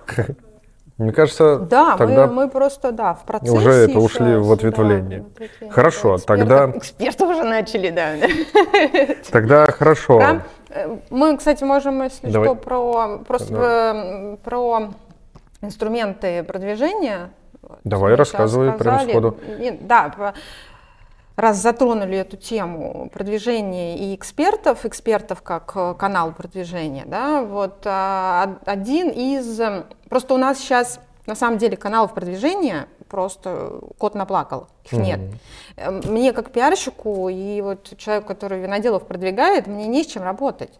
Мне 0.98 1.12
кажется, 1.12 1.58
да, 1.58 1.98
тогда 1.98 2.28
мы, 2.28 2.34
мы 2.34 2.50
просто 2.50 2.92
да 2.92 3.16
в 3.16 3.26
процессе 3.26 3.52
уже 3.52 3.72
это 3.72 3.98
ушли 3.98 4.36
в 4.36 4.52
ответвление. 4.52 5.26
Да, 5.40 5.46
вот 5.62 5.74
хорошо, 5.74 6.18
экспертов, 6.18 6.26
тогда 6.26 6.78
эксперты 6.78 7.26
уже 7.26 7.44
начали, 7.44 7.90
да. 7.90 8.14
Тогда 9.32 9.66
хорошо. 9.66 10.20
Да? 10.20 10.42
Мы, 11.10 11.36
кстати, 11.38 11.64
можем, 11.64 12.04
если 12.04 12.30
Давай. 12.30 12.48
что, 12.48 12.56
про 12.56 13.18
просто 13.28 13.54
да. 13.54 14.38
про 14.44 14.90
инструменты 15.62 16.44
продвижения. 16.44 17.32
Давай 17.84 18.16
рассказывай 18.16 18.74
прямо 18.74 19.00
сходу. 19.00 19.38
Да, 19.82 20.34
раз 21.36 21.58
затронули 21.58 22.18
эту 22.18 22.38
тему 22.38 23.10
продвижения 23.12 23.98
и 23.98 24.16
экспертов, 24.16 24.86
экспертов 24.86 25.42
как 25.42 25.72
э, 25.76 25.96
канал 25.98 26.32
продвижения, 26.32 27.06
да, 27.08 27.42
вот 27.42 27.82
а, 27.86 28.58
один 28.66 29.10
из, 29.10 29.60
просто 30.10 30.36
у 30.36 30.38
нас 30.38 30.60
сейчас 30.60 31.00
на 31.26 31.36
самом 31.36 31.58
деле 31.58 31.78
каналов 31.78 32.14
продвижения 32.14 32.88
просто 33.10 33.80
кот 33.98 34.16
наплакал, 34.16 34.68
их 34.84 34.92
нет. 34.92 35.20
Mm-hmm. 35.78 36.12
Мне 36.12 36.34
как 36.34 36.52
пиарщику 36.52 37.30
и 37.30 37.62
вот 37.62 37.98
человеку, 37.98 38.28
который 38.28 38.60
виноделов 38.60 39.08
продвигает, 39.08 39.68
мне 39.68 39.88
не 39.88 40.04
с 40.04 40.08
чем 40.08 40.24
работать. 40.24 40.72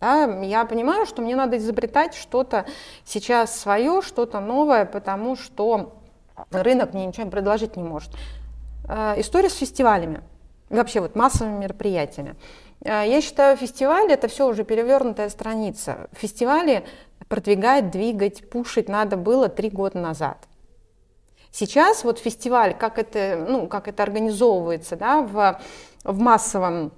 Да, 0.00 0.24
я 0.42 0.64
понимаю, 0.64 1.06
что 1.06 1.22
мне 1.22 1.36
надо 1.36 1.58
изобретать 1.58 2.14
что-то 2.14 2.66
сейчас 3.04 3.56
свое, 3.56 4.02
что-то 4.02 4.40
новое, 4.40 4.84
потому 4.84 5.36
что 5.36 6.01
рынок 6.50 6.94
мне 6.94 7.06
ничего 7.06 7.28
предложить 7.28 7.76
не 7.76 7.82
может. 7.82 8.10
Э, 8.88 9.14
история 9.18 9.50
с 9.50 9.56
фестивалями, 9.56 10.22
вообще 10.70 11.00
вот 11.00 11.14
массовыми 11.14 11.58
мероприятиями. 11.58 12.36
Э, 12.84 13.04
я 13.06 13.20
считаю, 13.20 13.56
фестиваль 13.56 14.10
это 14.12 14.28
все 14.28 14.48
уже 14.48 14.64
перевернутая 14.64 15.28
страница. 15.28 16.08
Фестивали 16.12 16.84
продвигать, 17.28 17.90
двигать, 17.90 18.48
пушить 18.50 18.88
надо 18.88 19.16
было 19.16 19.48
три 19.48 19.70
года 19.70 19.98
назад. 19.98 20.38
Сейчас 21.50 22.02
вот 22.02 22.18
фестиваль, 22.18 22.74
как 22.74 22.98
это, 22.98 23.44
ну, 23.48 23.66
как 23.66 23.86
это 23.86 24.02
организовывается 24.02 24.96
да, 24.96 25.20
в, 25.20 25.60
в 26.02 26.18
массовом 26.18 26.92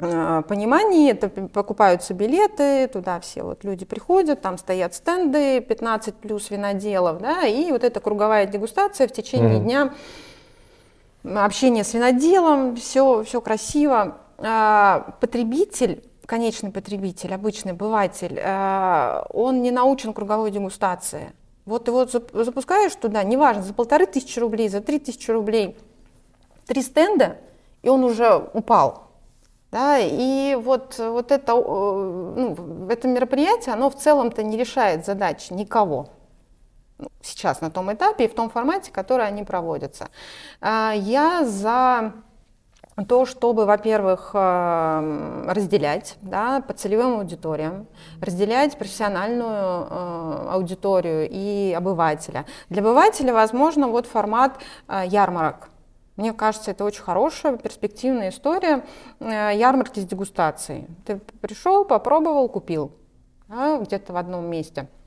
понимании, 0.00 1.12
это 1.12 1.28
покупаются 1.28 2.14
билеты, 2.14 2.88
туда 2.88 3.20
все 3.20 3.42
вот 3.42 3.64
люди 3.64 3.84
приходят, 3.84 4.40
там 4.40 4.58
стоят 4.58 4.94
стенды, 4.94 5.60
15 5.60 6.14
плюс 6.16 6.50
виноделов, 6.50 7.20
да, 7.20 7.46
и 7.46 7.70
вот 7.70 7.84
эта 7.84 8.00
круговая 8.00 8.46
дегустация 8.46 9.06
в 9.08 9.12
течение 9.12 9.58
mm-hmm. 9.58 9.64
дня 9.64 9.94
общение 11.24 11.84
с 11.84 11.94
виноделом, 11.94 12.76
все, 12.76 13.22
все 13.24 13.40
красиво. 13.40 14.18
А, 14.38 15.16
потребитель, 15.20 16.02
конечный 16.26 16.70
потребитель, 16.70 17.34
обычный 17.34 17.72
обыватель, 17.72 18.40
а, 18.42 19.26
он 19.30 19.62
не 19.62 19.70
научен 19.70 20.12
круговой 20.12 20.50
дегустации. 20.50 21.32
Вот 21.66 21.88
его 21.88 22.06
запускаешь 22.06 22.94
туда, 22.94 23.22
неважно, 23.22 23.62
за 23.62 23.74
полторы 23.74 24.06
тысячи 24.06 24.38
рублей, 24.38 24.68
за 24.68 24.80
три 24.80 24.98
тысячи 24.98 25.30
рублей, 25.30 25.76
три 26.66 26.82
стенда, 26.82 27.36
и 27.82 27.88
он 27.88 28.02
уже 28.02 28.48
упал. 28.54 29.09
Да, 29.70 29.98
и 29.98 30.56
вот, 30.56 30.98
вот 30.98 31.30
это, 31.30 31.54
ну, 31.54 32.88
это 32.90 33.06
мероприятие, 33.06 33.74
оно 33.74 33.88
в 33.88 33.94
целом-то 33.94 34.42
не 34.42 34.56
решает 34.56 35.06
задач 35.06 35.50
никого 35.50 36.08
сейчас 37.22 37.60
на 37.60 37.70
том 37.70 37.92
этапе 37.92 38.24
и 38.24 38.28
в 38.28 38.34
том 38.34 38.50
формате, 38.50 38.90
который 38.92 39.26
они 39.26 39.44
проводятся. 39.44 40.08
А, 40.60 40.92
я 40.94 41.44
за 41.44 42.12
то, 43.08 43.24
чтобы, 43.24 43.64
во-первых, 43.64 44.32
э, 44.34 45.44
разделять 45.48 46.16
да, 46.20 46.60
по 46.60 46.74
целевым 46.74 47.20
аудиториям, 47.20 47.86
разделять 48.20 48.76
профессиональную 48.76 49.86
э, 49.88 50.48
аудиторию 50.50 51.26
и 51.30 51.72
обывателя. 51.72 52.44
Для 52.68 52.82
обывателя, 52.82 53.32
возможно, 53.32 53.88
вот 53.88 54.06
формат 54.06 54.58
э, 54.88 55.04
ярмарок. 55.06 55.69
Мне 56.20 56.32
кажется, 56.32 56.70
это 56.70 56.84
очень 56.84 57.02
хорошая, 57.02 57.56
перспективная 57.56 58.28
история 58.28 58.84
ярмарки 59.20 60.00
с 60.00 60.04
дегустацией. 60.04 60.86
Ты 61.04 61.16
пришел, 61.40 61.84
попробовал, 61.84 62.48
купил 62.48 62.92
да, 63.48 63.78
где-то 63.78 64.12
в 64.12 64.16
одном 64.16 64.44
месте– 64.46 64.86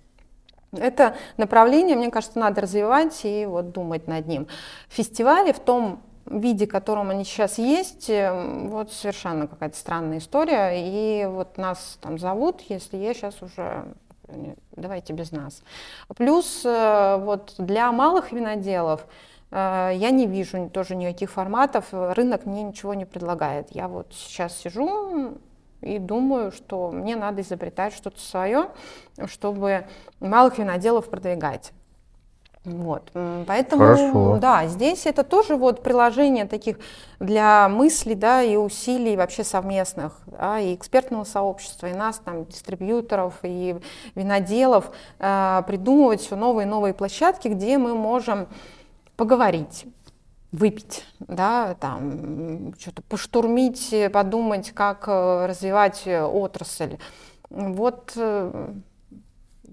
это 0.78 1.16
направление, 1.38 1.96
мне 1.96 2.10
кажется, 2.10 2.40
надо 2.40 2.62
развивать 2.62 3.22
и 3.24 3.46
вот 3.46 3.72
думать 3.72 4.08
над 4.08 4.28
ним. 4.28 4.48
Фестивали 4.90 5.52
в 5.52 5.60
том 5.60 6.02
виде, 6.26 6.66
в 6.66 6.70
котором 6.70 7.10
они 7.10 7.26
сейчас 7.26 7.58
есть, 7.58 8.10
э, 8.10 8.68
вот 8.70 8.92
совершенно 8.92 9.48
какая-то 9.48 9.76
странная 9.78 10.20
история. 10.20 10.72
И 10.74 11.26
вот 11.26 11.58
нас 11.58 11.98
там 12.02 12.18
зовут, 12.18 12.62
если 12.70 12.98
я 12.98 13.14
сейчас 13.14 13.42
уже 13.42 13.86
давайте 14.76 15.14
без 15.14 15.32
нас. 15.32 15.64
Плюс 16.16 16.64
э, 16.66 17.18
вот 17.20 17.56
для 17.58 17.92
малых 17.92 18.32
виноделов 18.32 19.06
э, 19.52 19.92
я 19.96 20.12
не 20.12 20.28
вижу 20.28 20.70
тоже 20.70 20.96
никаких 20.96 21.32
форматов, 21.32 21.86
рынок 21.92 22.46
мне 22.46 22.64
ничего 22.64 22.94
не 22.94 23.06
предлагает. 23.06 23.72
Я 23.72 23.88
вот 23.88 24.14
сейчас 24.14 24.58
сижу, 24.58 25.38
и 25.84 26.00
думаю, 26.00 26.52
что 26.52 26.92
мне 26.92 27.16
надо 27.16 27.42
изобретать 27.42 27.94
что-то 27.94 28.20
свое, 28.20 28.70
чтобы 29.26 29.86
малых 30.20 30.58
виноделов 30.58 31.10
продвигать. 31.10 31.74
Вот, 32.66 33.12
поэтому, 33.46 33.84
Хорошо. 33.84 34.38
да, 34.40 34.68
здесь 34.68 35.06
это 35.06 35.26
тоже 35.26 35.58
вот 35.58 35.84
приложение 35.84 36.46
таких 36.46 36.78
для 37.20 37.68
мыслей, 37.68 38.16
да, 38.16 38.42
и 38.42 38.56
усилий 38.56 39.18
вообще 39.18 39.44
совместных, 39.44 40.14
да, 40.28 40.60
и 40.62 40.74
экспертного 40.74 41.26
сообщества, 41.26 41.88
и 41.88 41.94
нас, 41.94 42.22
там, 42.24 42.46
дистрибьюторов, 42.46 43.34
и 43.44 43.76
виноделов, 44.16 44.92
э, 45.20 45.62
придумывать 45.68 46.22
все 46.22 46.38
новые 46.38 46.66
и 46.66 46.70
новые 46.70 46.94
площадки, 46.94 47.50
где 47.50 47.78
мы 47.78 47.96
можем 47.96 48.48
поговорить, 49.18 49.86
выпить, 50.54 51.04
да, 51.20 51.76
там, 51.82 52.74
что-то 52.80 53.02
поштурмить, 53.02 53.94
подумать, 54.14 54.72
как 54.72 55.10
э, 55.10 55.48
развивать 55.48 56.04
э, 56.06 56.24
отрасль. 56.24 56.98
Вот, 57.50 58.14
э, 58.16 58.72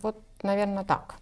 вот, 0.02 0.16
наверное, 0.42 0.82
так. 0.82 1.20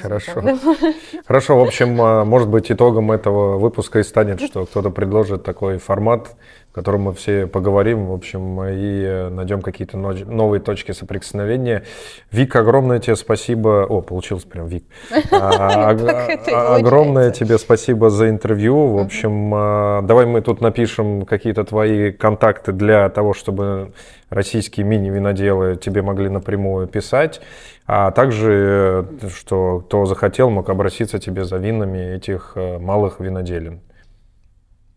Хорошо. 0.00 0.42
Хорошо, 1.26 1.58
в 1.58 1.62
общем, 1.62 1.94
может 2.26 2.48
быть, 2.48 2.70
итогом 2.70 3.12
этого 3.12 3.58
выпуска 3.58 3.98
и 3.98 4.02
станет, 4.02 4.40
что 4.40 4.66
кто-то 4.66 4.90
предложит 4.90 5.42
такой 5.42 5.78
формат, 5.78 6.36
в 6.72 6.74
котором 6.74 7.02
мы 7.02 7.12
все 7.12 7.46
поговорим, 7.46 8.06
в 8.06 8.14
общем, 8.14 8.64
и 8.64 9.28
найдем 9.30 9.60
какие-то 9.60 9.98
новые 9.98 10.58
точки 10.58 10.92
соприкосновения. 10.92 11.82
Вик, 12.30 12.56
огромное 12.56 12.98
тебе 12.98 13.14
спасибо. 13.16 13.84
О, 13.86 14.00
получилось 14.00 14.44
прям 14.44 14.66
Вик. 14.68 14.84
А, 15.30 15.90
а, 15.90 16.76
огромное 16.76 17.30
тебе 17.30 17.58
спасибо 17.58 18.08
за 18.08 18.30
интервью. 18.30 18.86
В 18.86 18.98
общем, 18.98 19.52
а, 19.54 20.00
давай 20.00 20.24
мы 20.24 20.40
тут 20.40 20.62
напишем 20.62 21.26
какие-то 21.26 21.64
твои 21.64 22.10
контакты 22.10 22.72
для 22.72 23.10
того, 23.10 23.34
чтобы 23.34 23.92
российские 24.30 24.86
мини-виноделы 24.86 25.76
тебе 25.76 26.00
могли 26.00 26.30
напрямую 26.30 26.86
писать, 26.86 27.42
а 27.86 28.10
также, 28.12 29.06
что 29.36 29.80
кто 29.80 30.06
захотел, 30.06 30.48
мог 30.48 30.70
обратиться 30.70 31.18
тебе 31.18 31.44
за 31.44 31.58
винами 31.58 32.14
этих 32.16 32.52
э, 32.54 32.78
малых 32.78 33.20
виноделин. 33.20 33.80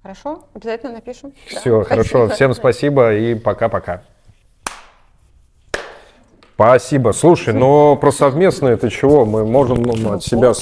Хорошо, 0.05 0.43
обязательно 0.53 0.91
напишем. 0.91 1.33
Все, 1.47 1.79
да. 1.79 1.83
хорошо. 1.83 2.27
Спасибо. 2.27 2.33
Всем 2.35 2.53
спасибо 2.53 3.15
и 3.15 3.33
пока-пока. 3.33 4.03
Спасибо. 6.53 7.11
Слушай, 7.11 7.55
но 7.55 7.95
про 7.95 8.11
совместное 8.11 8.73
это 8.73 8.91
чего? 8.91 9.25
Мы 9.25 9.45
можем 9.45 9.81
ну, 9.81 10.13
от 10.13 10.23
себя 10.23 10.53